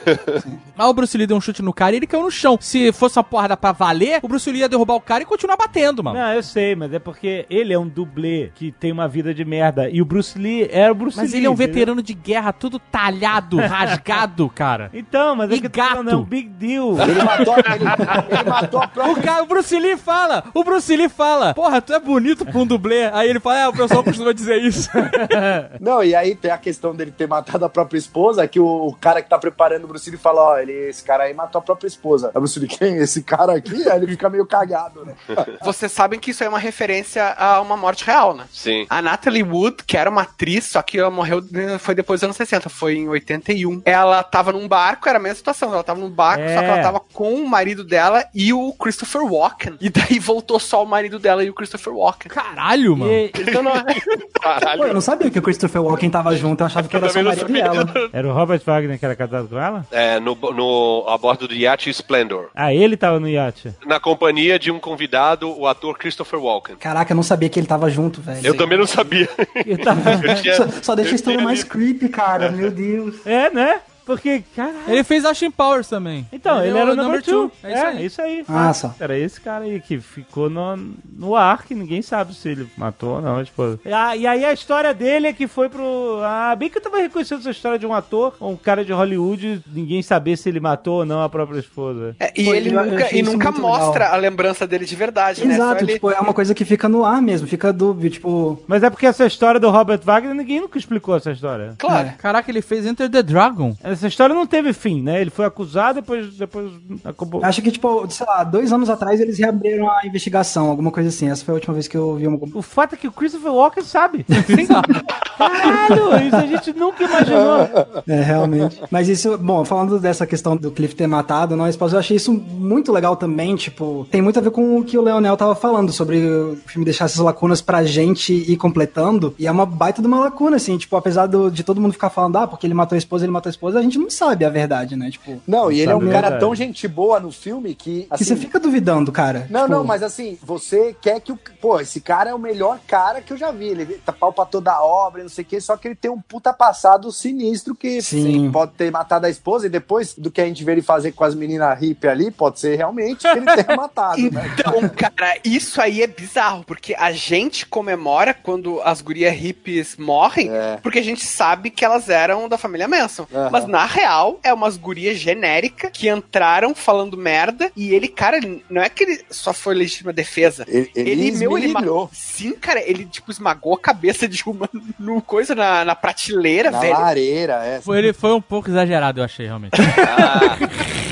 [0.77, 2.57] Mas o Bruce Lee deu um chute no cara e ele caiu no chão.
[2.61, 5.57] Se fosse uma porrada pra valer, o Bruce Lee ia derrubar o cara e continuar
[5.57, 6.19] batendo, mano.
[6.19, 9.45] Não, eu sei, mas é porque ele é um dublê que tem uma vida de
[9.45, 9.89] merda.
[9.89, 11.41] E o Bruce Lee era o Bruce Mas Lee.
[11.41, 11.75] ele é um entendeu?
[11.75, 13.97] veterano de guerra, tudo talhado, rasgado,
[14.55, 14.91] cara.
[14.93, 16.15] Então, mas é E que falando, gato.
[16.15, 16.97] é um big deal.
[17.01, 20.97] Ele matou, ele, ele matou a própria O, cara, o Bruce Lee fala, o Bruce
[20.97, 23.05] Lee fala, porra, tu é bonito pra um dublê.
[23.13, 24.89] Aí ele fala, é, o pessoal costuma dizer isso.
[25.81, 28.95] Não, e aí tem a questão dele ter matado a própria esposa, que o, o
[28.95, 31.63] cara que tá preparando o Bruce Lee fala, ó, ele, esse cara aí matou a
[31.63, 32.29] própria esposa.
[32.29, 32.97] Aí o Bruce Lee, quem?
[32.97, 33.89] Esse cara aqui?
[33.89, 35.15] Aí ele fica meio cagado, né?
[35.63, 38.45] Vocês sabem que isso é uma referência a uma morte real, né?
[38.53, 38.87] Sim.
[38.89, 42.25] A Natalie Wood, que era uma atriz, só que ela morreu eh, foi depois dos
[42.25, 43.83] anos 60, foi em 81.
[43.85, 46.55] Ela tava num barco, era a mesma situação, ela tava num barco, É.
[46.55, 49.77] só que ela tava com o marido dela e o Christopher Walken.
[49.81, 52.29] E daí voltou só o marido dela e o Christopher Walken.
[52.31, 53.13] Caralho, mano.
[53.13, 53.85] E- Então não é...
[54.41, 54.83] Caralho.
[54.83, 57.21] Pô, eu não sabia que o Christopher Walken tava junto, eu achava que era só
[57.21, 57.63] o marido sabia.
[57.63, 58.11] dela.
[58.13, 59.87] Era o Robert Wagner que era casado com ela?
[59.91, 62.49] É, no, no, a bordo do Yacht Splendor.
[62.55, 63.73] Ah, ele tava no iate.
[63.87, 66.77] Na companhia de um convidado, o ator Christopher Walken.
[66.77, 68.41] Caraca, eu não sabia que ele tava junto, velho.
[68.47, 69.29] Eu também não sabia.
[69.55, 69.97] Ele tava-
[70.27, 72.51] Eu tinha- Só, só deixa eu a história mais creepy, cara.
[72.51, 73.17] Meu Deus.
[73.27, 73.81] É, né?
[74.07, 74.77] Porque, caralho.
[74.87, 76.27] Ele fez Austin Powers também.
[76.33, 77.51] Então, ele, é era o number two.
[77.63, 78.07] É isso aí.
[78.07, 78.45] isso aí.
[78.49, 78.95] Ah, só.
[79.01, 80.77] Era esse cara aí que ficou no,
[81.13, 83.81] no ar, que ninguém sabe se ele matou ou não a esposa.
[83.85, 86.21] E, a- e aí a história dele é que foi pro...
[86.23, 89.63] Ah, bem que eu tava reconhecendo essa história de um ator, um cara de Hollywood,
[89.73, 92.15] ninguém saber se ele matou ou não a própria esposa.
[92.21, 94.15] É, e Pô, ele nunca, e nunca mostra legal.
[94.15, 95.57] a lembrança dele de verdade, né?
[95.57, 98.63] Só Exato, ele- tipo, é uma coisa que fica no ar mesmo, fica dúbio, tipo.
[98.69, 101.75] Mas é porque essa história do Robert Wagner, ninguém nunca explicou essa história.
[101.79, 102.09] Claro.
[102.09, 102.15] É.
[102.19, 103.75] Caraca, ele fez Enter the Dragon.
[103.97, 105.21] Essa história não teve fim, né?
[105.21, 106.71] Ele foi acusado, depois, depois
[107.03, 107.43] acabou.
[107.43, 111.31] Acho que, tipo, sei lá, dois anos atrás eles reabriram a investigação, alguma coisa assim.
[111.31, 112.39] Essa foi a última vez que eu vi uma.
[112.55, 114.27] O fato é que o Christopher Walken sabe.
[115.39, 117.69] Caralho, isso a gente nunca imaginou.
[118.09, 118.81] É, realmente.
[118.91, 122.93] Mas isso, bom, falando dessa questão do Cliff ter matado não, eu achei isso muito
[122.93, 126.19] legal também, tipo, tem muito a ver com o que o Leonel tava falando sobre
[126.27, 130.19] o filme deixar essas lacunas pra gente ir completando, e é uma baita de uma
[130.21, 132.99] lacuna, assim, tipo, apesar do- de todo mundo ficar falando, ah, porque ele matou a
[132.99, 135.81] esposa, ele matou a esposa, a gente não sabe a verdade, né, tipo, Não, e
[135.81, 138.03] ele é um cara tão gente boa no filme que.
[138.03, 139.47] que Assim, você fica duvidando, cara.
[139.51, 141.39] Não, Tipo, não, mas assim, você quer que o.
[141.61, 143.67] Pô, esse cara é o melhor cara que eu já vi.
[143.67, 146.11] Ele tá pau pra toda a obra, não sei o quê, só que ele tem
[146.11, 148.51] um puta passado sinistro que Sim.
[148.51, 151.25] pode ter matado a esposa e depois do que a gente vê ele fazer com
[151.25, 154.55] as meninas hippie ali, pode ser realmente que ele tenha matado, né?
[154.59, 160.51] Então, cara, isso aí é bizarro, porque a gente comemora quando as gurias hippies morrem,
[160.51, 160.79] É.
[160.83, 163.27] porque a gente sabe que elas eram da família Manson.
[163.33, 163.51] Aham.
[163.51, 168.39] Mas na real, é umas gurias genéricas que entraram falando merda e ele, cara,
[168.71, 170.65] não é que ele só foi legítima defesa.
[170.69, 174.69] Ele, ele, meu, ele esmirilhou ma- Sim, cara, ele, tipo, esmagou a cabeça de uma
[174.99, 176.93] no coisa na, na prateleira, na velho.
[176.95, 177.81] lareira, é.
[177.81, 179.73] Foi, ele foi um pouco exagerado, eu achei, realmente.
[180.19, 180.57] Ah,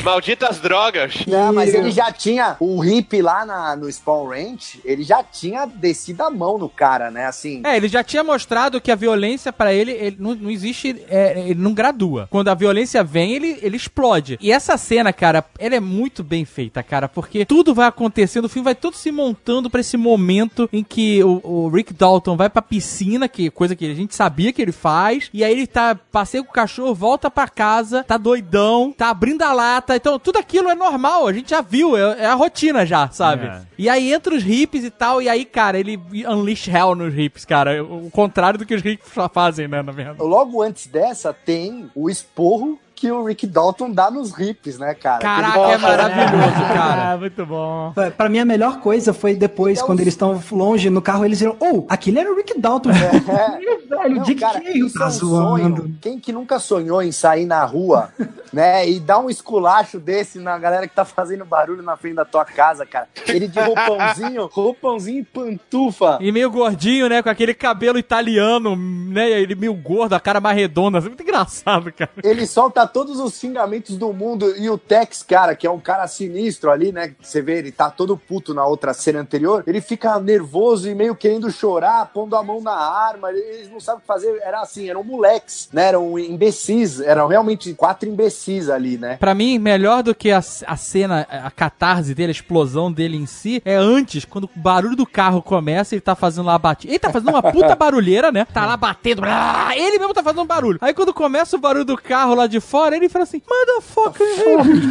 [0.03, 1.25] malditas drogas.
[1.27, 5.67] Não, mas ele já tinha, o hippie lá na, no Spawn Ranch, ele já tinha
[5.67, 7.27] descido a mão no cara, né?
[7.27, 11.03] Assim, É, ele já tinha mostrado que a violência pra ele, ele não, não existe,
[11.09, 12.27] é, ele não gradua.
[12.31, 14.39] Quando a violência vem, ele, ele explode.
[14.41, 18.49] E essa cena, cara, ela é muito bem feita, cara, porque tudo vai acontecendo, o
[18.49, 22.49] filme vai todo se montando pra esse momento em que o, o Rick Dalton vai
[22.51, 25.95] pra piscina, que coisa que a gente sabia que ele faz, e aí ele tá,
[25.95, 30.39] passeia com o cachorro, volta pra casa, tá doidão, tá abrindo a lata, então tudo
[30.39, 33.47] aquilo é normal, a gente já viu, é, é a rotina já, sabe?
[33.47, 33.63] É.
[33.79, 37.45] E aí entra os hippies e tal, e aí, cara, ele unleash hell nos hippies,
[37.45, 37.83] cara.
[37.83, 40.23] O contrário do que os hippies fazem, né, na verdade.
[40.23, 45.19] logo antes dessa, tem o esporro que o Rick Dalton dá nos hips, né, cara?
[45.21, 47.13] Caraca, Ele- é maravilhoso, cara.
[47.13, 47.93] Ah, muito bom.
[48.17, 51.41] Pra- mim, a melhor coisa foi depois, Então, quando eles estão longe no carro, eles
[51.41, 52.91] viram, oh, aquele era o Rick Dalton.
[52.91, 52.95] É.
[53.89, 55.77] velho, Não, Dick cara, isso tá é um zoando.
[55.83, 55.99] sonho.
[56.01, 58.11] Quem que nunca sonhou em sair na rua,
[58.53, 62.25] né, e dar um esculacho desse na galera que tá fazendo barulho na frente da
[62.25, 63.09] tua casa, cara?
[63.29, 66.19] Ele de roupãozinho, roupãozinho e pantufa.
[66.21, 67.23] E meio gordinho, né?
[67.23, 69.31] Com aquele cabelo italiano, né?
[69.31, 70.99] Ele meio gordo, a cara mais redonda.
[70.99, 72.11] assim, Muito engraçado, cara.
[72.23, 76.07] Ele solta todos os xingamentos do mundo e o Tex, cara, que é um cara
[76.07, 77.13] sinistro ali, né?
[77.21, 79.65] Você vê, ele tá todo puto na outra cena anterior.
[79.67, 83.33] Ele fica nervoso e meio querendo chorar, pondo a mão na arma.
[83.33, 84.41] Eles não sabem o que fazer.
[84.45, 85.89] Era assim, eram moleques, né?
[85.89, 87.01] Eram imbecis.
[87.01, 89.17] Eram realmente quatro imbecis ali, né?
[89.17, 93.27] Pra mim, melhor do que a, a cena, a catarse dele, a explosão dele em
[93.27, 96.93] si, é antes, quando o barulho do carro começa, ele tá fazendo lá a batida.
[96.93, 98.45] Ele tá fazendo uma puta barulheira, né?
[98.45, 99.23] Tá lá batendo.
[99.23, 100.79] blá, ele mesmo tá fazendo um barulho.
[100.81, 104.27] Aí quando começa o barulho do carro lá de fora, ele fala assim, motherfucker.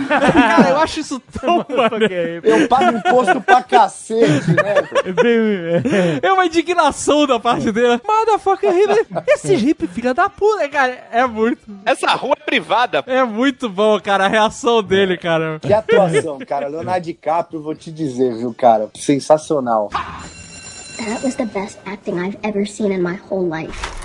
[0.33, 2.47] Cara, eu acho isso tão maneiro.
[2.47, 4.75] Eu pago imposto pra cacete, né?
[6.21, 7.99] É É uma indignação da parte dele.
[8.05, 9.07] Motherfucker, hip.
[9.27, 11.07] Esses hip, filha da puta, cara.
[11.11, 11.59] É muito.
[11.85, 13.03] Essa rua é privada.
[13.07, 15.59] É muito bom, cara, a reação dele, cara.
[15.59, 16.67] Que atuação, cara.
[16.67, 18.89] Leonardo DiCaprio, vou te dizer, viu, cara?
[18.95, 19.89] Sensacional.
[20.97, 24.02] That was the best acting I've ever seen in my whole life.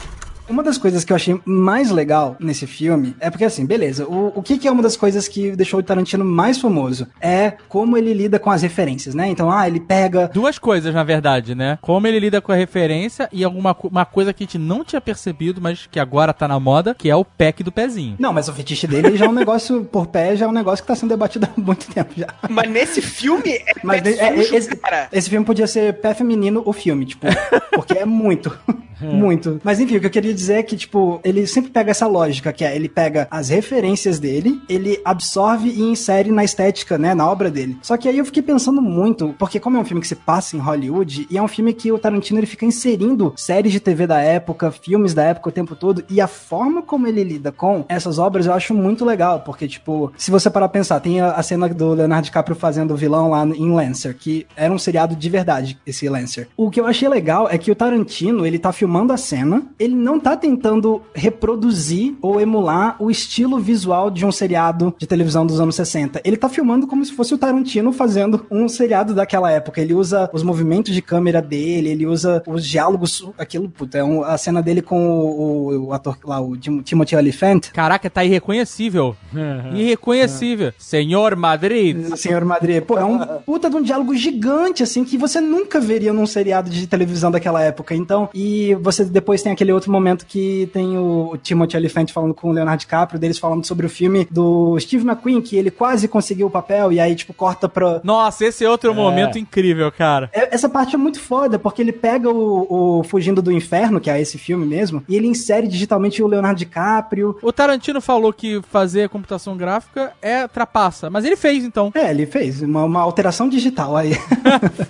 [0.48, 4.32] Uma das coisas que eu achei mais legal nesse filme é porque, assim, beleza, o,
[4.34, 7.06] o que, que é uma das coisas que deixou o Tarantino mais famoso?
[7.20, 9.28] É como ele lida com as referências, né?
[9.28, 10.30] Então, ah, ele pega.
[10.32, 11.78] Duas coisas, na verdade, né?
[11.82, 15.00] Como ele lida com a referência e alguma uma coisa que a gente não tinha
[15.00, 18.16] percebido, mas que agora tá na moda, que é o pack do pezinho.
[18.18, 20.82] Não, mas o fetiche dele já é um negócio, por pé, já é um negócio
[20.82, 22.26] que tá sendo debatido há muito tempo já.
[22.48, 25.08] Mas nesse filme é Mas pé é- é- sujo, esse, cara.
[25.12, 27.26] esse filme podia ser pé feminino o filme, tipo,
[27.72, 28.56] porque é muito.
[29.00, 29.60] Muito.
[29.62, 32.52] Mas enfim, o que eu queria dizer é que, tipo, ele sempre pega essa lógica,
[32.52, 37.28] que é ele pega as referências dele, ele absorve e insere na estética, né, na
[37.28, 37.78] obra dele.
[37.82, 40.56] Só que aí eu fiquei pensando muito, porque como é um filme que se passa
[40.56, 44.06] em Hollywood, e é um filme que o Tarantino ele fica inserindo séries de TV
[44.06, 47.84] da época, filmes da época o tempo todo, e a forma como ele lida com
[47.88, 51.32] essas obras eu acho muito legal, porque, tipo, se você parar pra pensar, tem a,
[51.32, 55.14] a cena do Leonardo DiCaprio fazendo o vilão lá em Lancer, que era um seriado
[55.14, 56.48] de verdade, esse Lancer.
[56.56, 59.94] O que eu achei legal é que o Tarantino, ele tá filmando a cena, ele
[59.94, 65.60] não tá tentando reproduzir ou emular o estilo visual de um seriado de televisão dos
[65.60, 66.20] anos 60.
[66.24, 69.81] Ele tá filmando como se fosse o Tarantino fazendo um seriado daquela época.
[69.81, 74.23] Ele usa os movimentos de câmera dele, ele usa os diálogos, aquilo, puta, é um-
[74.23, 75.31] a cena dele com o,
[75.74, 77.70] o- o ator lá, o Tim- Timothy Olyphant.
[77.73, 79.15] Caraca, tá irreconhecível.
[79.74, 80.73] irreconhecível.
[80.78, 81.97] Senhor Madrid.
[82.16, 86.12] Senhor Madrid, pô, é um puta de um diálogo gigante, assim, que você nunca veria
[86.12, 87.94] num seriado de televisão daquela época.
[87.94, 92.50] Então, e você depois tem aquele outro momento que tem o, Timothy Olyphant falando com
[92.50, 96.46] o Leonardo DiCaprio, deles falando sobre o filme do Steve McQueen, que ele quase conseguiu
[96.46, 98.00] o papel, e aí, tipo, corta pra.
[98.05, 100.30] Nossa, esse é outro momento incrível, cara.
[100.32, 104.10] É- Essa parte é muito foda, porque ele pega o, o Fugindo do Inferno, que
[104.10, 107.36] é esse filme mesmo, e ele insere digitalmente o Leonardo DiCaprio.
[107.42, 111.90] O Tarantino falou que fazer computação gráfica é trapaça, mas ele fez então.
[111.94, 114.12] É, ele fez uma, uma alteração digital aí.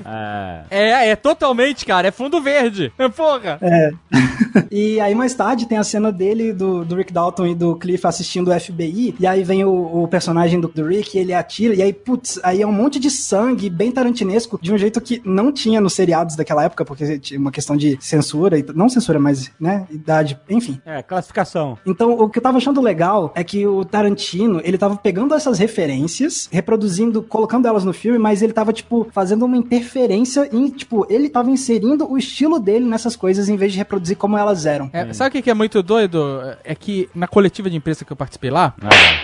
[0.05, 0.62] Ah.
[0.70, 2.93] É, é totalmente, cara, é fundo verde.
[3.16, 3.59] Porra.
[3.60, 3.77] É.
[4.70, 8.06] e aí mais tarde tem a cena dele, do, do Rick Dalton e do Cliff
[8.06, 11.82] assistindo o FBI, e aí vem o, o personagem do, do Rick, ele atira, e
[11.82, 15.52] aí, putz, aí é um monte de sangue bem tarantinesco, de um jeito que não
[15.52, 19.50] tinha nos seriados daquela época, porque tinha uma questão de censura, e não censura, mas,
[19.60, 20.80] né, idade, enfim.
[20.84, 21.78] É, classificação.
[21.86, 25.59] Então, o que eu tava achando legal é que o Tarantino, ele tava pegando essas
[25.59, 31.06] referências, reproduzindo, colocando elas no filme, mas ele tava, tipo, fazendo uma interferência em, tipo,
[31.09, 34.90] ele tava inserindo o estilo dele nessas coisas em vez de reproduzir como elas eram.
[34.93, 36.40] É, sabe o que que é muito doido?
[36.65, 38.74] É que na coletiva de imprensa que eu participei lá.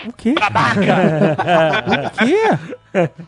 [0.07, 0.35] O quê?
[1.87, 2.59] o quê?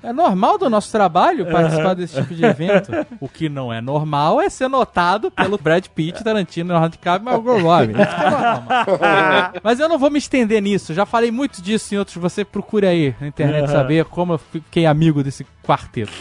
[0.02, 2.93] É normal do nosso trabalho participar desse tipo de evento.
[3.20, 7.32] O que não é normal é ser notado pelo Brad Pitt, Tarantino, Leonardo DiCaprio e
[7.32, 7.93] Margot Robbie.
[8.01, 8.64] Isso que é normal.
[9.62, 10.94] Mas eu não vou me estender nisso.
[10.94, 12.16] Já falei muito disso em outros.
[12.16, 16.12] Você procure aí na internet saber como eu fiquei amigo desse quarteto.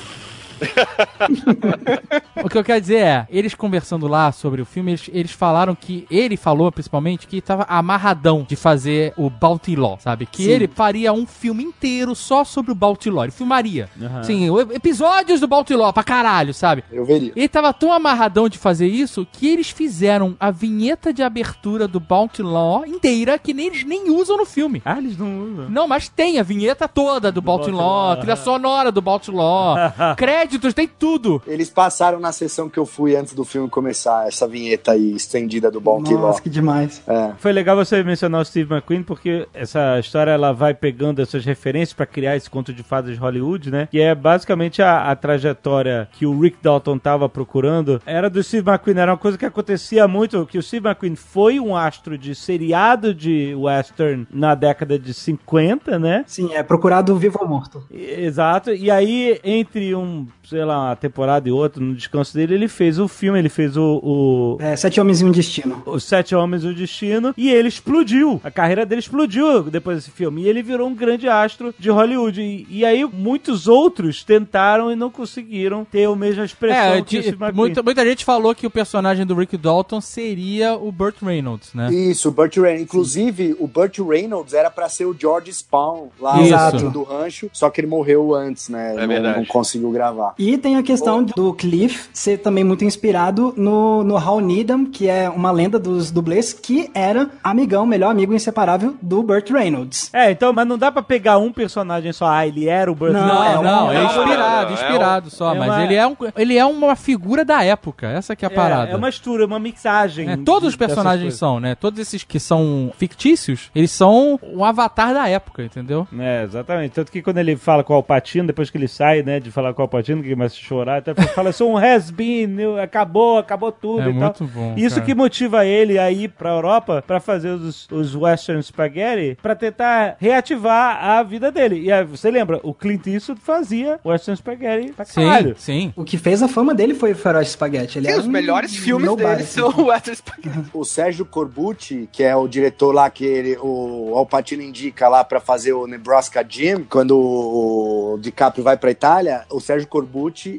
[2.44, 5.76] o que eu quero dizer é, eles conversando lá sobre o filme, eles, eles falaram
[5.76, 9.30] que, ele falou principalmente, que tava amarradão de fazer o
[9.76, 10.26] Law, sabe?
[10.26, 10.49] Que Sim.
[10.52, 12.76] ele faria um filme inteiro só sobre o
[13.10, 13.23] Law.
[13.26, 13.90] Ele filmaria.
[14.23, 16.84] Sim, o- episódios do Law pra caralho, sabe?
[16.91, 17.32] Eu veria.
[17.36, 21.99] Ele tava tão amarradão de fazer isso que eles fizeram a vinheta de abertura do
[22.41, 24.82] Law inteira que nem, eles nem usam no filme.
[24.86, 25.69] Ah, eles não usam.
[25.69, 28.11] Não, mas tem a vinheta toda do Bounty Law, Law.
[28.11, 29.76] a trilha sonora do Bounty Law,
[30.46, 31.42] créditos, tem tudo.
[31.48, 35.72] Eles passaram na sessão que eu fui antes do filme começar, essa vinheta aí estendida
[35.72, 36.28] do Bounty Law.
[36.28, 37.02] Nossa, que demais.
[37.08, 37.32] É.
[37.38, 41.94] Foi legal você mencionar o Steve McQueen, porque essa história ela vai pegando essas referências
[41.94, 43.88] pra criar esse conto de fadas de Hollywood, né?
[43.90, 48.02] Que é basicamente a, a trajetória que o Rick Dalton tava procurando.
[48.06, 51.60] Era do Steve McQueen, era uma coisa que acontecia muito, que o Steve McQueen foi
[51.60, 56.24] um astro de seriado de western na década de 50, né?
[56.28, 57.84] Sim, é procurado vivo ou morto.
[57.92, 58.72] Exato.
[58.72, 63.00] E aí, entre um, sei lá, uma temporada e outra, no descanso dele, ele fez
[63.00, 65.82] o filme, ele fez o- o, É, Sete Homens e um Destino.
[65.86, 68.40] os Sete Homens e o Destino, e ele explodiu.
[68.44, 70.44] A carreira dele explodiu depois desse filme.
[70.44, 72.42] E ele virou um grande astro de Hollywood.
[72.42, 77.20] E, e aí, muitos outros tentaram e não conseguiram ter a mesma expressão É, que
[77.20, 81.74] o muita, muita gente falou que o personagem do Rick Dalton seria o Burt Reynolds,
[81.74, 81.92] né?
[81.94, 82.82] Isso, o Burt Reynolds.
[82.84, 86.90] Inclusive, o Burt Reynolds era pra ser o George Spawn lá Isso.
[86.90, 88.94] do rancho, só que ele morreu antes, né?
[88.96, 89.38] É não, verdade.
[89.40, 90.35] não conseguiu gravar.
[90.38, 95.07] E tem a questão do Cliff ser também muito inspirado no, no Hal Needham, que
[95.10, 100.10] é uma lenda dos dublês, que era amigão, melhor amigo inseparável do Burt Reynolds.
[100.14, 102.28] É, então, mas não dá pra pegar um personagem só.
[102.28, 105.30] Ah, ele era o Burt Não, Não, é não, um- é é inspirado, um- inspirado
[105.30, 108.44] só, é mas uma- ele, é um, ele é uma figura da época, essa que
[108.44, 108.90] é a parada.
[108.90, 110.30] É, é uma mistura, uma mixagem.
[110.30, 111.76] É, todos os personagens são, né?
[111.76, 116.07] Todos esses que são fictícios, eles são um avatar da época, entendeu?
[116.20, 116.91] É, exatamente.
[116.91, 119.74] Tanto que quando ele fala com o Alpatino, depois que ele sai, né, de falar
[119.74, 121.04] com o Alpatino, a chorar.
[121.06, 124.22] Ele fala, sou um has-been, acabou, acabou tudo É e tal.
[124.22, 125.06] muito bom, Isso cara.
[125.06, 130.16] que motiva ele a ir pra Europa pra fazer os, os Western Spaghetti pra tentar
[130.20, 131.80] reativar a vida dele.
[131.82, 135.56] E aí, você lembra, o Clint Eastwood fazia Western Spaghetti pra Sim, caralho.
[135.58, 135.94] sim.
[135.96, 137.98] O que fez a fama dele foi o Faroeste Spaghetti.
[138.00, 139.46] Ele Sim, era os um melhores filmes dele assim.
[139.62, 140.70] são o Western Spaghetti.
[140.74, 145.24] O Sérgio Corbucci, que é o diretor lá que ele, o Al Pacino indica lá
[145.24, 150.15] pra fazer o Nebraska Jim, quando o DiCaprio vai pra Itália, o Sérgio Corbucci,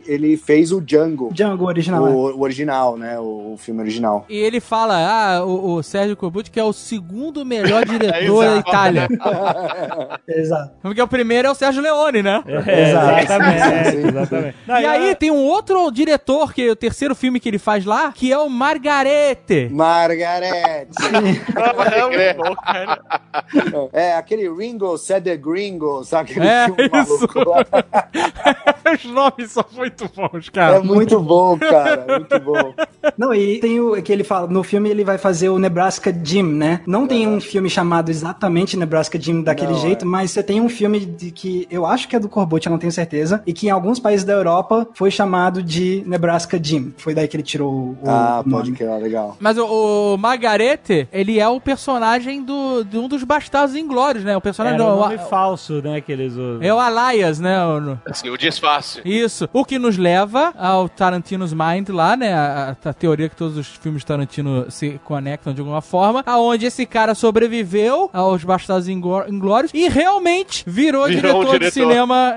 [0.07, 1.31] ele fez o Django.
[1.33, 2.07] Django original.
[2.07, 2.11] é.
[2.11, 3.19] O, o original, né?
[3.19, 4.25] O, o filme original.
[4.29, 8.57] E ele fala, ah, o, o Sérgio Corbucci que é o segundo melhor diretor da.
[8.59, 9.09] Itália.
[10.29, 10.73] Exato.
[10.83, 12.43] Porque o primeiro é o Sérgio Leone, né?
[12.67, 14.57] É, exatamente, exatamente.
[14.67, 17.85] Não, E aí tem um outro diretor, que é o terceiro filme que ele faz
[17.85, 19.69] lá, que é o Margarete.
[19.71, 20.91] Margarete.
[23.93, 26.93] É, é, aquele Ringo, Said the Gringo, sabe aquele É, filme isso.
[26.93, 27.65] maluco lá?
[28.95, 30.81] Os nomes são muito bons, É cara.
[30.83, 32.75] muito bom, cara, muito bom.
[33.17, 36.43] Não, e tem o que ele fala, no filme ele vai fazer o Nebraska Jim,
[36.43, 36.81] né?
[36.87, 40.09] Não tem um filme chamado exatamente Nebraska Jim daquele Não, jeito, é.
[40.09, 42.79] mas você tem um filme de que eu acho que é do Corbucci, eu não
[42.79, 46.93] tenho certeza, e que em alguns países da Europa foi chamado de Nebraska Jim.
[46.97, 49.37] Foi daí que ele tirou o Ah, o pode é legal.
[49.41, 54.37] Mas o, o Margarete, ele é o personagem do, de um dos bastardos inglórios, né?
[54.37, 56.63] O personagem Era do, um nome o- falso, né, que eles usam.
[56.63, 57.57] é o Alias, né?
[57.67, 59.01] O- Assim, o disfarce.
[59.05, 59.26] Isso.
[59.53, 62.33] O que nos leva ao Tarantino's Mind lá, né?
[62.33, 66.23] A, a teoria que todos os filmes de Tarantino se conectam de alguma forma.
[66.27, 71.59] Aonde esse cara sobreviveu aos Bastardos Ingló- Inglórios e realmente virou, Virou um diretor, de
[71.71, 71.73] diretor.
[71.73, 72.37] cinema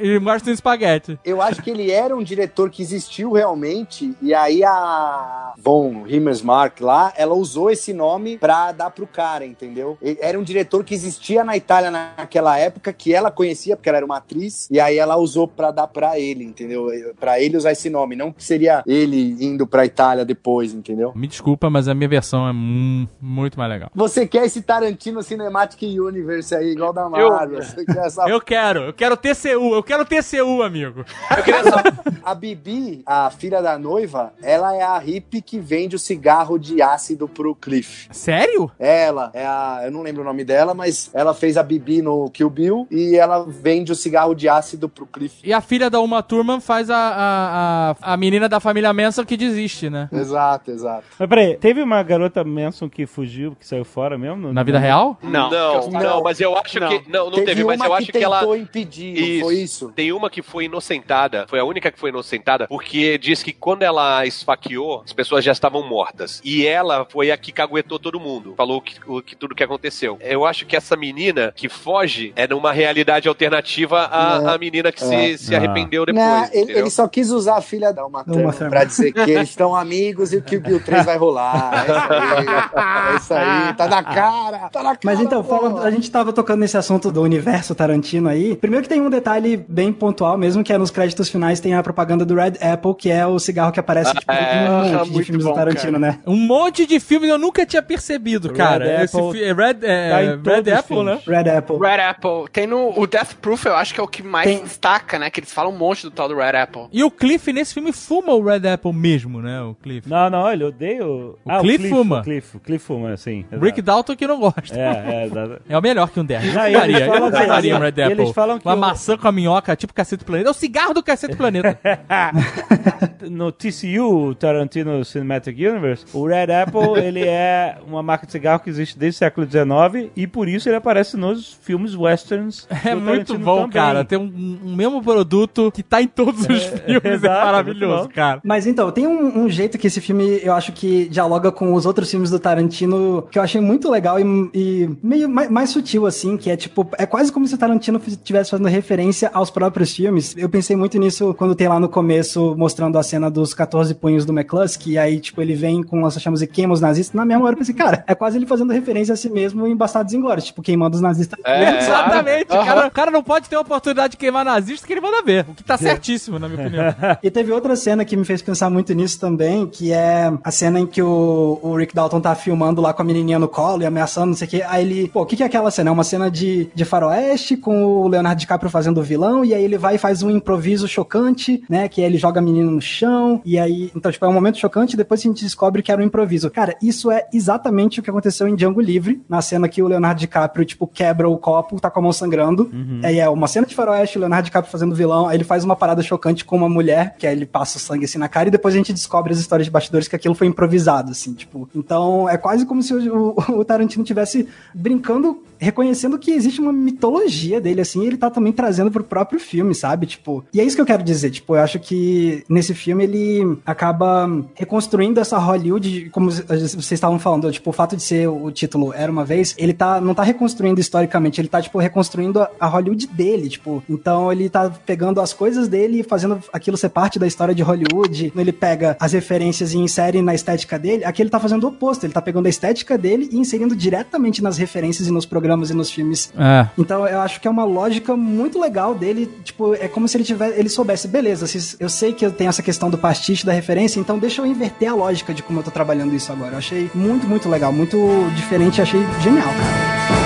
[0.00, 1.18] e Western Spaghetti.
[1.24, 6.80] Eu acho que ele era um diretor que existiu realmente, e aí a Von Himmersmark
[6.80, 9.96] lá, ela usou esse nome pra dar pro cara, entendeu?
[10.00, 13.98] Ele era um diretor que existia na Itália naquela época, que ela conhecia, porque ela
[13.98, 16.86] era uma atriz, e aí ela usou pra dar pra ele, entendeu?
[17.18, 21.12] Pra ele usar esse nome, não que seria ele indo pra Itália depois, entendeu?
[21.14, 23.90] Me desculpa, mas a minha versão é mu- muito mais legal.
[23.94, 27.62] Você quer esse Tarantino Cinematic Universe aí, igual da Marvel?
[27.62, 31.04] Você quer essa Eu quero, eu quero TCU, eu quero TCU, amigo.
[31.36, 31.76] Eu queria só.
[32.22, 36.80] A Bibi, a filha da noiva, ela é a hippie que vende o cigarro de
[36.82, 38.08] ácido pro Cliff.
[38.12, 38.70] Sério?
[38.78, 39.80] Ela é a.
[39.84, 43.16] Eu não lembro o nome dela, mas ela fez a Bibi no Kill Bill e
[43.16, 45.36] ela vende o cigarro de ácido pro Cliff.
[45.42, 49.24] E a filha da Uma Thurman faz a, a, a, a menina da família Manson
[49.24, 50.08] que desiste, né?
[50.12, 51.04] Exato, exato.
[51.18, 54.36] Mas peraí, teve uma garota Manson que fugiu, que saiu fora mesmo?
[54.36, 55.16] No- Na vida real?
[55.22, 56.22] Não, Não, não.
[56.22, 56.88] mas eu acho Não.
[56.88, 57.10] que.
[57.10, 58.40] Não, não teve, mas uma eu acho que, que ela.
[58.40, 59.77] tentou impedir, não foi isso?
[59.94, 63.82] Tem uma que foi inocentada, foi a única que foi inocentada, porque diz que quando
[63.82, 66.40] ela esfaqueou, as pessoas já estavam mortas.
[66.44, 68.54] E ela foi a que caguetou todo mundo.
[68.56, 70.18] Falou que, o que tudo que aconteceu.
[70.20, 75.02] Eu acho que essa menina que foge é numa realidade alternativa à, à menina que
[75.04, 75.36] É.
[75.36, 76.24] se, se arrependeu depois.
[76.24, 79.74] Não, ele, ele só quis usar a filha da Uma pra dizer que eles estão
[79.74, 81.86] amigos e o Kill Bill 3 vai rolar.
[81.88, 83.12] É isso aí.
[83.12, 83.74] É isso aí.
[83.74, 84.68] Tá na cara.
[84.70, 84.98] Tá na cara.
[85.04, 88.56] Mas então, falando, a gente tava tocando nesse assunto do universo Tarantino aí.
[88.56, 91.82] Primeiro que tem um detalhe bem pontual mesmo, que é nos créditos finais tem a
[91.82, 95.04] propaganda do Red Apple, que é o cigarro que aparece tipo, é, em um monte
[95.04, 96.18] de muito filmes bom, do Tarantino, né?
[96.26, 99.04] Um monte de filmes eu nunca tinha percebido, Red cara.
[99.04, 101.18] Esse Apple fi- é Red, é, tá Red Apple, né?
[101.26, 101.76] Red Apple.
[101.78, 102.50] Red Apple.
[102.52, 102.98] Tem no.
[102.98, 105.28] O Death Proof, eu acho que é o que mais Tem- destaca, né?
[105.30, 106.82] Que eles falam um monte do tal do Red Apple.
[106.92, 109.60] E o Cliff nesse filme fuma o Red Apple mesmo, né?
[109.62, 110.08] O Cliff.
[110.08, 111.36] Não, não, ele odeia o...
[111.44, 112.20] O Cliff fuma.
[112.20, 113.44] O Cliff, o Cliff fuma, sim.
[113.50, 113.64] exato.
[113.64, 114.74] Rick Dalton que não gosta.
[114.78, 115.60] É, é, exato.
[115.68, 116.54] É o melhor que um 10.
[116.54, 118.32] Não, Eu eles faria, falam eu que- faria um Red eles Apple.
[118.32, 120.48] falam que Uma o- maçã com a minhoca, tipo Cacete do Planeta.
[120.48, 121.78] É o cigarro do Cacete do Planeta.
[123.30, 128.70] no TCU, Tarantino Cinematic Universe, o Red Apple, ele é uma marca de cigarro que
[128.70, 133.00] existe desde o século XIX e por isso ele aparece nos filmes westerns É do
[133.00, 133.70] muito bom, também.
[133.72, 134.04] cara.
[134.04, 137.04] Ter um, um mesmo produto que tá em todos os filmes.
[137.04, 138.14] É, exato, maravilhoso, muito bom.
[138.14, 138.40] cara.
[138.44, 141.86] Mas então, tem um, um jeito que esse filme eu acho que dialoga com os
[141.86, 146.06] outros filmes do Tarantino que eu achei muito legal e, e meio mais, mais sutil,
[146.06, 149.94] assim, que é tipo, é quase como se o Tarantino estivesse fazendo referência aos próprios
[149.94, 150.34] filmes.
[150.36, 154.24] Eu pensei muito nisso quando tem lá no começo mostrando a cena dos 14 punhos
[154.24, 157.14] do McCluskey, e aí, tipo, ele vem com lança-chamas e queima os nazistas.
[157.14, 159.76] Na mesma hora eu pensei, cara, é quase ele fazendo referência a si mesmo em
[159.76, 161.38] Bastardos Inglórios, tipo, queimando os nazistas.
[161.44, 162.50] É, Exatamente.
[162.50, 162.64] O Aham.
[162.64, 165.46] cara, o cara não pode ter a oportunidade de queimar nazista que ele manda ver.
[165.48, 166.94] O que tá certíssimo, na minha opinião.
[167.22, 170.78] E teve outra cena que me fez pensar muito nisso também, que é a cena
[170.80, 173.86] em que o, o Rick Dalton tá filmando lá com a menininha no colo e
[173.86, 174.62] ameaçando, não sei o que.
[174.62, 175.90] Aí ele, pô, o que, que é aquela cena?
[175.90, 179.27] É uma cena de, de faroeste com o Leonardo DiCaprio fazendo o vilão?
[179.44, 181.88] E aí ele vai e faz um improviso chocante, né?
[181.88, 183.90] Que aí ele joga a menina no chão, e aí.
[183.94, 186.50] Então, tipo, é um momento chocante, e depois a gente descobre que era um improviso.
[186.50, 190.20] Cara, isso é exatamente o que aconteceu em Django Livre, na cena que o Leonardo
[190.20, 192.70] DiCaprio, tipo, quebra o copo, tá com a mão sangrando.
[193.04, 195.76] Aí é uma cena de faroeste, o Leonardo DiCaprio fazendo vilão, aí ele faz uma
[195.76, 198.50] parada chocante com uma mulher, que aí ele passa o sangue assim na cara, e
[198.50, 201.68] depois a gente descobre as histórias de bastidores que aquilo foi improvisado, assim, tipo.
[201.74, 206.72] Então, é quase como se o, o- o Tarantino tivesse brincando, reconhecendo que existe uma
[206.72, 210.06] mitologia dele, assim, e ele tá também trazendo pro próprio filme, sabe?
[210.06, 213.58] Tipo, e é isso que eu quero dizer, tipo, eu acho que nesse filme ele
[213.64, 218.92] acaba reconstruindo essa Hollywood, como vocês estavam falando, tipo, o fato de ser o título
[218.92, 223.06] Era Uma Vez, ele tá, não tá reconstruindo historicamente, ele tá, tipo, reconstruindo a, Hollywood
[223.08, 227.26] dele, tipo, então ele tá pegando as coisas dele e fazendo aquilo ser parte da
[227.26, 231.40] história de Hollywood, ele pega as referências e insere na estética dele, aqui ele tá
[231.40, 235.10] fazendo o oposto, ele tá pegando a estética dele e inserindo diretamente nas referências e
[235.10, 236.66] nos programas e nos filmes É.
[236.76, 240.24] então eu acho que é uma lógica muito legal dele, tipo, é como se ele
[240.24, 241.46] tivesse, ele soubesse, beleza,
[241.80, 244.90] eu sei que eu tenho essa questão do pastiche da referência, então deixa eu inverter
[244.90, 246.52] a lógica de como eu tô trabalhando isso agora.
[246.52, 247.98] Eu achei muito, muito legal, muito
[248.34, 250.17] diferente, achei genial, cara.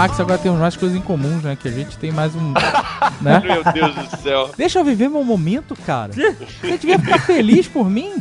[0.00, 1.58] Max agora temos mais coisas em comuns, né?
[1.60, 2.54] Que a gente tem mais um.
[3.20, 3.42] né?
[3.44, 4.50] Meu Deus do céu.
[4.56, 6.10] Deixa eu viver meu momento, cara.
[6.10, 8.14] Você devia ficar feliz por mim.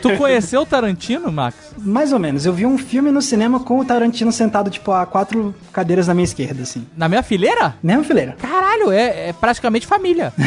[0.00, 1.56] tu conheceu o Tarantino, Max?
[1.76, 5.04] Mais ou menos, eu vi um filme no cinema com o Tarantino sentado, tipo, a
[5.06, 6.86] quatro cadeiras na minha esquerda, assim.
[6.96, 7.74] Na minha fileira?
[7.82, 8.36] Mesma fileira.
[8.40, 10.32] Caralho, é, é praticamente família.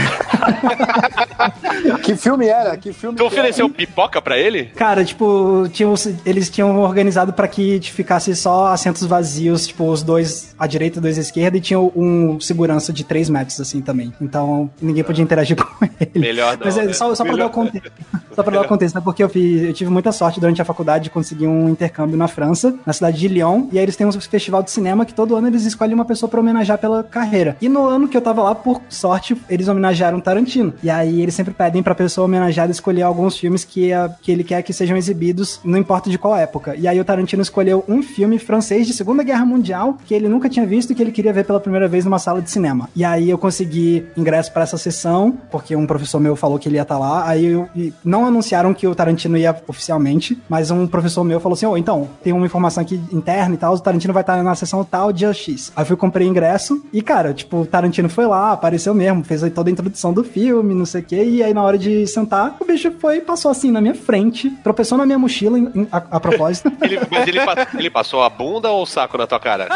[2.03, 2.75] Que filme era?
[2.77, 3.33] Que filme Tu que era?
[3.33, 4.65] ofereceu pipoca pra ele?
[4.75, 5.93] Cara, tipo, tinham,
[6.25, 11.01] eles tinham organizado pra que ficasse só assentos vazios, tipo, os dois à direita e
[11.01, 14.13] dois à esquerda, e tinha um segurança de 3 metros, assim, também.
[14.21, 16.11] Então, ninguém podia interagir com ele.
[16.19, 16.93] Melhor não, Mas é né?
[16.93, 17.91] só, só pra dar o contexto.
[18.35, 19.01] Só pra dar o contexto, né?
[19.03, 22.27] Porque eu, fiz, eu tive muita sorte durante a faculdade de conseguir um intercâmbio na
[22.27, 25.35] França, na cidade de Lyon, e aí eles têm um festival de cinema que todo
[25.35, 27.57] ano eles escolhem uma pessoa pra homenagear pela carreira.
[27.61, 30.73] E no ano que eu tava lá, por sorte, eles homenagearam Tarantino.
[30.83, 34.43] E aí eles sempre pedem pra pessoa homenageada escolher alguns filmes que, a- que ele
[34.43, 36.75] quer que sejam exibidos, não importa de qual época.
[36.75, 40.49] E aí o Tarantino escolheu um filme francês de Segunda Guerra Mundial que ele nunca
[40.49, 42.89] tinha visto e que ele queria ver pela primeira vez numa sala de cinema.
[42.93, 46.75] E aí eu consegui ingresso pra essa sessão, porque um professor meu falou que ele
[46.75, 47.25] ia estar lá.
[47.25, 47.69] Aí eu,
[48.03, 52.09] não anunciaram que o Tarantino ia oficialmente, mas um professor meu falou assim: Ô, então,
[52.21, 55.31] tem uma informação aqui interna e tal, o Tarantino vai estar na sessão tal, dia
[55.31, 55.71] X.
[55.73, 59.41] Aí eu fui comprei ingresso e, cara, tipo, o Tarantino foi lá, apareceu mesmo, fez
[59.55, 62.57] toda a introdução do filme, não sei o quê, e aí na hora de sentar,
[62.59, 65.57] o bicho foi passou assim na minha frente, tropeçou na minha mochila
[65.93, 66.69] a, a propósito.
[66.83, 67.39] Ele- mas ele,
[67.79, 69.67] ele passou a bunda ou saco na tua cara?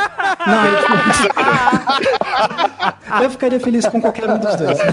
[0.48, 0.77] Não, ele...
[3.23, 4.80] Eu ficaria feliz com qualquer um dos dois.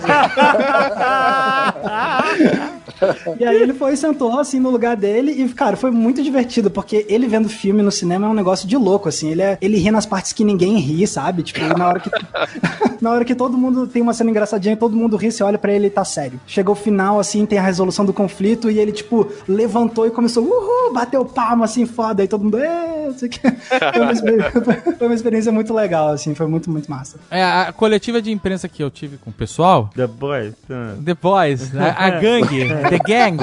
[3.39, 6.71] E aí ele foi e sentou assim no lugar dele e, cara, foi muito divertido,
[6.71, 9.31] porque ele vendo filme no cinema é um negócio de louco, assim.
[9.31, 11.43] Ele, é, ele ri nas partes que ninguém ri, sabe?
[11.43, 12.11] Tipo, na hora que.
[13.01, 15.59] na hora que todo mundo tem uma cena engraçadinha e todo mundo ri, você olha
[15.59, 16.41] pra ele e tá sério.
[16.47, 20.45] Chegou o final, assim, tem a resolução do conflito e ele, tipo, levantou e começou,
[20.45, 23.41] uhul, bateu palma assim, foda, e todo mundo, é, não sei o que.
[23.79, 24.53] Foi uma, experiência,
[24.99, 27.19] foi uma experiência muito legal, assim, foi muito, muito massa.
[27.31, 30.55] É, a coletiva de imprensa que eu tive com o pessoal, The Boys.
[30.71, 30.95] ah.
[31.05, 33.39] The Boys, a, a gangue, The Gang.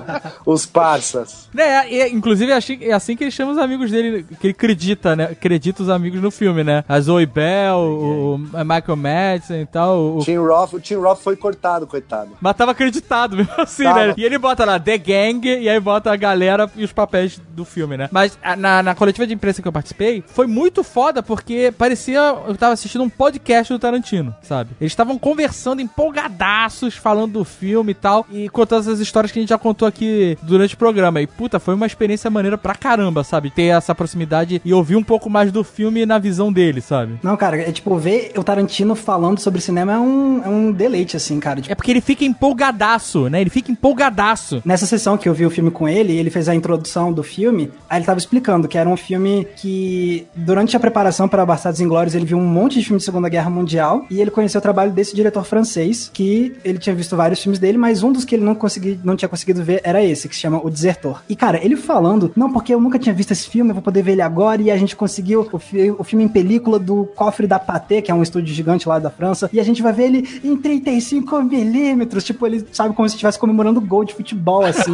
[0.46, 1.48] Os parças.
[1.56, 5.16] É, inclusive é assim, é assim que ele chama os amigos dele, que ele acredita,
[5.16, 5.24] né?
[5.24, 6.84] Acredita os amigos no filme, né?
[6.88, 10.16] A Zoe Bell, o, o Michael Madsen e tal.
[10.16, 12.30] O, Tim Roth, o Tim Roth foi cortado, coitado.
[12.40, 14.06] mas tava acreditado mesmo assim, Tava.
[14.08, 14.14] né?
[14.16, 17.64] E ele bota lá The Gang e aí bota a galera e os papéis do
[17.64, 18.08] filme, né?
[18.12, 22.56] Mas na, na coletiva de imprensa que eu participei, foi muito foda porque parecia eu
[22.56, 24.70] tava assistindo um podcast do Tarantino, sabe?
[24.80, 29.42] Eles estavam conversando empolgadaços, falando do filme e tal, e contando essas histórias que a
[29.42, 31.20] gente já contou aqui durante o programa.
[31.20, 33.50] E puta, foi uma experiência maneira pra caramba, sabe?
[33.50, 37.18] Ter essa proximidade e ouvir um pouco mais do filme na visão dele, sabe?
[37.22, 41.16] Não, cara, é tipo, ver o Tarantino falando sobre cinema é um, é um deleite,
[41.16, 41.60] assim, cara.
[41.60, 43.40] Tipo, É porque ele fica empolgadaço, né?
[43.40, 44.62] Ele fica empolgadaço.
[44.64, 47.70] Nessa sessão que eu vi o filme com ele, ele fez a introdução do filme,
[47.88, 52.14] aí ele tava explicando que era um filme que, durante a preparação para Bastardos Inglórios,
[52.14, 54.92] ele viu um monte de filme de Segunda Guerra Mundial, e ele conheceu o trabalho
[54.92, 58.44] desse diretor francês, que ele tinha visto vários filmes dele, mas um dos que ele
[58.44, 61.22] não conseguia consegui, não tinha conseguido ver era esse, que se chama O Desertor.
[61.28, 64.02] E, cara, ele falando, não, porque eu nunca tinha visto esse filme, eu vou poder
[64.02, 67.46] ver ele agora, e a gente conseguiu o, fi- o filme em película do Cofre
[67.46, 70.04] da Pathé, que é um estúdio gigante lá da França, e a gente vai ver
[70.04, 74.92] ele em 35 milímetros, tipo, ele sabe como se estivesse comemorando gol de futebol, assim.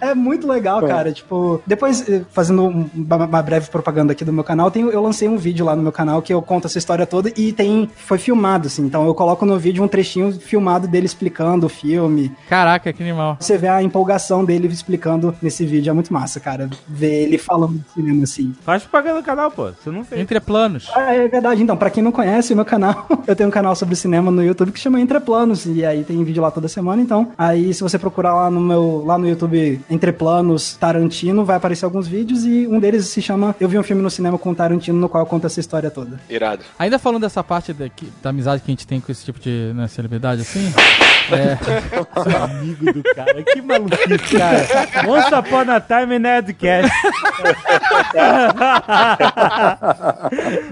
[0.00, 1.12] É, é muito legal, cara.
[1.12, 5.02] Tipo, depois, eh, fazendo um- uma, uma breve propaganda aqui do meu canal, tem, eu
[5.02, 7.88] lancei um vídeo lá no meu canal que eu conto essa história toda e tem.
[7.96, 8.84] Foi filmado, assim.
[8.84, 12.32] Então eu coloco no vídeo um trechinho filmado dele explicando o filme.
[12.48, 13.36] Caraca, que animal.
[13.40, 15.90] Você vê a empolgação dele explicando nesse vídeo.
[15.90, 16.68] É muito massa, cara.
[16.86, 18.54] Ver ele falando de cinema assim.
[18.64, 19.70] Faz propaganda do canal, pô.
[19.70, 20.20] Você não fez.
[20.20, 20.90] Entre planos.
[20.94, 21.62] Ah, é verdade.
[21.62, 24.42] Então, pra quem não conhece o meu canal, eu tenho um canal sobre cinema no
[24.42, 25.66] YouTube que chama Entre Planos.
[25.66, 27.00] E aí tem vídeo lá toda semana.
[27.00, 31.56] Então, aí se você procurar lá no meu lá no YouTube Entre Planos Tarantino, vai
[31.56, 32.44] aparecer alguns vídeos.
[32.44, 35.08] E um deles se chama Eu vi um filme no cinema com o Tarantino, no
[35.08, 36.20] qual eu conto essa história toda.
[36.28, 36.62] Irado.
[36.78, 39.72] Ainda falando dessa parte daqui, da amizade que a gente tem com esse tipo de
[39.74, 40.72] né, celebridade assim.
[41.32, 41.58] é,
[42.64, 43.42] amigo do cara.
[43.42, 44.66] Que maluquice, cara.
[45.08, 46.90] Once upon a time Nerdcast.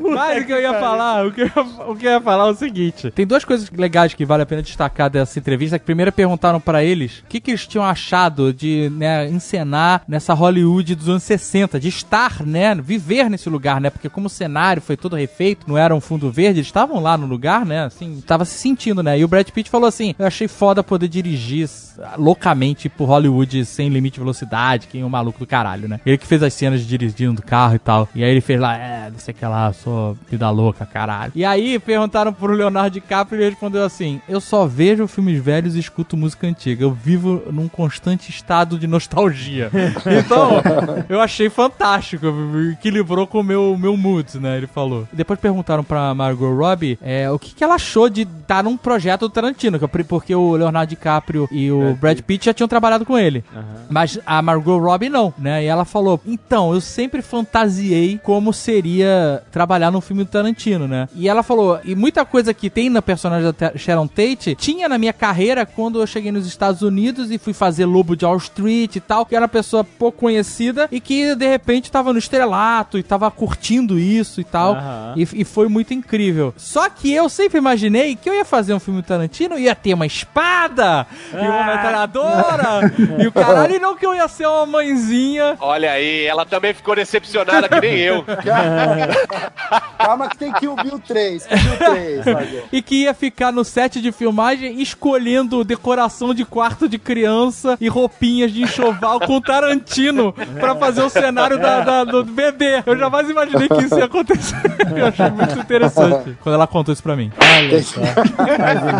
[0.01, 1.51] Mas o que eu ia falar, o que eu,
[1.89, 4.47] o que eu ia falar é o seguinte: tem duas coisas legais que vale a
[4.47, 5.79] pena destacar dessa entrevista.
[5.79, 10.35] Que primeiro perguntaram pra eles o que, que eles tinham achado de né, encenar nessa
[10.35, 13.91] Hollywood dos anos 60, de estar, né, viver nesse lugar, né?
[13.91, 17.17] Porque como o cenário foi todo refeito, não era um fundo verde, eles estavam lá
[17.17, 17.85] no lugar, né?
[17.85, 19.19] Assim, tava se sentindo, né?
[19.19, 21.69] E o Brad Pitt falou assim: eu achei foda poder dirigir
[22.17, 26.01] loucamente por Hollywood sem limite de velocidade, que é um maluco do caralho, né?
[26.05, 28.09] Ele que fez as cenas de dirigindo do carro e tal.
[28.15, 31.33] E aí ele fez lá, é, não sei o que lá, sou vida louca, caralho.
[31.35, 35.75] E aí perguntaram pro Leonardo DiCaprio e ele respondeu assim: Eu só vejo filmes velhos
[35.75, 36.85] e escuto música antiga.
[36.85, 39.71] Eu vivo num constante estado de nostalgia.
[40.23, 40.63] Então,
[41.09, 42.27] eu achei fantástico.
[42.73, 44.57] Equilibrou com o meu, meu mood, né?
[44.57, 45.07] Ele falou.
[45.13, 49.21] Depois perguntaram pra Margot Robbie é, o que, que ela achou de estar num projeto
[49.21, 49.79] do Tarantino,
[50.09, 53.45] porque o Leonardo DiCaprio e o Brad Pitt já tinham trabalhado com ele.
[53.89, 55.65] Mas a Margot Robbie não, né?
[55.65, 61.09] E ela falou: Então, eu sempre fantasiei como seria trabalhar num filme do Tarantino, né?
[61.15, 64.99] E ela falou: E muita coisa que tem na personagem da Sharon Tate tinha na
[64.99, 68.97] minha carreira quando eu cheguei nos Estados Unidos e fui fazer Lobo de Wall Street
[68.97, 72.99] e tal, que era uma pessoa pouco conhecida e que de repente tava no estrelato
[72.99, 74.75] e tava curtindo isso e tal.
[74.75, 75.15] Aham.
[75.17, 76.55] E, e foi muito incrível.
[76.57, 79.75] Só que eu sempre imaginei que eu ia fazer um filme do Tarantino e ia
[79.75, 84.67] ter uma espada e uma metralhadora e o caralho, não que eu ia ser uma
[84.67, 85.57] mãezinha.
[85.61, 88.25] Olha aí, ela também ficou decepcionada que nem eu.
[89.99, 91.47] Calma que tem Kill Bill 3.
[91.47, 92.63] Kill Bill 3, Fábio.
[92.73, 97.89] E que ia ficar no set de filmagem escolhendo decoração de quarto de criança e
[97.89, 102.83] roupinhas de enxoval com Tarantino pra fazer o cenário da, da- do bebê.
[102.85, 104.57] Eu jamais imaginei que isso ia acontecer.
[104.97, 107.31] Eu achei muito interessante quando ela contou isso pra mim.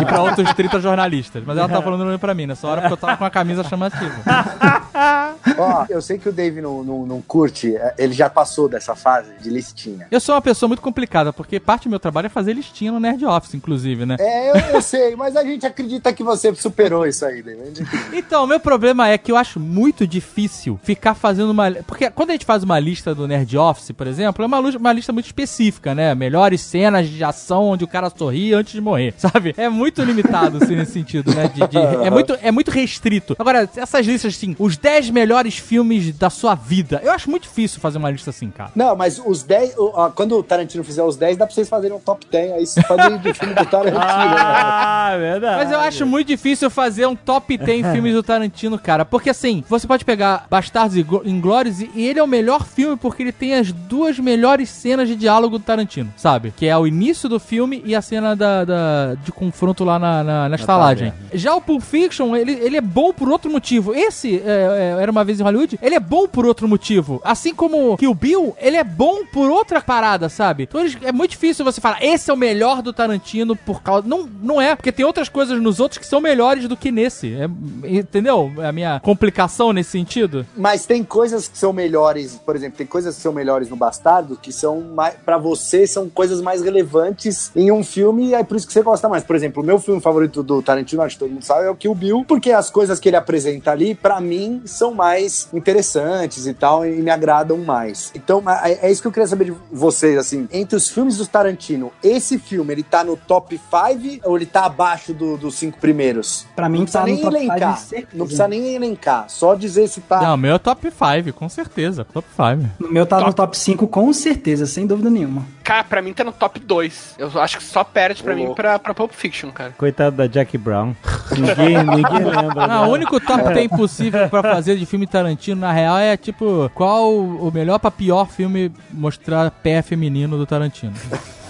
[0.01, 1.43] E pra outros 30 jornalistas.
[1.45, 4.13] Mas ela tava falando pra mim nessa hora porque eu tava com a camisa chamativa.
[5.57, 8.95] Ó, eu sei que o Dave não, não, não curte, é, ele já passou dessa
[8.95, 10.07] fase de listinha.
[10.09, 12.99] Eu sou uma pessoa muito complicada, porque parte do meu trabalho é fazer listinha no
[12.99, 14.15] Nerd Office, inclusive, né?
[14.19, 17.73] É, eu, eu sei, mas a gente acredita que você superou isso aí, Dave.
[18.13, 21.71] Então, o meu problema é que eu acho muito difícil ficar fazendo uma.
[21.85, 24.93] Porque quando a gente faz uma lista do Nerd Office, por exemplo, é uma, uma
[24.93, 26.15] lista muito específica, né?
[26.15, 29.53] Melhores cenas de ação onde o cara sorri antes de morrer, sabe?
[29.57, 31.47] É muito limitado, assim, nesse sentido, né?
[31.47, 33.35] De, de- é, muito, é muito restrito.
[33.39, 37.79] Agora, essas listas, assim, os 10 melhores filmes da sua vida, eu acho muito difícil
[37.79, 38.71] fazer uma lista assim, cara.
[38.75, 39.75] Não, mas os 10.
[39.77, 42.51] o- ó, Quando o Tarantino fizer os 10, dá pra vocês fazerem um top 10.
[42.53, 43.99] Aí vocês podem ir do filme do Tarantino.
[43.99, 44.05] né?
[44.07, 45.63] Ah, verdade.
[45.63, 49.03] Mas eu acho muito difícil fazer um top 10 filmes do Tarantino, cara.
[49.05, 53.23] Porque assim, você pode pegar Bastardos e Inglórios e ele é o melhor filme porque
[53.23, 56.53] ele tem as duas melhores cenas de diálogo do Tarantino, sabe?
[56.55, 60.23] Que é o início do filme e a cena da, da- de confronto lá na,
[60.23, 61.13] na, na estalagem.
[61.33, 63.93] Já o Pulp Fiction, ele, ele é bom por outro motivo.
[63.93, 67.21] Esse, é, é, Era Uma Vez em Hollywood, ele é bom por outro motivo.
[67.23, 70.63] Assim como Kill Bill, ele é bom por outra parada, sabe?
[70.63, 74.07] Então é muito difícil você falar, esse é o melhor do Tarantino por causa...
[74.07, 77.33] Não, não é, porque tem outras coisas nos outros que são melhores do que nesse.
[77.33, 78.51] É- entendeu?
[78.63, 80.45] A minha complicação nesse sentido.
[80.55, 84.37] Mas tem coisas que são melhores, por exemplo, tem coisas que são melhores no Bastardo
[84.41, 88.57] que são mais, para você são coisas mais relevantes em um filme e é por
[88.57, 89.23] isso que você gosta mais.
[89.23, 91.75] Por exemplo, o meu filme favorito do Tarantino, acho que todo mundo sabe, é o
[91.75, 96.53] Kill Bill, porque as coisas que ele apresenta ali, pra mim, são mais interessantes e
[96.53, 98.11] tal, e me agradam mais.
[98.15, 101.27] Então, é, é isso que eu queria saber de vocês, assim, entre os filmes do
[101.27, 105.77] Tarantino, esse filme, ele tá no top 5 ou ele tá abaixo do- dos cinco
[105.79, 106.47] primeiros?
[106.55, 107.77] Pra mim, Não precisa tá no nem top elencar.
[107.77, 108.07] 5, certeza.
[108.17, 111.47] Não precisa nem elencar, só dizer se tá Não, o meu é top 5, com
[111.49, 112.03] certeza.
[112.11, 112.67] Top 5.
[112.79, 115.45] No meu tá no top 5 com certeza, sem dúvida nenhuma.
[115.63, 117.15] Cara, pra mim tá no top 2.
[117.17, 119.73] Eu acho que só perde pra mim pra, pra Pulp Fiction, cara.
[119.77, 120.93] Coitado da Jack Brown.
[121.31, 122.67] Ninguém, ninguém lembra.
[122.67, 122.87] Não, o dela.
[122.87, 127.49] único top 10 possível pra fazer de filme Tarantino, na real, é tipo, qual o
[127.51, 130.93] melhor pra pior filme mostrar pé feminino do Tarantino.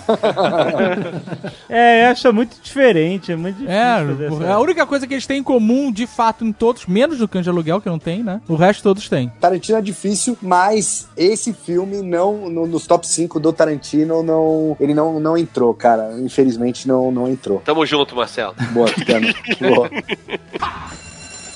[1.69, 3.73] É, eu acho muito diferente, é muito difícil.
[3.73, 6.85] É, fazer essa- a única coisa que eles têm em comum, de fato, em todos,
[6.85, 8.41] menos do Cães de Aluguel, que não tem, né?
[8.47, 9.31] O resto todos têm.
[9.39, 14.93] Tarantino é difícil, mas esse filme não no- nos top 5 do Tarantino não ele
[14.93, 16.13] não, não entrou, cara.
[16.19, 17.61] Infelizmente não não entrou.
[17.65, 18.53] Tamo junto, Marcelo.
[18.71, 19.27] Boa, Tucano.
[19.59, 19.89] Boa.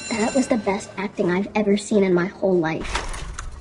[0.09, 2.89] That was the best acting I've ever seen in my whole life.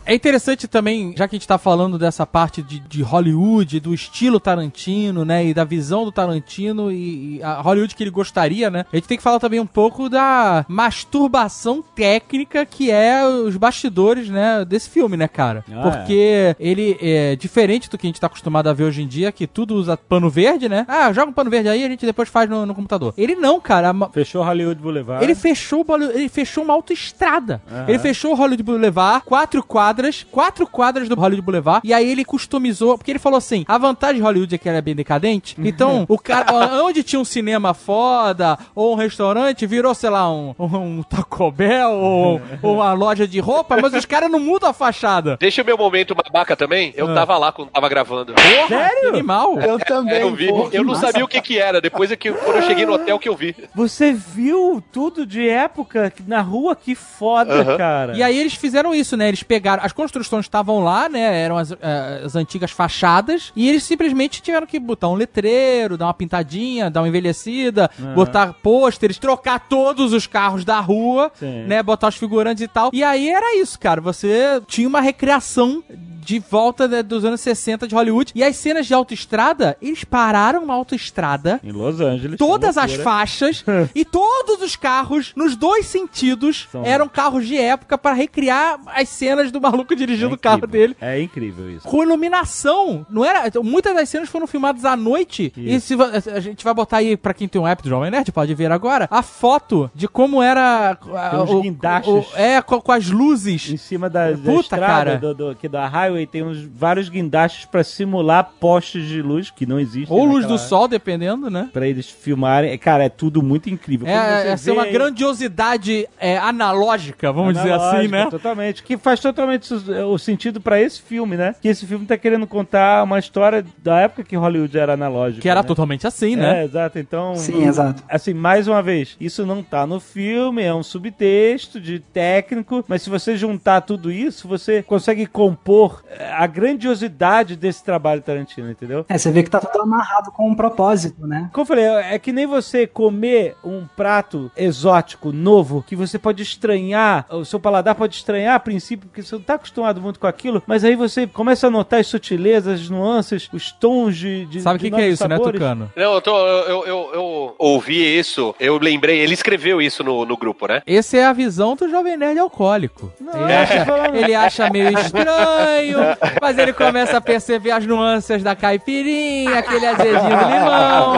[0.06, 3.92] É interessante também, já que a gente tá falando dessa parte de, de Hollywood, do
[3.92, 5.44] estilo Tarantino, né?
[5.46, 8.84] E da visão do Tarantino e, e a Hollywood que ele gostaria, né?
[8.92, 14.28] A gente tem que falar também um pouco da masturbação técnica que é os bastidores,
[14.28, 14.64] né?
[14.64, 15.64] Desse filme, né, cara?
[15.72, 19.06] Ah, Porque ele é diferente do que a gente tá acostumado a ver hoje em
[19.08, 20.84] dia, que tudo usa pano verde, né?
[20.88, 23.12] Ah, joga um pano verde aí, a gente depois faz no, no computador.
[23.16, 23.90] Ele não, cara.
[23.90, 25.24] A Fechou Hollywood Boulevard.
[25.24, 25.84] ele fechou,
[26.14, 27.60] ele fechou uma autoestrada.
[27.70, 27.84] Aham.
[27.88, 29.62] Ele fechou o Hollywood Boulevard, quatro
[29.96, 33.78] quadras, quatro quadras do Hollywood Boulevard, e aí ele customizou, porque ele falou assim, a
[33.78, 36.52] vantagem de Hollywood é que ela é bem decadente, então o cara,
[36.82, 41.90] onde tinha um cinema foda, ou um restaurante, virou, sei lá, um, um Taco Bell,
[41.92, 45.36] ou, ou uma loja de roupa, mas os caras não mudam a fachada.
[45.40, 46.92] Deixa o meu momento babaca também.
[46.96, 47.14] Eu Ah.
[47.14, 48.34] tava lá quando tava gravando.
[48.68, 49.00] Sério?
[49.00, 49.58] Que animal.
[49.60, 50.20] Eu também.
[50.20, 50.48] Eu vi.
[50.48, 51.06] pô, Eu não massa.
[51.06, 51.80] sabia o que que era.
[51.80, 53.54] Depois é que quando eu cheguei no hotel que eu vi.
[53.74, 56.74] Você viu tudo de época na rua?
[56.76, 58.16] Que foda, cara.
[58.16, 59.28] E aí eles fizeram isso, né?
[59.28, 59.82] Eles pegaram.
[59.86, 61.42] As construções estavam lá, né?
[61.42, 63.52] Eram as, eh, as antigas fachadas.
[63.54, 68.52] E eles simplesmente tiveram que botar um letreiro, dar uma pintadinha, dar uma envelhecida, botar
[68.62, 71.64] pôsteres, trocar todos os carros da rua, Sim.
[71.66, 71.82] né?
[71.82, 72.90] Botar os figurantes e tal.
[72.92, 74.00] E aí era isso, cara.
[74.00, 75.82] Você tinha uma recriação.
[76.26, 78.32] De volta dos anos 60 de Hollywood.
[78.34, 82.36] E as cenas de autoestrada, eles pararam uma autoestrada Em Los Angeles.
[82.36, 83.04] todas as loucura.
[83.04, 83.64] faixas
[83.94, 89.08] e todos os carros, nos dois sentidos, São- eram carros de época pra recriar as
[89.08, 90.96] cenas do maluco dirigindo É o carro dele.
[91.00, 91.86] É incrível isso.
[91.86, 93.50] Com iluminação, não era?
[93.62, 95.52] Muitas das cenas foram filmadas à noite.
[95.56, 95.86] E Isso.
[95.88, 98.30] se va- a gente vai botar aí, pra quem tem um app do Jovem Nerd,
[98.32, 100.90] pode ver agora, a foto de como era.
[101.14, 102.26] a- Tem uns guindastes.
[102.34, 103.70] é, com, com as luzes.
[103.70, 105.18] Em cima da, da Puta, estrada cara.
[105.18, 109.66] do, do, aqui da highway tem uns vários guindastes pra simular postes de luz que
[109.66, 110.16] não existem.
[110.16, 111.68] Ou luz naquela- do sol, dependendo, né?
[111.72, 112.70] Pra eles filmarem.
[112.72, 114.06] É, Cara, é tudo muito incrível.
[114.06, 118.30] É, é ser vê uma aí- grandiosidade é, analógica, vamos dizer assim, Analógica, né?
[118.30, 118.82] Totalmente.
[118.82, 121.54] Que faz totalmente su- o sentido pra esse filme, né?
[121.60, 125.42] Que esse filme tá querendo contar uma história da época que Hollywood era analógico.
[125.42, 125.66] Que era né?
[125.68, 126.62] totalmente assim, né?
[126.62, 126.98] É, exato.
[126.98, 127.34] Então.
[127.36, 128.02] Sim, exato.
[128.08, 133.02] Assim, mais uma vez, isso não tá no filme, é um subtexto de técnico, mas
[133.02, 139.04] se você juntar tudo isso, você consegue compor eh, a grandiosidade desse trabalho Tarantino, entendeu?
[139.08, 141.50] É, você vê que tá tudo amarrado com um propósito, né?
[141.52, 146.42] Como eu falei, é que nem você comer um prato exótico, novo, que você pode
[146.42, 150.26] estranhar, o seu paladar pode estranhar a princípio, porque você não tá acostumado muito com
[150.26, 154.44] aquilo, mas aí você começa a notar as sutilezas, as nuances, os tons de.
[154.46, 155.60] de Sabe o que, que é isso, né, sabores.
[155.60, 155.90] Tucano?
[155.96, 160.36] Não, eu, tô, eu, eu, eu ouvi isso, eu lembrei, ele escreveu isso no, no
[160.36, 160.82] grupo, né?
[160.86, 163.12] Essa é a visão do Jovem Nerd alcoólico.
[163.20, 163.56] Não, ele, é.
[163.56, 165.98] acha, ele acha meio estranho,
[166.40, 171.14] mas ele começa a perceber as nuances da caipirinha, aquele azedinho do limão,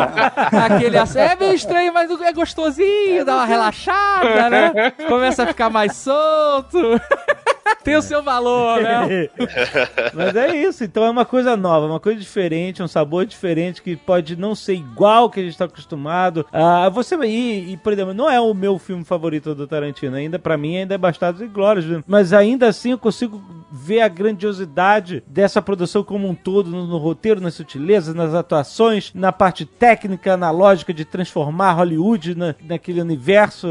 [0.64, 4.90] aquele ace- É meio estranho, mas é gostosinho, dá uma relaxada, né?
[5.08, 6.78] Começa a ficar mais solto.
[7.76, 9.28] Tem o seu valor, né?
[10.14, 13.96] Mas é isso, então é uma coisa nova, uma coisa diferente, um sabor diferente que
[13.96, 16.46] pode não ser igual que a gente está acostumado.
[16.52, 20.38] Ah, você e, e, por exemplo, não é o meu filme favorito do Tarantino, ainda
[20.38, 25.22] pra mim ainda é Bastardos e Glórias, mas ainda assim eu consigo ver a grandiosidade
[25.26, 30.34] dessa produção como um todo, no, no roteiro, nas sutilezas, nas atuações, na parte técnica,
[30.34, 33.68] analógica de transformar Hollywood na, naquele universo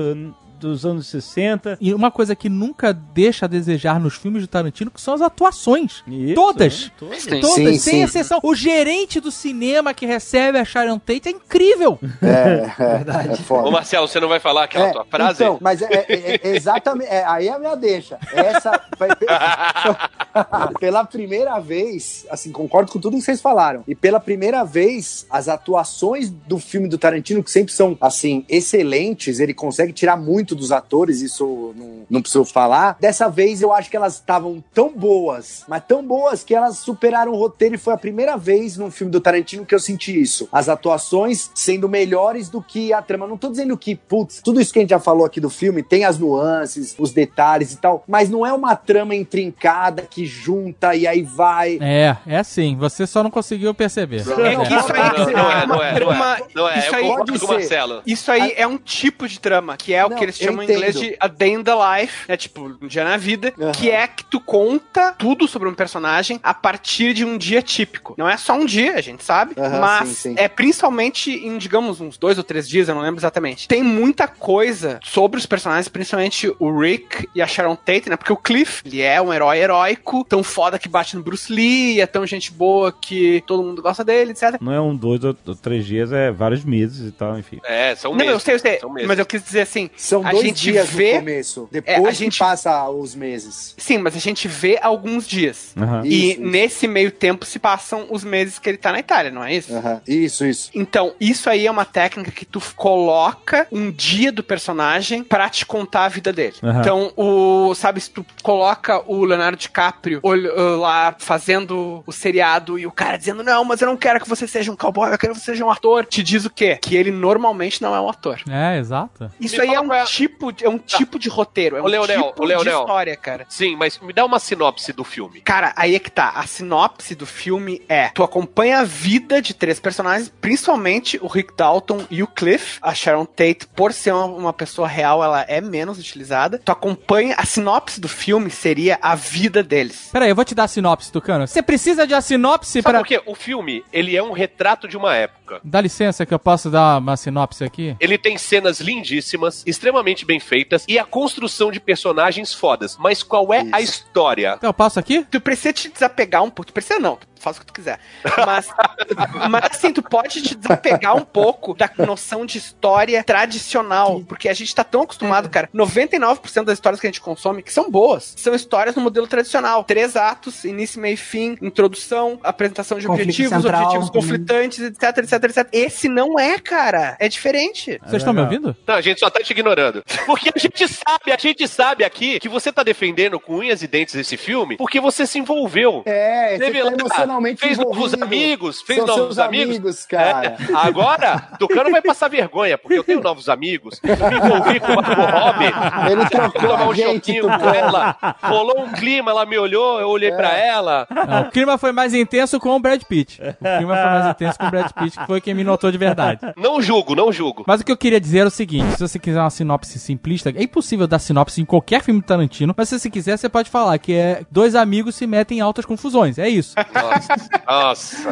[0.59, 1.77] dos anos 60.
[1.79, 5.21] E uma coisa que nunca deixa a desejar nos filmes do Tarantino, que são as
[5.21, 6.03] atuações.
[6.07, 6.85] Isso, Todas.
[6.85, 6.91] né?
[6.97, 7.23] Todas.
[7.23, 7.39] Sim.
[7.39, 8.03] Todas, Sim, sem sim.
[8.03, 8.39] exceção.
[8.43, 11.99] O gerente do cinema que recebe a Sharon Tate é incrível.
[12.21, 13.67] É, é, é foda.
[13.67, 15.43] Ô Marcelo, você não vai falar aquela É, tua frase?
[15.43, 17.09] Então, mas é, é- é exatamente.
[17.09, 18.17] é, aí é a minha deixa.
[18.33, 18.81] Essa.
[18.97, 19.09] vai-
[20.79, 23.83] pela primeira vez, assim, concordo com tudo que vocês falaram.
[23.87, 29.39] E pela primeira vez, as atuações do filme do Tarantino, que sempre são, assim, excelentes,
[29.39, 32.95] ele consegue tirar muito muito dos atores, isso não, não preciso falar.
[33.01, 37.33] Dessa vez eu acho que elas estavam tão boas, mas tão boas que elas superaram
[37.33, 40.47] o roteiro e foi a primeira vez num filme do Tarantino que eu senti isso.
[40.49, 43.27] As atuações sendo melhores do que a trama.
[43.27, 45.83] Não tô dizendo que, putz, tudo isso que a gente já falou aqui do filme
[45.83, 50.95] tem as nuances, os detalhes e tal, mas não é uma trama intrincada que junta
[50.95, 51.77] e aí vai.
[51.81, 52.77] É, é assim.
[52.77, 54.21] Você só não conseguiu perceber.
[54.21, 55.93] É que isso aí Não, não é, não é, não é.
[55.93, 57.53] trama- Não é, isso eu aí concordo pode com o.
[57.55, 58.01] Marcelo.
[58.05, 60.63] Isso aí é um tipo de trama, que é o Não, que eles eu chamam
[60.63, 62.37] em inglês de A Day in the Life, né?
[62.37, 63.71] Tipo, um dia na vida, Aham.
[63.71, 68.13] que é que tu conta tudo sobre um personagem a partir de um dia típico.
[68.17, 70.35] Não é só um dia, a gente sabe, Aham, mas sim, sim.
[70.37, 73.67] é principalmente em, digamos, uns dois ou três dias, eu não lembro exatamente.
[73.67, 78.15] Tem muita coisa sobre os personagens, principalmente o Rick e a Sharon Tate, né?
[78.17, 81.99] Porque o Cliff, ele é um herói heróico, tão foda que bate no Bruce Lee,
[82.01, 84.57] é tão gente boa que todo mundo gosta dele, etc.
[84.61, 87.59] Não é um, dois ou três dias, é vários meses e tal, enfim.
[87.63, 88.33] É, são Não, meses.
[88.33, 89.07] eu sei, eu sei, São meses.
[89.07, 92.07] mas eu quis dizer assim, São a dois gente dias vê no começo, É, depois
[92.07, 93.73] a que gente- passa os meses.
[93.77, 95.73] Sim, mas a gente vê alguns dias.
[95.77, 96.01] Aham.
[96.05, 96.49] E Isso, isso.
[96.49, 99.73] nesse meio tempo se passam os meses que ele tá na Itália, não é isso?
[99.75, 100.69] Aham, Isso, isso.
[100.73, 105.65] Então, isso aí é uma técnica que tu coloca um dia do personagem pra te
[105.65, 106.55] contar a vida dele.
[106.63, 106.79] Aham.
[106.81, 112.85] Então, o, sabe, se tu coloca o Leonardo DiCaprio uh, lá fazendo o seriado e
[112.87, 115.33] o cara dizendo, não, mas eu não quero que você seja um cowboy, eu quero
[115.33, 116.77] que você seja um ator, te diz o quê?
[116.81, 118.39] Que ele normalmente não é um ator.
[118.49, 119.31] É, exato.
[119.39, 121.81] Isso Me aí é um é a- tipo, de- é um tipo de roteiro, é
[121.81, 122.73] um Leonel, tipo Leonel.
[122.75, 123.45] de história, cara.
[123.49, 125.41] Sim, mas me dá uma sinopse do filme.
[125.41, 126.31] Cara, aí é que tá.
[126.35, 131.53] A sinopse do filme é: tu acompanha a vida de três personagens, principalmente o Rick
[131.55, 132.79] Dalton e o Cliff.
[132.81, 136.59] A Sharon Tate, por ser uma, uma pessoa real, ela é menos utilizada.
[136.63, 137.35] Tu acompanha.
[137.37, 140.09] A sinopse do filme seria a vida deles.
[140.11, 141.47] Peraí, eu vou te dar a sinopse, Tucano.
[141.47, 142.99] Você precisa de a sinopse Sabe pra...
[142.99, 143.21] por quê?
[143.25, 145.59] O filme, ele é um retrato de uma época.
[145.63, 147.95] Dá licença que eu posso dar uma sinopse aqui?
[147.99, 152.97] Ele tem cenas lindíssimas, extremamente bem feitas e a construção de personagens fodas.
[152.97, 153.93] Mas qual é a Isso.
[153.93, 154.53] história?
[154.57, 155.25] Então eu passo aqui?
[155.29, 156.67] Tu precisa te desapegar um pouco.
[156.67, 157.99] Tu precisa não, tu faz o que tu quiser.
[158.45, 158.69] Mas,
[159.49, 164.21] mas assim, tu pode te desapegar um pouco da noção de história tradicional.
[164.27, 165.69] Porque a gente tá tão acostumado, cara.
[165.73, 169.83] 99% das histórias que a gente consome, que são boas, são histórias no modelo tradicional.
[169.83, 174.11] Três atos, início, meio e fim, introdução, apresentação de Conflito objetivos, central, objetivos hum.
[174.11, 175.67] conflitantes, etc, etc, etc.
[175.71, 177.15] Esse não é, cara.
[177.19, 177.99] É diferente.
[178.03, 178.53] Vocês estão me legal.
[178.53, 178.77] ouvindo?
[178.85, 180.03] Não, a gente só tá te ignorando.
[180.25, 183.87] Porque a gente sabe, a gente sabe aqui que você tá defendendo com unhas e
[183.87, 186.03] dentes esse filme porque você se envolveu.
[186.05, 186.71] É, você
[187.09, 190.05] tá lá, emocionalmente fez novos amigos, fez São novos seus amigos.
[190.05, 190.47] cara.
[190.47, 193.99] É, agora, Tucano vai passar vergonha, porque eu tenho novos amigos.
[194.03, 196.11] Me envolvi com com o Robin.
[196.11, 198.17] Ele trocou Tomar um gente, choquinho com ela.
[198.41, 201.07] Rolou um clima, ela me olhou, eu olhei pra ela.
[201.09, 203.39] Não, o clima foi mais intenso com o Brad Pitt.
[203.41, 205.97] O clima foi mais intenso com o Brad Pitt, que foi quem me notou de
[205.97, 206.39] verdade.
[206.55, 207.63] Não julgo, não julgo.
[207.67, 210.49] Mas o que eu queria dizer é o seguinte: se você quiser uma sinopse simplista,
[210.49, 213.69] é impossível dar sinopse em qualquer filme do Tarantino, mas se você quiser, você pode
[213.69, 216.37] falar que é dois amigos se metem em altas confusões.
[216.37, 216.75] É isso.
[216.93, 217.26] Nossa.
[217.67, 218.29] Nossa.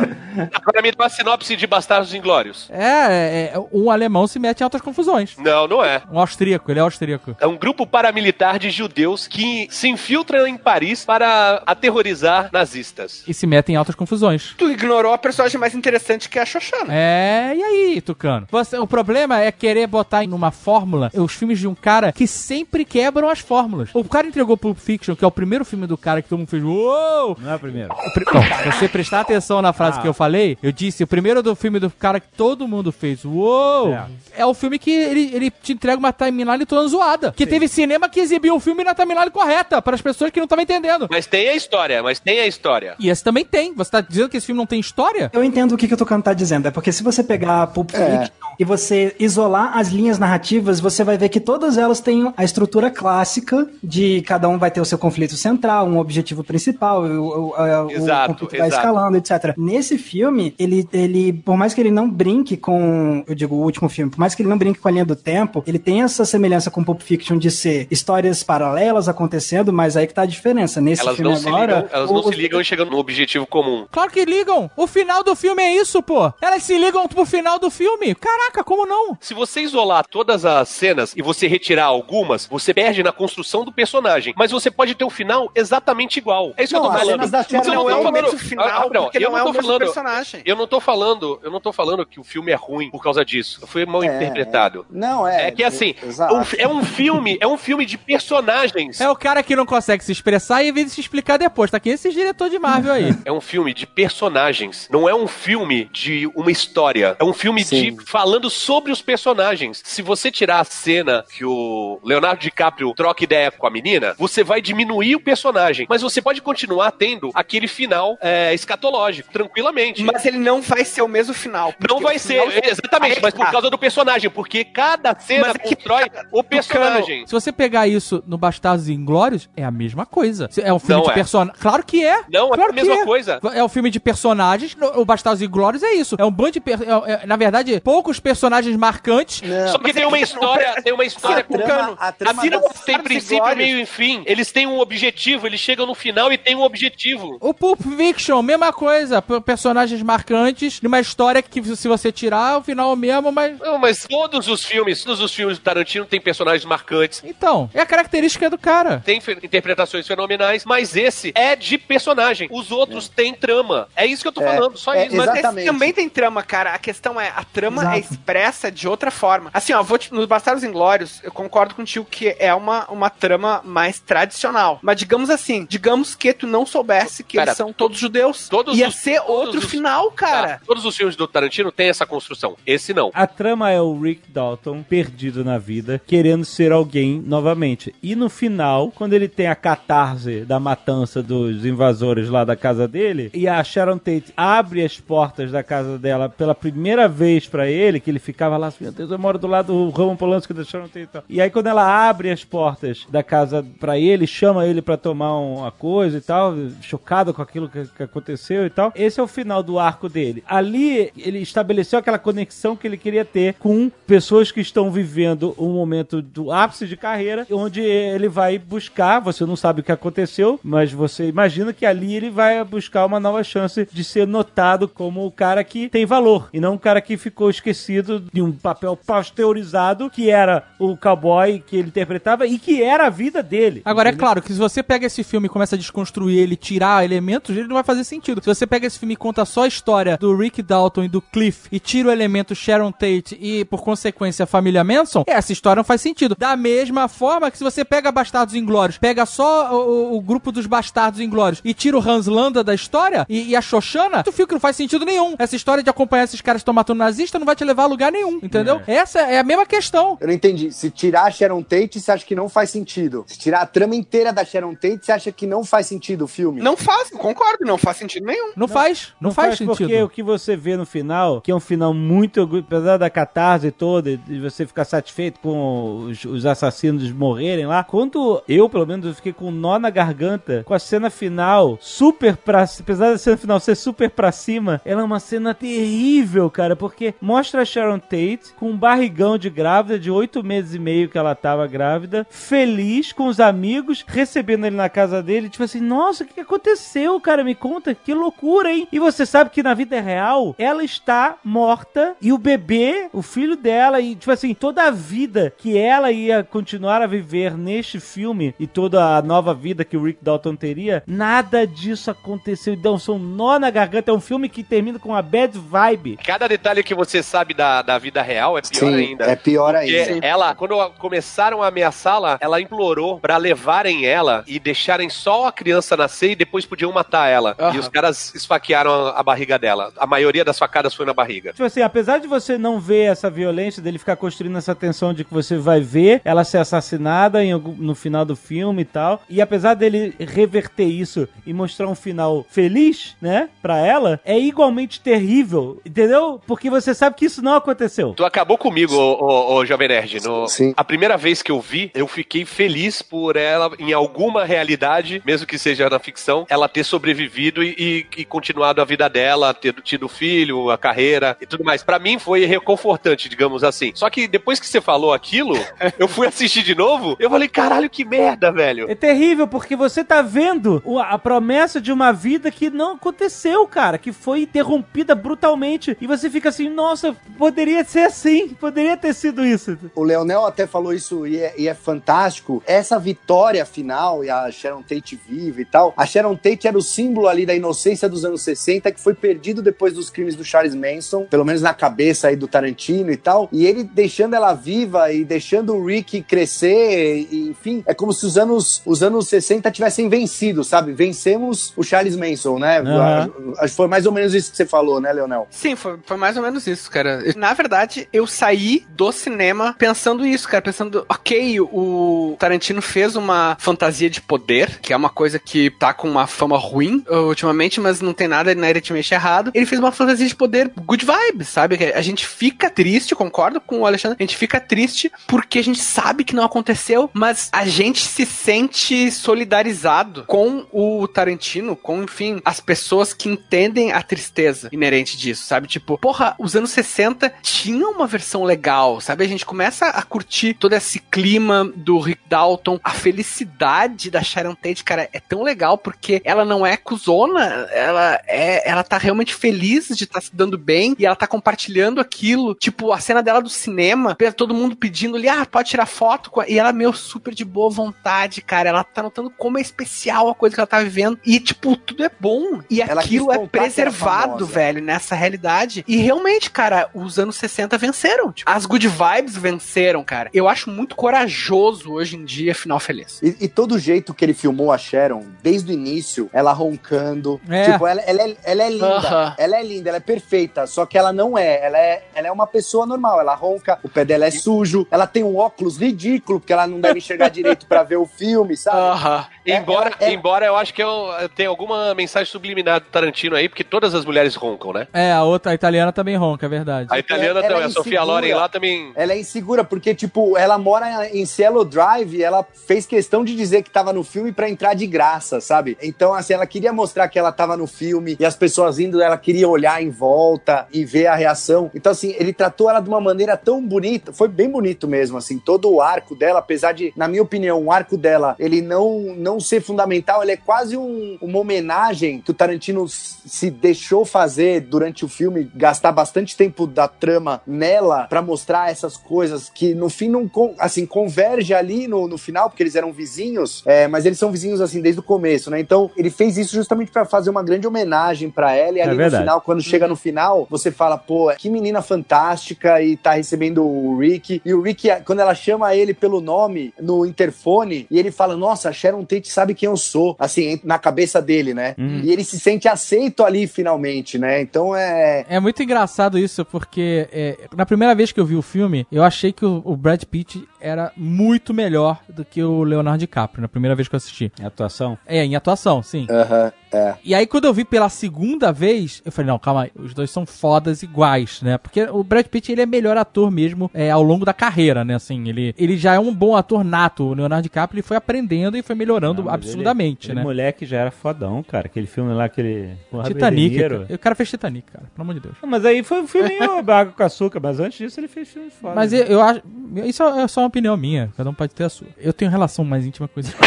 [0.54, 2.70] Agora me dá uma sinopse de Bastardos Inglórios.
[2.70, 5.36] É, é, é, um alemão se mete em altas confusões.
[5.38, 6.02] Não, não é.
[6.12, 7.36] Um austríaco, ele é austríaco.
[7.40, 13.24] É um grupo paramilitar de judeus que se infiltram em Paris para aterrorizar nazistas.
[13.28, 14.54] E se metem em altas confusões.
[14.58, 16.94] Tu ignorou a personagem mais interessante que é a Xoxana.
[16.94, 18.48] É, e aí, Tucano?
[18.52, 22.28] Você, o problema é querer botar em uma fórmula os filmes de um cara que
[22.28, 23.90] sempre quebram as fórmulas.
[23.94, 26.50] O cara entregou Pulp Fiction, que é o primeiro filme do cara que todo mundo
[26.50, 27.38] fez uou!
[27.40, 27.94] Não é o primeiro.
[27.94, 30.02] O Não, se você prestar atenção na frase Ah.
[30.02, 33.24] que eu falei, eu disse, o primeiro do filme do cara que todo mundo fez
[33.26, 33.94] uou!
[33.94, 34.06] É.
[34.38, 37.32] É, o filme que ele, ele te entrega uma timeline toda zoada.
[37.32, 40.44] Que teve cinema que exibiu o filme na timeline correta, para as pessoas que não
[40.46, 41.08] estavam entendendo.
[41.10, 42.96] Mas tem a história, mas tem a história.
[43.00, 43.74] E esse também tem.
[43.74, 45.30] Você tá dizendo que esse filme não tem história?
[45.34, 46.68] Eu entendo o que, que o Tucano tá dizendo.
[46.68, 47.98] É porque se você pegar Pulp É.
[48.20, 52.44] Fiction e você isolar as linhas narrativas, você vai ver que todas elas têm a
[52.44, 57.52] estrutura clássica de cada um vai ter o seu conflito central, um objetivo principal, o,
[57.52, 58.88] o, o Exato, conflito vai exato.
[58.88, 59.54] escalando, etc.
[59.58, 63.90] Nesse filme, ele, ele, por mais que ele não brinque com, eu digo, o último
[63.90, 66.26] filme, por mais que ele não brinque com a linha do tempo, ele tem essa
[66.26, 70.80] semelhança com Pulp Fiction de ser histórias paralelas acontecendo, mas aí que tá a diferença.
[70.82, 72.98] Nesse Elas filme não se agora, ligam, elas não o- se ligam e chegam no
[72.98, 73.86] objetivo comum.
[73.92, 74.70] Claro que ligam.
[74.76, 76.32] O final do filme é isso, pô.
[76.42, 78.16] Elas se ligam pro final do filme.
[78.16, 79.18] Caraca, como não?
[79.22, 83.72] Se você isolar todas as cenas e você retirar algumas, você perde na construção do
[83.72, 84.34] personagem.
[84.38, 86.54] Mas você pode ter um final exatamente igual.
[86.58, 87.66] É isso Não, que eu tô as falando.
[87.66, 89.48] não Não é o momento mas final Ah, Gabriel, porque eu não é não o
[89.48, 90.41] tô mesmo falando- personagem.
[90.45, 93.23] Eu não tô falando, eu não tô falando que o filme é ruim por causa
[93.26, 93.65] disso.
[93.68, 94.86] Foi mal É, interpretado.
[94.90, 95.48] Não, é.
[95.48, 96.34] É que assim, Exato.
[96.36, 98.99] um- é um filme, é um filme de personagens.
[99.02, 101.72] É o cara que não consegue se expressar e vem se explicar depois.
[101.72, 103.14] Tá aqui esses diretor de Marvel aí.
[103.26, 107.15] É um filme de personagens, não é um filme de uma história.
[107.19, 107.95] É um filme Sim.
[107.95, 109.82] de falando sobre os personagens.
[109.86, 114.44] Se você tirar a cena que o Leonardo DiCaprio troca ideia com a menina, você
[114.44, 120.04] vai diminuir o personagem, mas você pode continuar tendo aquele final é, escatológico, tranquilamente.
[120.04, 121.74] Mas ele não vai ser o mesmo final.
[121.90, 125.76] Não vai ser, exatamente, mas por causa do personagem, porque cada cena Mas é que-
[125.76, 127.26] constrói o personagem.
[127.26, 130.50] Se você pegar isso no Bastardos Inglórios, é a mesma coisa.
[130.62, 131.14] É um filme Não de é.
[131.14, 131.60] personagens.
[131.60, 132.22] Claro que é.
[132.32, 133.06] Não, é claro a mesma é.
[133.06, 133.40] coisa.
[133.54, 134.76] É um filme de personagens.
[134.96, 136.16] O Bastardos Inglórios é isso.
[136.20, 136.60] É um bando de.
[136.62, 139.42] per- é- é, na verdade, poucos personagens marcantes.
[139.42, 139.68] Não.
[139.70, 142.62] Só que tem é uma que- história, tem uma história A trama- a trama não
[142.62, 144.24] das- tem princípio, meio e fim.
[144.26, 147.38] Eles têm um objetivo, eles chegam no final e têm um objetivo.
[147.40, 149.22] O Pulp Fiction, mesma coisa.
[149.22, 153.57] Personagens marcantes, numa história que se você tirar, o final é o mesmo, mas.
[153.60, 157.22] Não, mas todos os filmes, todos os filmes do Tarantino têm personagens marcantes.
[157.24, 159.02] Então, é a característica do cara.
[159.06, 162.48] Tem fe- interpretações fenomenais, mas esse é de personagem.
[162.52, 163.88] Os outros têm trama.
[163.95, 165.16] É isso que eu tô É, falando, só é, isso.
[165.16, 165.57] Mas Exatamente.
[165.60, 166.74] esse também tem trama, cara.
[166.74, 167.95] A questão é, a trama Exato.
[167.95, 169.49] é expressa de outra forma.
[169.53, 173.62] Assim, ó, vou te, nos Bastardos Inglórios, eu concordo contigo que é uma, uma trama
[173.64, 174.80] mais tradicional.
[174.82, 178.25] Mas digamos assim, digamos que tu não soubesse que Cara, eles são todos judeus.
[178.34, 180.58] Todos Ia os- ser todos outro os- final, cara.
[180.58, 182.56] Tá, todos os filmes do Tarantino têm essa construção.
[182.66, 183.12] Esse não.
[183.14, 187.94] A trama é o Rick Dalton perdido na vida, querendo ser alguém novamente.
[188.02, 192.88] E no final, quando ele tem a catarse da matança dos invasores lá da casa
[192.88, 197.68] dele, e a Sharon Tate abre as portas da casa dela pela primeira vez pra
[197.70, 200.54] ele, que ele ficava lá, assim, meu Deus, eu moro do lado do Roman Polanski
[200.54, 201.24] da Sharon Tate e tal.
[201.30, 205.38] E aí quando ela abre as portas da casa pra ele, chama ele pra tomar
[205.38, 208.94] uma coisa e tal, chocado com aquilo que, que aconteceu e tal.
[208.96, 210.44] Esse é o final do arco dele.
[210.48, 215.74] Ali ele estabeleceu aquela conexão que ele queria ter com pessoas que estão vivendo um
[215.74, 220.60] momento do ápice de carreira, onde ele vai buscar, você não sabe o que aconteceu,
[220.64, 225.26] mas você imagina que ali ele vai buscar uma nova chance de ser notado como
[225.26, 228.96] o cara que tem valor, e não um cara que ficou esquecido de um papel
[228.96, 233.82] pasteurizado que era o cowboy que ele interpretava e que era a vida dele.
[233.84, 234.26] Agora, é Entendeu?
[234.26, 237.68] claro que se você pega esse filme e começa a desconstruir ele, tirar elementos, ele
[237.68, 238.41] não vai fazer sentido.
[238.41, 241.22] Se você pega esse filme e conta só a história do Rick Dalton e do
[241.22, 245.80] Cliff e tira o elemento Sharon Tate e, por consequência, a família Manson, essa história
[245.80, 246.36] não faz sentido.
[246.38, 250.65] Da mesma forma que se você pega Bastardos Inglórios, pega só o, o grupo dos
[250.65, 254.48] Bastardos Inglórios e tira o Hans Landa da história e, e a Xoxana, tu fica
[254.48, 255.36] que não faz sentido nenhum.
[255.38, 257.88] Essa história de acompanhar esses caras que estão matando nazista não vai te levar a
[257.88, 258.82] lugar nenhum, entendeu?
[258.88, 260.18] Essa é a mesma questão.
[260.19, 260.72] Eu não entendi.
[260.72, 263.23] Se tirar a Sharon Tate, você acha que não faz sentido?
[263.27, 266.27] Se tirar a trama inteira da Sharon Tate, você acha que não faz sentido o
[266.27, 266.61] filme?
[266.61, 268.53] Não faz, concordo, não faz sentido nenhum.
[268.56, 269.78] Não, faz, não, faz, sentido.
[269.78, 273.72] Porque o que você vê no final, que é um final muito, apesar da catarse
[273.72, 279.06] toda, e você ficar satisfeito com os, os assassinos morrerem lá, quando eu, pelo menos,
[279.06, 283.18] eu fiquei com um nó na garganta, com a cena final super pra, apesar da
[283.18, 287.66] cena final ser super pra cima, ela é uma cena terrível, cara, porque mostra a
[287.66, 291.68] Sharon Tate com um barrigão de grávida, de oito meses e meio que ela tava
[291.68, 296.40] grávida, feliz com os amigos, recebendo ele na casa dele, tipo assim, nossa, o que
[296.40, 297.44] aconteceu, cara?
[297.44, 298.88] Me conta, que loucura, hein?
[298.92, 303.56] E você sabe que na vida real, ela está morta e o bebê, o filho
[303.56, 308.54] dela, e tipo assim, toda a vida que ela ia continuar a viver neste filme
[308.60, 312.74] e toda a nova vida que o Rick Dalton teria, nada disso aconteceu.
[312.74, 314.12] Então, são nó na garganta.
[314.12, 316.18] É um filme que termina com uma bad vibe.
[316.24, 319.26] Cada detalhe que você sabe da, da vida real é pior Sim, ainda.
[319.26, 320.26] é pior Porque ainda.
[320.26, 325.96] ela, quando começaram a ameaçá-la, ela implorou pra levarem ela e deixarem só a criança
[325.98, 327.56] nascer e depois podiam matar ela.
[327.68, 327.76] Aham.
[327.76, 329.92] E os caras esfaquearam a, barriga dela.
[329.98, 331.52] A maioria das facadas foi na barriga.
[331.52, 335.24] Tipo assim, apesar de você não ver essa violência, dele ficar construindo essa tensão de
[335.24, 339.42] que você vai ver ela ser assassinada em no final do filme e tal, e
[339.42, 345.82] apesar dele reverter isso e mostrar um final feliz, né, pra ela, é igualmente terrível,
[345.86, 346.42] entendeu?
[346.46, 348.14] Porque você sabe que isso não aconteceu.
[348.14, 350.24] Tu acabou comigo, ô, ô, Jovem Nerd.
[350.24, 350.74] No- Sim.
[350.78, 355.48] A primeira vez que eu vi, eu fiquei feliz por ela, em alguma realidade, mesmo
[355.48, 357.76] que seja na ficção, ela ter sobrevivido e,
[358.18, 361.84] e- e continuado a vida dela, ter tido filho, a carreira e tudo mais.
[361.84, 363.91] Pra mim foi reconfortante, digamos assim.
[363.95, 365.56] Só que depois que você falou aquilo,
[365.99, 368.90] eu fui assistir de novo, eu falei, caralho, que merda, velho.
[368.90, 373.98] É terrível porque você tá vendo a promessa de uma vida que não aconteceu, cara,
[373.98, 375.98] que foi interrompida brutalmente.
[376.02, 379.77] E você fica assim, nossa, poderia ser assim, poderia ter sido isso.
[379.94, 382.61] O Leonel até falou isso e é, e é fantástico.
[382.65, 385.94] Essa vitória final e a Sharon Tate viva e tal.
[385.98, 389.14] A Sharon Tate era o símbolo ali ali da inocência dos anos 60 que foi
[389.14, 393.18] perdido depois dos crimes do Charles Manson, pelo menos na cabeça aí do Tarantino e
[393.18, 393.48] tal.
[393.52, 398.26] E ele deixando ela viva e deixando o Rick crescer, e, enfim, é como se
[398.26, 400.92] os anos, os anos 60 tivessem vencido, sabe?
[400.92, 402.80] Vencemos o Charles Manson, né?
[402.80, 403.32] Aham.
[403.60, 405.48] Acho que foi mais ou menos isso que você falou, né, Leonel?
[405.52, 407.24] Sim, foi, foi mais ou menos isso, cara.
[407.36, 410.62] Na verdade, eu saí do cinema pensando isso, cara.
[410.62, 415.94] Pensando, ok, o Tarantino fez uma fantasia de poder, que é uma coisa que tá
[415.94, 419.52] com uma fama ruim uh, ultimamente, mas não tem nada inerentemente errado.
[419.53, 421.78] Ele fez uma fantasia de poder good vibes, sabe?
[421.94, 425.80] A gente fica triste, concordo com o Alexandre, a gente fica triste porque a gente
[425.80, 432.41] sabe que não aconteceu, mas a gente se sente solidarizado com o Tarantino, com, enfim,
[432.44, 435.68] as pessoas que entendem a tristeza inerente disso, sabe?
[435.68, 439.24] Tipo, porra, os anos 60 tinham uma versão legal, sabe?
[439.24, 444.56] A gente começa a curtir todo esse clima do Rick Dalton, a felicidade da Sharon
[444.56, 447.25] Tate, cara, é tão legal porque ela não é cuzona,
[447.72, 452.00] ela é, ela tá realmente feliz de estar se dando bem e ela tá compartilhando
[452.02, 456.32] aquilo, tipo, a cena dela do cinema, todo mundo pedindo ali, ah, pode tirar foto,
[456.48, 460.36] e ela, meu, super de boa vontade, cara, ela tá notando como é especial a
[460.36, 464.46] coisa que ela tá vivendo e, tipo, tudo é bom e Ela aquilo é preservado,
[464.46, 465.84] velho, nessa realidade.
[465.88, 468.32] E realmente, cara, os anos 60 venceram.
[468.32, 470.30] Tipo, as good vibes venceram, cara.
[470.34, 473.22] Eu acho muito corajoso hoje em dia Final Feliz.
[473.22, 477.15] E, e todo o jeito que ele filmou a Sharon, desde o início, ela roncando.
[477.50, 477.72] É.
[477.72, 478.86] Tipo, ela, ela é, ela é linda.
[478.88, 479.36] Aham.
[479.38, 480.68] Ela é linda, ela é perfeita.
[480.68, 481.66] Só que ela não é.
[481.66, 483.20] Ela é, ela é uma pessoa normal.
[483.20, 484.88] Ela ronca, o pé dela é sujo.
[484.92, 488.56] Ela tem um óculos ridículo, porque ela não deve enxergar direito pra ver o filme,
[488.58, 488.78] sabe?
[488.78, 489.26] Aham.
[489.32, 493.36] É, Embora, ela- é- embora eu acho que eu, tem alguma mensagem subliminar do Tarantino
[493.36, 494.88] aí, porque todas as mulheres roncam, né?
[494.94, 496.88] É, a outra, a italiana também ronca, é verdade.
[496.92, 498.04] A italiana ela também, é a Sofia.
[498.04, 498.92] Loren lá também.
[498.96, 503.36] Ela é insegura, porque, tipo, ela mora em Cielo Drive e ela fez questão de
[503.36, 505.78] dizer que tava no filme pra entrar de graça, sabe?
[505.82, 509.18] Então, assim, ela queria mostrar que ela tava no filme e as pessoas indo, ela
[509.18, 511.70] queria olhar em volta e ver a reação.
[511.74, 515.38] Então, assim, ele tratou ela de uma maneira tão bonita, foi bem bonito mesmo, assim,
[515.40, 519.35] todo o arco dela, apesar de, na minha opinião, o arco dela, ele não, não
[519.40, 525.03] ser fundamental, ele é quase um- uma homenagem que o Tarantino se deixou fazer durante
[525.06, 530.10] o filme, gastar bastante tempo da trama nela pra mostrar essas coisas que no fim
[530.10, 530.30] não
[530.60, 534.62] assim converge ali no, no final, porque eles eram vizinhos, é, mas eles são vizinhos
[534.62, 535.60] assim desde o começo, né?
[535.60, 538.98] Então ele fez isso justamente pra fazer uma grande homenagem pra ela e ali no
[538.98, 539.24] verdade.
[539.24, 543.98] final, quando chega no final, você fala, pô, que menina fantástica e tá recebendo o
[543.98, 544.41] Rick.
[544.45, 548.70] E o Rick, quando ela chama ele pelo nome no interfone, e ele fala, nossa,
[548.70, 551.76] a Sharon Tate sabe quem eu sou, assim, na cabeça dele, né?
[552.04, 554.42] E ele se sente aceito ali finalmente, né?
[554.42, 555.26] Então é.
[555.28, 559.04] É muito engraçado isso, porque é, na primeira vez que eu vi o filme, eu
[559.04, 563.48] achei que o, o Brad Pitt era muito melhor do que o Leonardo DiCaprio, na
[563.48, 564.32] primeira vez que eu assisti.
[564.42, 564.98] É atuação?
[565.06, 566.08] É, em atuação, sim.
[566.10, 566.96] Aham, é.
[567.04, 570.10] E aí, quando eu vi pela segunda vez, eu falei, não, calma aí, os dois
[570.10, 571.58] são fodas iguais, né?
[571.58, 574.96] Porque o Brad Pitt, ele é melhor ator mesmo é, ao longo da carreira, né?
[574.96, 577.04] Assim, ele, ele já é um bom ator nato.
[577.04, 580.24] O Leonardo DiCaprio, ele foi aprendendo e foi melhorando Não, absurdamente, ele, ele né?
[580.24, 581.68] moleque já era fodão, cara.
[581.68, 582.72] Aquele filme lá, aquele.
[582.92, 583.88] o Titanic, cara.
[583.90, 585.36] o cara fez Titanic, cara, pelo amor de Deus.
[585.42, 588.50] Não, Mas aí foi um filminho água com açúcar, mas antes disso ele fez filme
[588.50, 588.76] foda.
[588.76, 589.42] Mas eu, eu acho.
[589.86, 591.88] Isso é só uma opinião minha, cada um pode ter a sua.
[591.98, 593.36] Eu tenho relação mais íntima com esses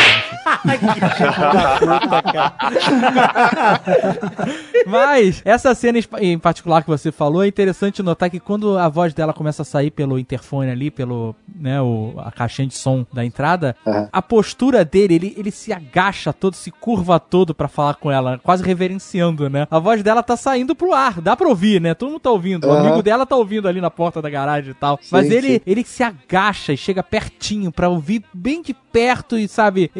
[4.86, 9.12] Mas, essa cena em- particular que você falou, é interessante notar que quando a voz
[9.14, 13.24] dela começa a sair pelo interfone ali, pelo, né, o, a caixinha de som da
[13.24, 14.08] entrada, Aham.
[14.12, 18.38] a postura dele, ele, ele se agacha todo, se curva todo pra falar com ela,
[18.38, 19.66] quase reverenciando, né?
[19.70, 21.94] A voz dela tá saindo pro ar, dá pra ouvir, né?
[21.94, 22.66] Todo mundo tá ouvindo.
[22.66, 22.86] O Aham.
[22.86, 24.98] amigo dela tá ouvindo ali na porta da garagem e tal.
[25.10, 25.60] Mas Sim, ele, sim.
[25.66, 29.90] ele se agacha e chega pertinho pra ouvir bem de perto e, sabe...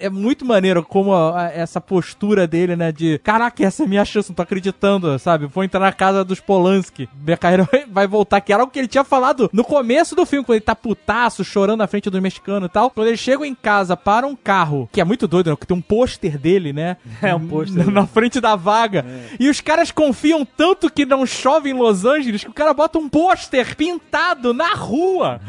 [0.00, 2.90] e- é muito maneiro como a- a- essa postura dele, né?
[2.92, 5.46] De caraca, essa é a minha chance, não tô acreditando, sabe?
[5.46, 7.08] Vou entrar na casa dos Polanski.
[7.24, 10.44] Minha carreira vai- voltar, que era algo que ele tinha falado no começo do filme,
[10.44, 12.90] quando ele tá putaço, chorando na frente dos mexicanos e tal.
[12.90, 15.56] Quando ele chega em casa para um carro, que é muito doido, né?
[15.56, 16.96] Que tem um pôster dele, né?
[17.22, 17.88] É um pôster.
[17.90, 19.04] Na frente da vaga.
[19.38, 22.98] E os caras confiam tanto que não chove em Los Angeles que o cara bota
[22.98, 25.40] um pôster pintado na rua.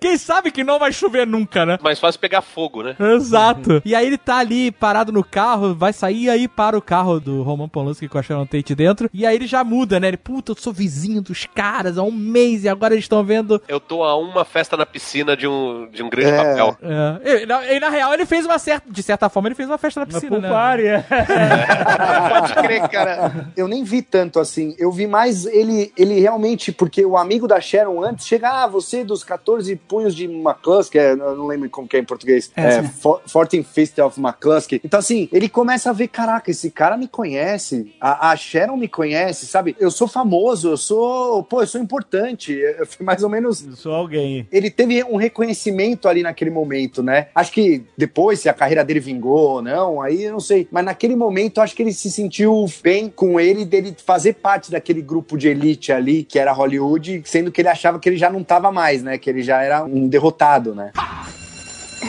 [0.00, 1.78] Quem sabe que não vai chover nunca, né?
[1.82, 2.96] Mais fácil pegar fogo, né?
[3.16, 3.82] Exato.
[3.84, 7.42] E aí ele tá ali parado no carro, vai sair aí para o carro do
[7.42, 9.08] Roman Polanski com a Sharon Tate dentro.
[9.12, 10.08] E aí ele já muda, né?
[10.08, 13.60] Ele, puta, eu sou vizinho dos caras há um mês e agora eles estão vendo.
[13.68, 16.36] Eu tô a uma festa na piscina de um, de um grande É.
[16.36, 16.76] papel.
[16.82, 18.90] É, e, na, e na real ele fez uma certa.
[18.90, 20.48] De certa forma, ele fez uma festa na Na piscina, pool né?
[20.48, 21.04] party, é.
[22.28, 23.46] Pode crer, cara.
[23.56, 24.74] Eu nem vi tanto assim.
[24.78, 29.04] Eu vi mais ele, ele realmente, porque o amigo da Sharon antes chega, ah, você
[29.04, 32.50] dos 14 punhos de McClus, que é, eu não lembro como que é em português.
[32.56, 32.82] É, É.
[33.04, 34.80] For- Fortin Fist of McCluskey.
[34.82, 38.88] Então, assim, ele começa a ver, caraca, esse cara me conhece, a, a Sharon me
[38.88, 39.76] conhece, sabe?
[39.78, 42.52] Eu sou famoso, eu sou, pô, eu sou importante.
[42.54, 44.48] Eu fui mais ou menos Eu sou alguém.
[44.50, 47.26] ele teve um reconhecimento ali naquele momento, né?
[47.34, 50.66] Acho que depois, se a carreira dele vingou ou não, aí eu não sei.
[50.70, 55.02] Mas naquele momento, acho que ele se sentiu bem com ele, dele fazer parte daquele
[55.02, 58.42] grupo de elite ali, que era Hollywood, sendo que ele achava que ele já não
[58.42, 59.18] tava mais, né?
[59.18, 60.90] Que ele já era um derrotado, né?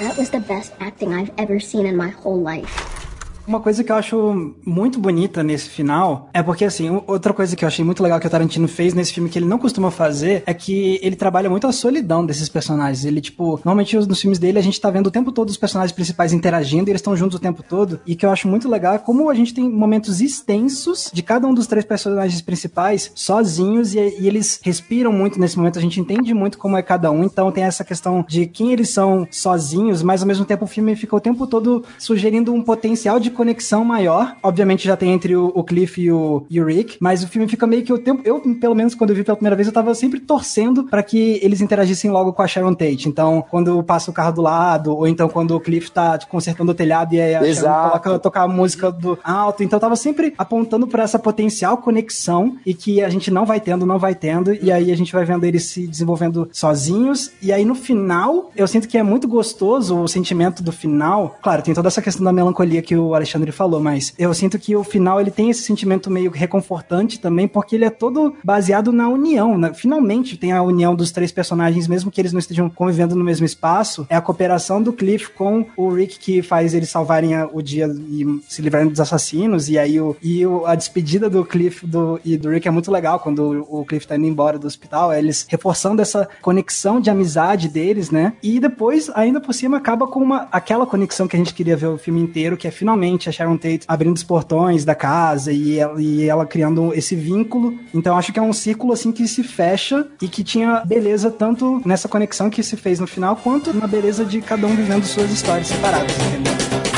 [0.01, 3.04] That was the best acting I've ever seen in my whole life.
[3.47, 7.63] Uma coisa que eu acho muito bonita nesse final é porque, assim, outra coisa que
[7.63, 10.41] eu achei muito legal que o Tarantino fez nesse filme que ele não costuma fazer
[10.47, 13.05] é que ele trabalha muito a solidão desses personagens.
[13.05, 15.91] Ele, tipo, normalmente nos filmes dele a gente tá vendo o tempo todo os personagens
[15.91, 17.99] principais interagindo e eles estão juntos o tempo todo.
[18.05, 21.47] E que eu acho muito legal é como a gente tem momentos extensos de cada
[21.47, 25.77] um dos três personagens principais sozinhos e, e eles respiram muito nesse momento.
[25.77, 27.23] A gente entende muito como é cada um.
[27.23, 30.95] Então tem essa questão de quem eles são sozinhos, mas ao mesmo tempo o filme
[30.95, 34.35] fica o tempo todo sugerindo um potencial de conexão maior.
[34.41, 37.47] Obviamente já tem entre o, o Cliff e o, e o Rick, mas o filme
[37.47, 38.21] fica meio que o tempo.
[38.25, 41.39] Eu, pelo menos, quando eu vi pela primeira vez, eu tava sempre torcendo pra que
[41.43, 43.07] eles interagissem logo com a Sharon Tate.
[43.07, 46.71] Então, quando passa o carro do lado, ou então quando o Cliff tá tipo, consertando
[46.71, 47.89] o telhado e aí a Sharon Exato.
[47.89, 49.63] coloca tocar a música do alto.
[49.63, 53.59] Então, eu tava sempre apontando pra essa potencial conexão e que a gente não vai
[53.59, 54.53] tendo, não vai tendo.
[54.53, 57.31] E aí a gente vai vendo eles se desenvolvendo sozinhos.
[57.41, 61.37] E aí no final, eu sinto que é muito gostoso o sentimento do final.
[61.41, 64.75] Claro, tem toda essa questão da melancolia que o Alexandre falou, mas eu sinto que
[64.75, 69.07] o final ele tem esse sentimento meio reconfortante também, porque ele é todo baseado na
[69.09, 69.57] união.
[69.57, 69.73] né?
[69.73, 73.45] Finalmente tem a união dos três personagens, mesmo que eles não estejam convivendo no mesmo
[73.45, 74.05] espaço.
[74.09, 78.25] É a cooperação do Cliff com o Rick que faz eles salvarem o dia e
[78.47, 79.69] se livrarem dos assassinos.
[79.69, 82.91] E aí o, e o- a despedida do Cliff do, e do Rick é muito
[82.91, 85.11] legal quando o, o Cliff tá indo embora do hospital.
[85.11, 88.33] É eles reforçando essa conexão de amizade deles, né?
[88.43, 91.87] E depois, ainda por cima, acaba com uma, aquela conexão que a gente queria ver
[91.87, 95.79] o filme inteiro, que é finalmente a Sharon Tate abrindo os portões da casa e
[95.79, 97.77] ela, e ela criando esse vínculo.
[97.93, 101.81] Então acho que é um círculo assim que se fecha e que tinha beleza tanto
[101.85, 105.31] nessa conexão que se fez no final, quanto na beleza de cada um vivendo suas
[105.31, 106.94] histórias separadas, entendeu?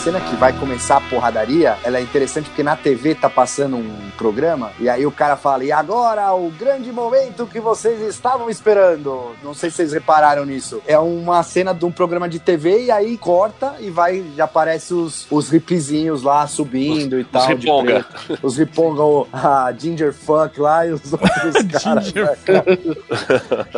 [0.00, 4.10] Cena que vai começar a porradaria, ela é interessante porque na TV tá passando um
[4.16, 9.32] programa e aí o cara fala, e agora o grande momento que vocês estavam esperando.
[9.42, 10.80] Não sei se vocês repararam nisso.
[10.86, 14.94] É uma cena de um programa de TV e aí corta e vai, já aparece
[14.94, 17.46] os, os ripzinhos lá subindo e tal.
[17.48, 18.06] de riponga.
[18.42, 21.30] Os riponga, o- a Ginger Fuck lá e os outros
[21.82, 22.12] caras.
[22.14, 22.64] né, cara?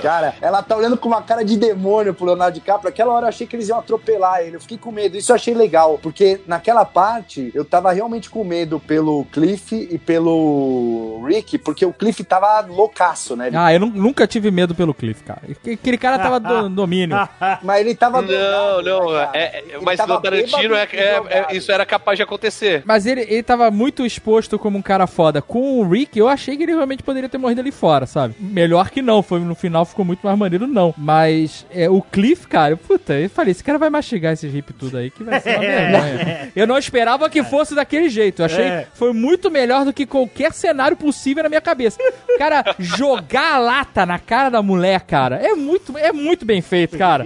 [0.00, 2.88] Cara, ela tá olhando com uma cara de demônio pro Leonardo DiCaprio.
[2.88, 4.56] Aquela hora eu achei que eles iam atropelar ele.
[4.56, 5.16] Eu fiquei com medo.
[5.16, 9.96] Isso eu achei legal, porque naquela parte eu tava realmente com medo pelo Cliff e
[9.96, 13.50] pelo Rick, porque o Cliff tava loucaço, né?
[13.54, 15.40] Ah, eu nu- nunca tive medo pelo Cliff, cara.
[15.48, 17.16] Aquele cara tava do no domínio.
[17.62, 21.72] Mas ele tava Não, não, né, é, é- mas no Tarantino é, é- é- isso
[21.72, 22.82] era capaz de acontecer.
[22.84, 25.40] Mas ele, ele tava muito exposto como um cara foda.
[25.40, 28.34] Com o Rick, eu achei que ele realmente poderia ter morrido ali fora, sabe?
[28.38, 29.22] Melhor que não.
[29.22, 30.94] Foi, no final ficou muito mais maneiro, não.
[30.98, 34.98] Mas é, o Cliff, cara, puta, eu falei, esse cara vai mastigar esses hip tudo
[34.98, 35.62] aí, que vai ser uma
[36.02, 36.52] vergonha.
[36.54, 38.42] Eu não esperava que fosse daquele jeito.
[38.42, 38.86] Eu achei É.
[38.94, 41.98] foi muito melhor do que qualquer cenário possível na minha cabeça.
[42.38, 46.96] Cara jogar a lata na cara da mulher, cara, é muito, é muito bem feito,
[46.98, 47.24] cara.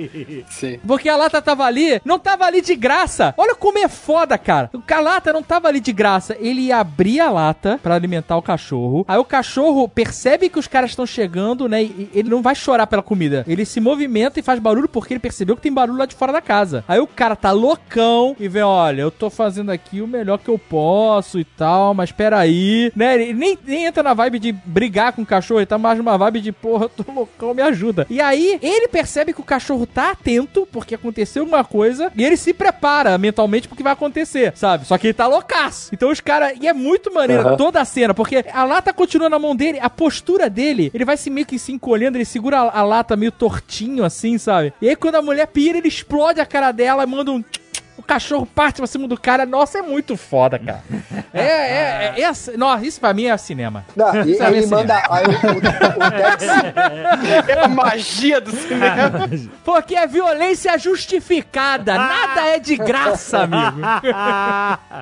[0.50, 0.78] Sim.
[0.86, 3.34] Porque a lata tava ali, não tava ali de graça.
[3.36, 4.70] Olha como é foda, cara.
[4.96, 6.36] A lata não tava ali de graça.
[6.40, 9.04] Ele abria a lata pra alimentar o cachorro.
[9.06, 11.82] Aí o cachorro percebe que os caras estão chegando, né?
[11.82, 13.44] E ele não vai chorar pela comida.
[13.46, 16.32] Ele se movimenta e faz barulho porque ele percebeu que tem barulho lá de fora
[16.32, 16.82] da casa.
[16.88, 20.48] Aí o cara tá loucão e vê, olha, eu tô fazendo aqui o melhor que
[20.48, 23.14] eu posso e tal, mas peraí, né?
[23.14, 26.16] Ele nem, nem entra na vibe de brigar com o cachorro, ele tá mais numa
[26.18, 28.06] vibe de, porra, eu tô loucão, me ajuda.
[28.10, 32.36] E aí, ele percebe que o cachorro tá atento, porque aconteceu alguma coisa, e ele
[32.36, 34.86] se prepara mentalmente pro que vai acontecer, sabe?
[34.86, 35.90] Só que ele tá loucaço.
[35.92, 36.56] Então os caras.
[36.60, 39.90] E é muito maneiro toda a cena, porque a lata continua na mão dele, a
[39.90, 43.32] postura dele, ele vai se meio que se encolhendo, ele segura a, a lata meio
[43.32, 44.72] tortinho assim, sabe?
[44.80, 47.44] E aí quando a mulher pira, ele explode a cara dela e manda um.
[47.98, 49.46] O cachorro parte pra cima do cara.
[49.46, 50.82] Nossa, é muito foda, cara.
[51.32, 53.84] É, é, é, é, assim- Nossa, isso pra mim é cinema.
[53.96, 55.02] Não, e Sabe ele assim, manda.
[55.10, 56.46] Aí o, o, o Tex.
[57.48, 59.28] É a magia do cinema.
[59.64, 61.94] Porque é violência justificada.
[61.94, 63.80] Nada é de graça, amigo.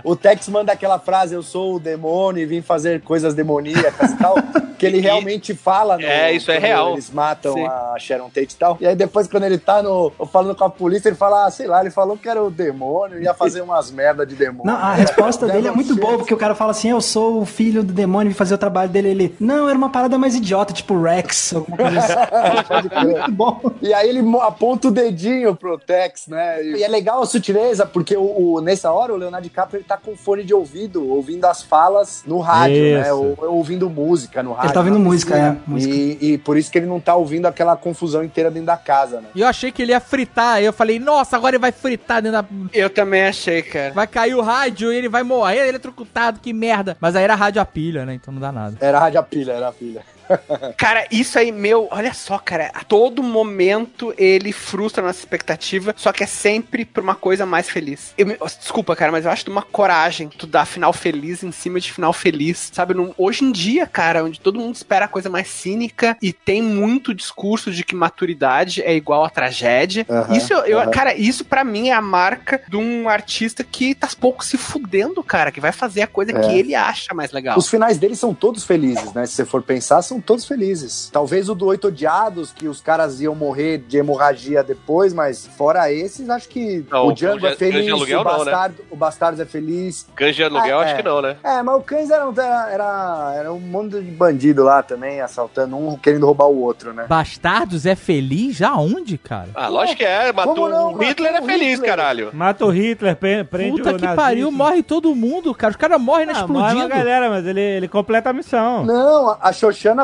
[0.02, 4.16] O Tex manda aquela frase: Eu sou o demônio e vim fazer coisas demoníacas e
[4.16, 4.36] tal.
[4.78, 5.96] Que ele E- realmente fala.
[5.96, 6.92] No, É, isso é real.
[6.92, 7.66] Eles matam Sim.
[7.66, 8.76] a Sharon Tate e tal.
[8.80, 11.66] E aí depois, quando ele tá no, falando com a polícia, ele fala: ah, sei
[11.66, 12.83] lá, ele falou que era o demônio.
[12.84, 14.64] Demônio, ia fazer umas merda de demônio.
[14.72, 17.46] Não, a resposta dele é muito boa, porque o cara fala assim: eu sou o
[17.46, 19.08] filho do demônio e fazer o trabalho dele.
[19.08, 22.64] Ele, não, era uma parada mais idiota, tipo Rex, alguma coisa assim.
[22.68, 23.02] Pode crer.
[23.04, 23.60] muito bom.
[23.80, 26.62] E aí ele aponta o dedinho pro Tex, né?
[26.64, 29.96] E é legal a sutileza, porque o, o- nessa hora o Leonardo DiCaprio ele tá
[29.96, 33.02] com fone de ouvido, ouvindo as falas no rádio, né?
[33.02, 33.14] Isso.
[33.38, 34.66] Ou, ouvindo música no rádio.
[34.68, 35.94] Ele tá ouvindo música, é, música.
[35.94, 39.20] E, e por isso que ele não tá ouvindo aquela confusão inteira dentro da casa,
[39.20, 39.28] né?
[39.34, 40.56] E eu achei que ele ia fritar.
[40.56, 42.44] Aí eu falei, nossa, agora ele vai fritar dentro da.
[42.74, 43.94] Eu também achei, cara.
[43.94, 46.96] Vai cair o rádio e ele vai morrer eletrocutado, que merda.
[47.00, 48.14] Mas aí era rádio a pilha, né?
[48.14, 48.76] Então não dá nada.
[48.80, 50.02] Era rádio a pilha, era a pilha.
[50.76, 52.70] Cara, isso aí, meu, olha só, cara.
[52.74, 57.44] A todo momento ele frustra a nossa expectativa, só que é sempre pra uma coisa
[57.46, 58.12] mais feliz.
[58.16, 61.52] Eu me- desculpa, cara, mas eu acho de uma coragem tu dar final feliz em
[61.52, 62.70] cima de final feliz.
[62.72, 66.32] Sabe, num- hoje em dia, cara, onde todo mundo espera a coisa mais cínica e
[66.32, 70.06] tem muito discurso de que maturidade é igual a tragédia.
[70.08, 70.90] Aham, isso, eu, aham.
[70.90, 75.22] cara, isso pra mim é a marca de um artista que tá pouco se fudendo,
[75.22, 76.40] cara, que vai fazer a coisa É.
[76.40, 77.58] que ele acha mais legal.
[77.58, 79.26] Os finais deles são todos felizes, né?
[79.26, 81.08] Se você for pensar, são todos felizes.
[81.12, 85.90] Talvez o do Oito Odiados, que os caras iam morrer de hemorragia depois, mas fora
[85.92, 88.38] esses, acho que Não, o Django é feliz, Cães de Aluguel o, não, né?
[88.44, 90.06] Bastardo, o Bastardos é feliz.
[90.14, 90.96] Cães de aluguel, Ah, acho é.
[90.96, 91.36] que não, né?
[91.42, 95.76] É, mas o Cães era, era, era, era um monte de bandido lá também, assaltando
[95.76, 97.06] um, querendo roubar o outro, né?
[97.08, 98.56] Bastardos é feliz?
[98.56, 99.48] Já onde, cara?
[99.54, 100.32] Ah, lógico que é.
[100.32, 100.92] Matou Como não?
[100.94, 101.90] o Hitler é Matou o feliz, Hitler.
[101.90, 102.30] caralho.
[102.32, 104.14] Mata o Hitler, pre- prende Puta o que nazista.
[104.22, 105.70] pariu, morre todo mundo, cara.
[105.70, 106.88] Os caras morrem na Ah, morre uma explodindo.
[106.88, 108.84] galera, mas ele, ele completa a missão.
[108.84, 109.52] Não, a- a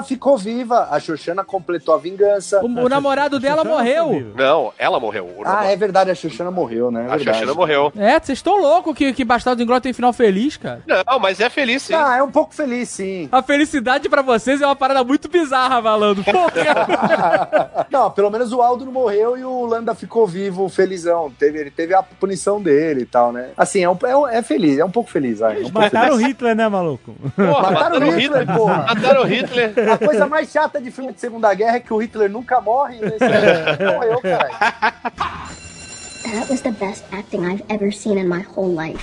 [0.01, 0.89] Xoxana ficou viva.
[0.91, 2.61] A Xoxana completou a vingança.
[2.63, 4.33] O, o namorado dela morreu.
[4.37, 5.29] Não, ela morreu.
[5.45, 7.07] Ah, é verdade, a Xoxana morreu, né?
[7.11, 7.19] É A.
[7.19, 7.93] Xoxana morreu.
[7.97, 10.83] É, vocês estão loucos que, que Bastardos Inglórios tem final feliz, cara.
[10.87, 11.95] Não, mas é feliz sim.
[11.95, 13.29] Ah, é um pouco feliz, sim.
[13.31, 16.25] A felicidade pra vocês é uma parada muito bizarra, malandro.
[16.25, 17.87] Porra.
[17.91, 21.31] não, pelo menos o Aldo não morreu e o Landa ficou vivo, felizão.
[21.39, 23.51] Teve, ele teve a punição dele e tal, né?
[23.57, 25.57] Assim, é, um, é, um- é feliz, é um pouco feliz, vai.
[25.57, 26.19] É um pouco Mataram o.
[26.19, 27.15] Hitler, né, maluco?
[27.37, 28.77] Porra, Mataram o Hitler, porra.
[28.89, 29.73] Mataram o Hitler.
[29.93, 33.01] A coisa mais chata de filme de Segunda Guerra é que o Hitler nunca morre
[33.01, 34.55] não morreu, caralho.
[36.23, 39.03] That was the best acting I've ever seen in my whole life.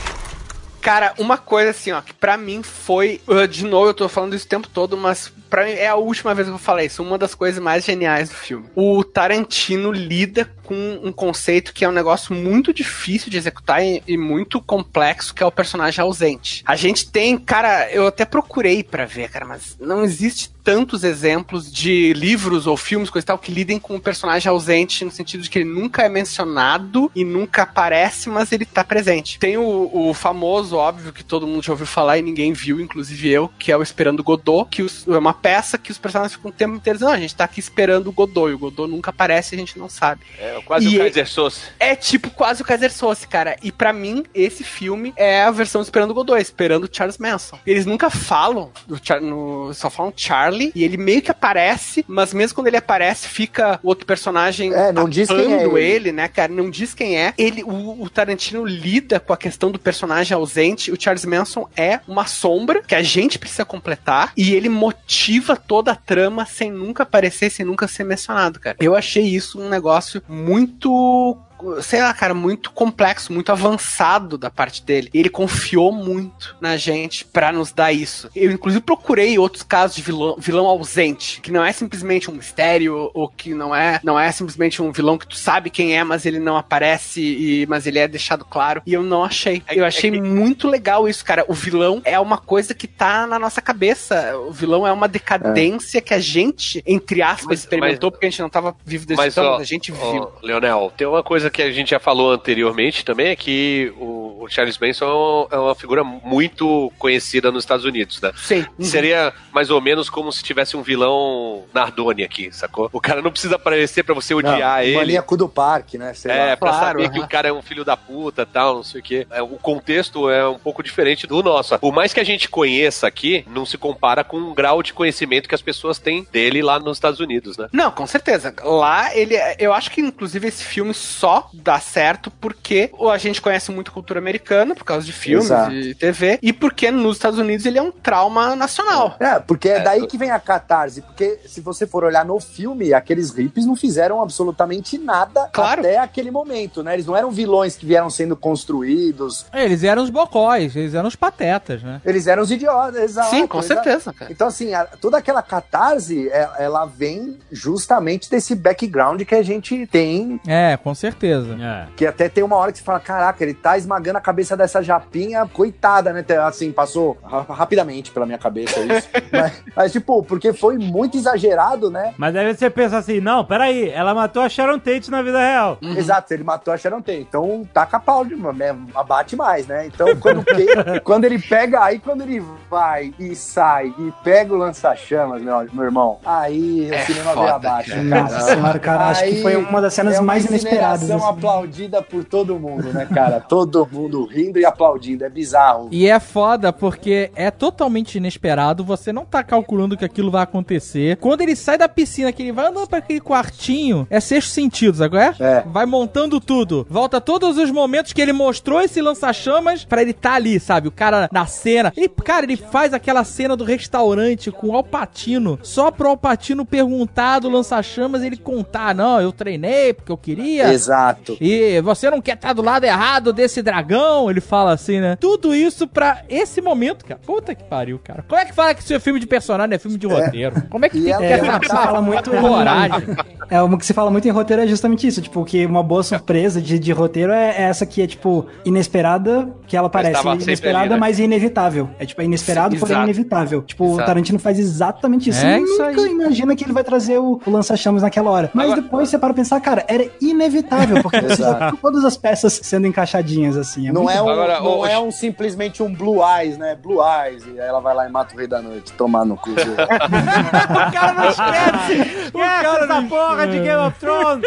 [0.79, 3.19] Cara, uma coisa assim, ó, que pra mim foi.
[3.49, 6.33] De novo, eu tô falando isso o tempo todo, mas pra mim é a última
[6.33, 7.03] vez que eu vou falar isso.
[7.03, 8.69] Uma das coisas mais geniais do filme.
[8.73, 14.03] O Tarantino lida com um conceito que é um negócio muito difícil de executar e,
[14.05, 16.61] e muito complexo, que é o personagem ausente.
[16.65, 21.71] A gente tem, cara, eu até procurei pra ver, cara, mas não existe tantos exemplos
[21.71, 25.41] de livros ou filmes, coisa e tal, que lidem com o personagem ausente, no sentido
[25.41, 29.39] de que ele nunca é mencionado e nunca aparece, mas ele tá presente.
[29.39, 33.29] Tem o, o famoso, óbvio, que todo mundo já ouviu falar e ninguém viu, inclusive
[33.29, 36.51] eu, que é o Esperando Godot, que os- é uma peça que os personagens ficam
[36.51, 38.89] o tempo inteiro dizendo, "Ah, a gente tá aqui esperando o Godot, e o Godot
[38.91, 40.21] nunca aparece e a gente não sabe.
[40.37, 41.57] É quase E o é- Kaiser Souza.
[41.79, 43.55] É tipo quase o Kaiser Sosse, cara.
[43.61, 47.59] E pra mim, esse filme é a versão Esperando Godot, Esperando Charles Manson.
[47.65, 52.33] Eles nunca falam, do Char- no- só falam Charlie, e ele meio que aparece, mas
[52.33, 55.79] mesmo quando ele aparece, fica o outro personagem É, não diz quem é ele.
[55.79, 56.51] ele, né, cara?
[56.51, 57.33] Não diz quem é.
[57.37, 60.91] Ele, o, o Tarantino lida com a questão do personagem ausente.
[60.91, 65.91] O Charles Manson é uma sombra que a gente precisa completar, e ele motiva toda
[65.91, 68.77] a trama sem nunca aparecer, sem nunca ser mencionado, cara.
[68.79, 71.37] Eu achei isso um negócio muito muito
[71.81, 75.09] sei lá, cara, muito complexo, muito avançado da parte dele.
[75.13, 78.29] Ele confiou muito na gente pra nos dar isso.
[78.35, 83.09] Eu, inclusive, procurei outros casos de vilão, vilão ausente, que não é simplesmente um mistério,
[83.13, 86.25] ou que não é, não é simplesmente um vilão que tu sabe quem é, mas
[86.25, 88.81] ele não aparece, e, mas ele é deixado claro.
[88.85, 89.61] E eu não achei.
[89.71, 91.45] Eu achei muito legal isso, cara.
[91.47, 94.37] O vilão é uma coisa que tá na nossa cabeça.
[94.37, 98.41] O vilão é uma decadência que a gente, entre aspas, Mas- experimentou, porque a gente
[98.41, 100.01] não tava vivo desse Mas, tempo, ó, mas a gente viu.
[100.23, 104.43] ó, Leonel, tem uma coisa que a gente já falou anteriormente também, é que o,
[104.43, 108.31] o Charles Manson é uma figura muito conhecida nos Estados Unidos, né?
[108.37, 108.65] Sim.
[108.79, 112.89] Seria mais ou menos como se tivesse um vilão Nardoni aqui, sacou?
[112.93, 114.95] O cara não precisa aparecer pra você odiar Não, ele.
[114.97, 116.13] Maníaco do parque, né?
[116.13, 116.57] Sei É, lá.
[116.57, 117.25] pra Claro, saber que aham.
[117.25, 119.27] o cara é um filho da puta tal, não sei o quê.
[119.31, 121.77] É, o contexto é um pouco diferente do nosso.
[121.79, 125.47] Por mais que a gente conheça aqui, não se compara com o grau de conhecimento
[125.49, 127.67] que as pessoas têm dele lá nos Estados Unidos, né?
[127.71, 128.53] Não, com certeza.
[128.63, 129.35] Lá ele.
[129.59, 133.93] Eu acho que, inclusive, esse filme só dá certo porque a gente conhece muito a
[133.93, 135.71] cultura americana, por causa de filmes Exato.
[135.73, 139.15] e TV, e porque nos Estados Unidos ele é um trauma nacional.
[139.19, 141.01] É, porque é daí que vem a catarse.
[141.01, 145.81] Porque se você for olhar no filme, aqueles hippies não fizeram absolutamente nada Claro.
[145.81, 146.93] até aquele momento, né?
[146.93, 149.45] Eles não eram vilões que vieram sendo construídos.
[149.53, 152.01] Eles eram os bocóis, eles eram os patetas, né?
[152.05, 153.29] Eles eram os idiotas, exato.
[153.29, 153.83] Sim, com exato.
[153.83, 154.31] certeza, cara.
[154.31, 159.85] Então, assim, a- toda aquela catarse, é- ela vem justamente desse background que a gente
[159.87, 161.26] tem, É, com certeza.
[161.61, 161.87] É.
[161.95, 164.81] que até tem uma hora que você fala, caraca, ele tá esmagando a cabeça dessa
[164.81, 166.23] japinha, coitada, né?
[166.45, 169.09] Assim, passou ra- rapidamente pela minha cabeça isso.
[169.31, 172.13] mas, mas, tipo, porque foi muito exagerado, né?
[172.17, 175.77] Mas aí você pensa assim, não, peraí, ela matou a Sharon Tate na vida real.
[175.81, 177.19] Exato, ele matou a Sharon Tate.
[177.19, 179.87] Então, taca pau, de, né, abate mais, né?
[179.87, 184.57] Então, quando, que- quando ele pega, aí quando ele vai e sai e pega o
[184.57, 188.05] lança-chamas, meu, meu irmão, aí É o cinema foda, veio abaixo, cara.
[188.21, 191.09] Nossa senhora, cara, acho que foi uma das cenas é uma mais inesperadas.
[191.17, 191.39] Incineração assim.
[191.39, 193.39] aplaudida por todo mundo, né, cara?
[193.39, 195.89] Todo mundo rindo e aplaudindo, é bizarro.
[195.91, 201.17] E é foda porque é totalmente inesperado, você não tá calculando que aquilo vai acontecer.
[201.17, 204.97] Quando ele sai da piscina, que ele vai andando pra aquele quartinho, é sexto sentido,
[204.97, 205.35] sabe qual é?
[205.39, 205.63] É.
[205.65, 206.85] Vai montando tudo.
[206.89, 210.87] Volta todos os momentos que ele mostrou esse lança-chamas pra ele tá ali, sabe?
[210.87, 211.93] O cara na cena.
[211.95, 217.39] Ele, cara, ele faz aquela cena do restaurante com o Alpatino, só pro Alpatino perguntar
[217.39, 220.71] do lança-chamas ele contar, não, eu treinei porque eu queria.
[220.73, 221.06] Exato.
[221.41, 224.29] E você não quer estar do lado errado desse dragão?
[224.29, 225.15] Ele fala assim, né?
[225.19, 227.19] Tudo isso pra esse momento, cara.
[227.25, 228.23] Puta que pariu, cara.
[228.27, 230.63] Como é que fala que isso é filme de personagem, é filme de roteiro?
[230.69, 233.07] Como é que E tem ela- que é, essa fala muito em- coragem?
[233.49, 236.03] É, uma que se fala muito em roteiro é justamente isso, tipo, que uma boa
[236.03, 240.79] surpresa de, de roteiro é é essa que é, tipo, inesperada, que ela parece inesperada,
[240.85, 240.97] ali, né?
[240.97, 241.89] mas inevitável.
[241.99, 243.09] É, tipo, é inesperado, Sim, porém exato.
[243.09, 243.61] inevitável.
[243.63, 244.05] Tipo, o Exato.
[244.05, 245.45] Tarantino faz exatamente isso.
[245.45, 246.11] É Você isso nunca aí.
[246.11, 248.49] imagina que ele vai trazer o, o lança-chamas naquela hora.
[248.53, 251.65] Mas Agora- depois você para pensar, cara, era inevitável, porque você já Exato.
[251.71, 253.87] viu todas as peças sendo encaixadinhas, assim.
[253.87, 256.75] É Não muito é, um, Agora, não é um simplesmente um Blue Eyes, né?
[256.75, 257.43] Blue Eyes.
[257.45, 258.91] E aí ela vai lá e mata o Rei da Noite.
[258.93, 259.51] Tomar no cu.
[259.57, 261.93] O cara não esquece!
[262.37, 264.45] Esquece essa porra de Game of Thrones!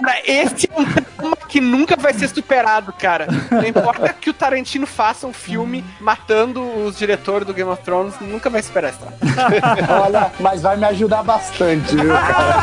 [0.00, 3.26] Cara, esse é um trauma que nunca vai ser superado, cara.
[3.50, 8.14] Não importa que o Tarantino faça um filme matando os diretores do Game of Thrones,
[8.20, 9.16] nunca vai superar esse trauma.
[10.04, 12.62] Olha, mas vai me ajudar bastante, viu, cara?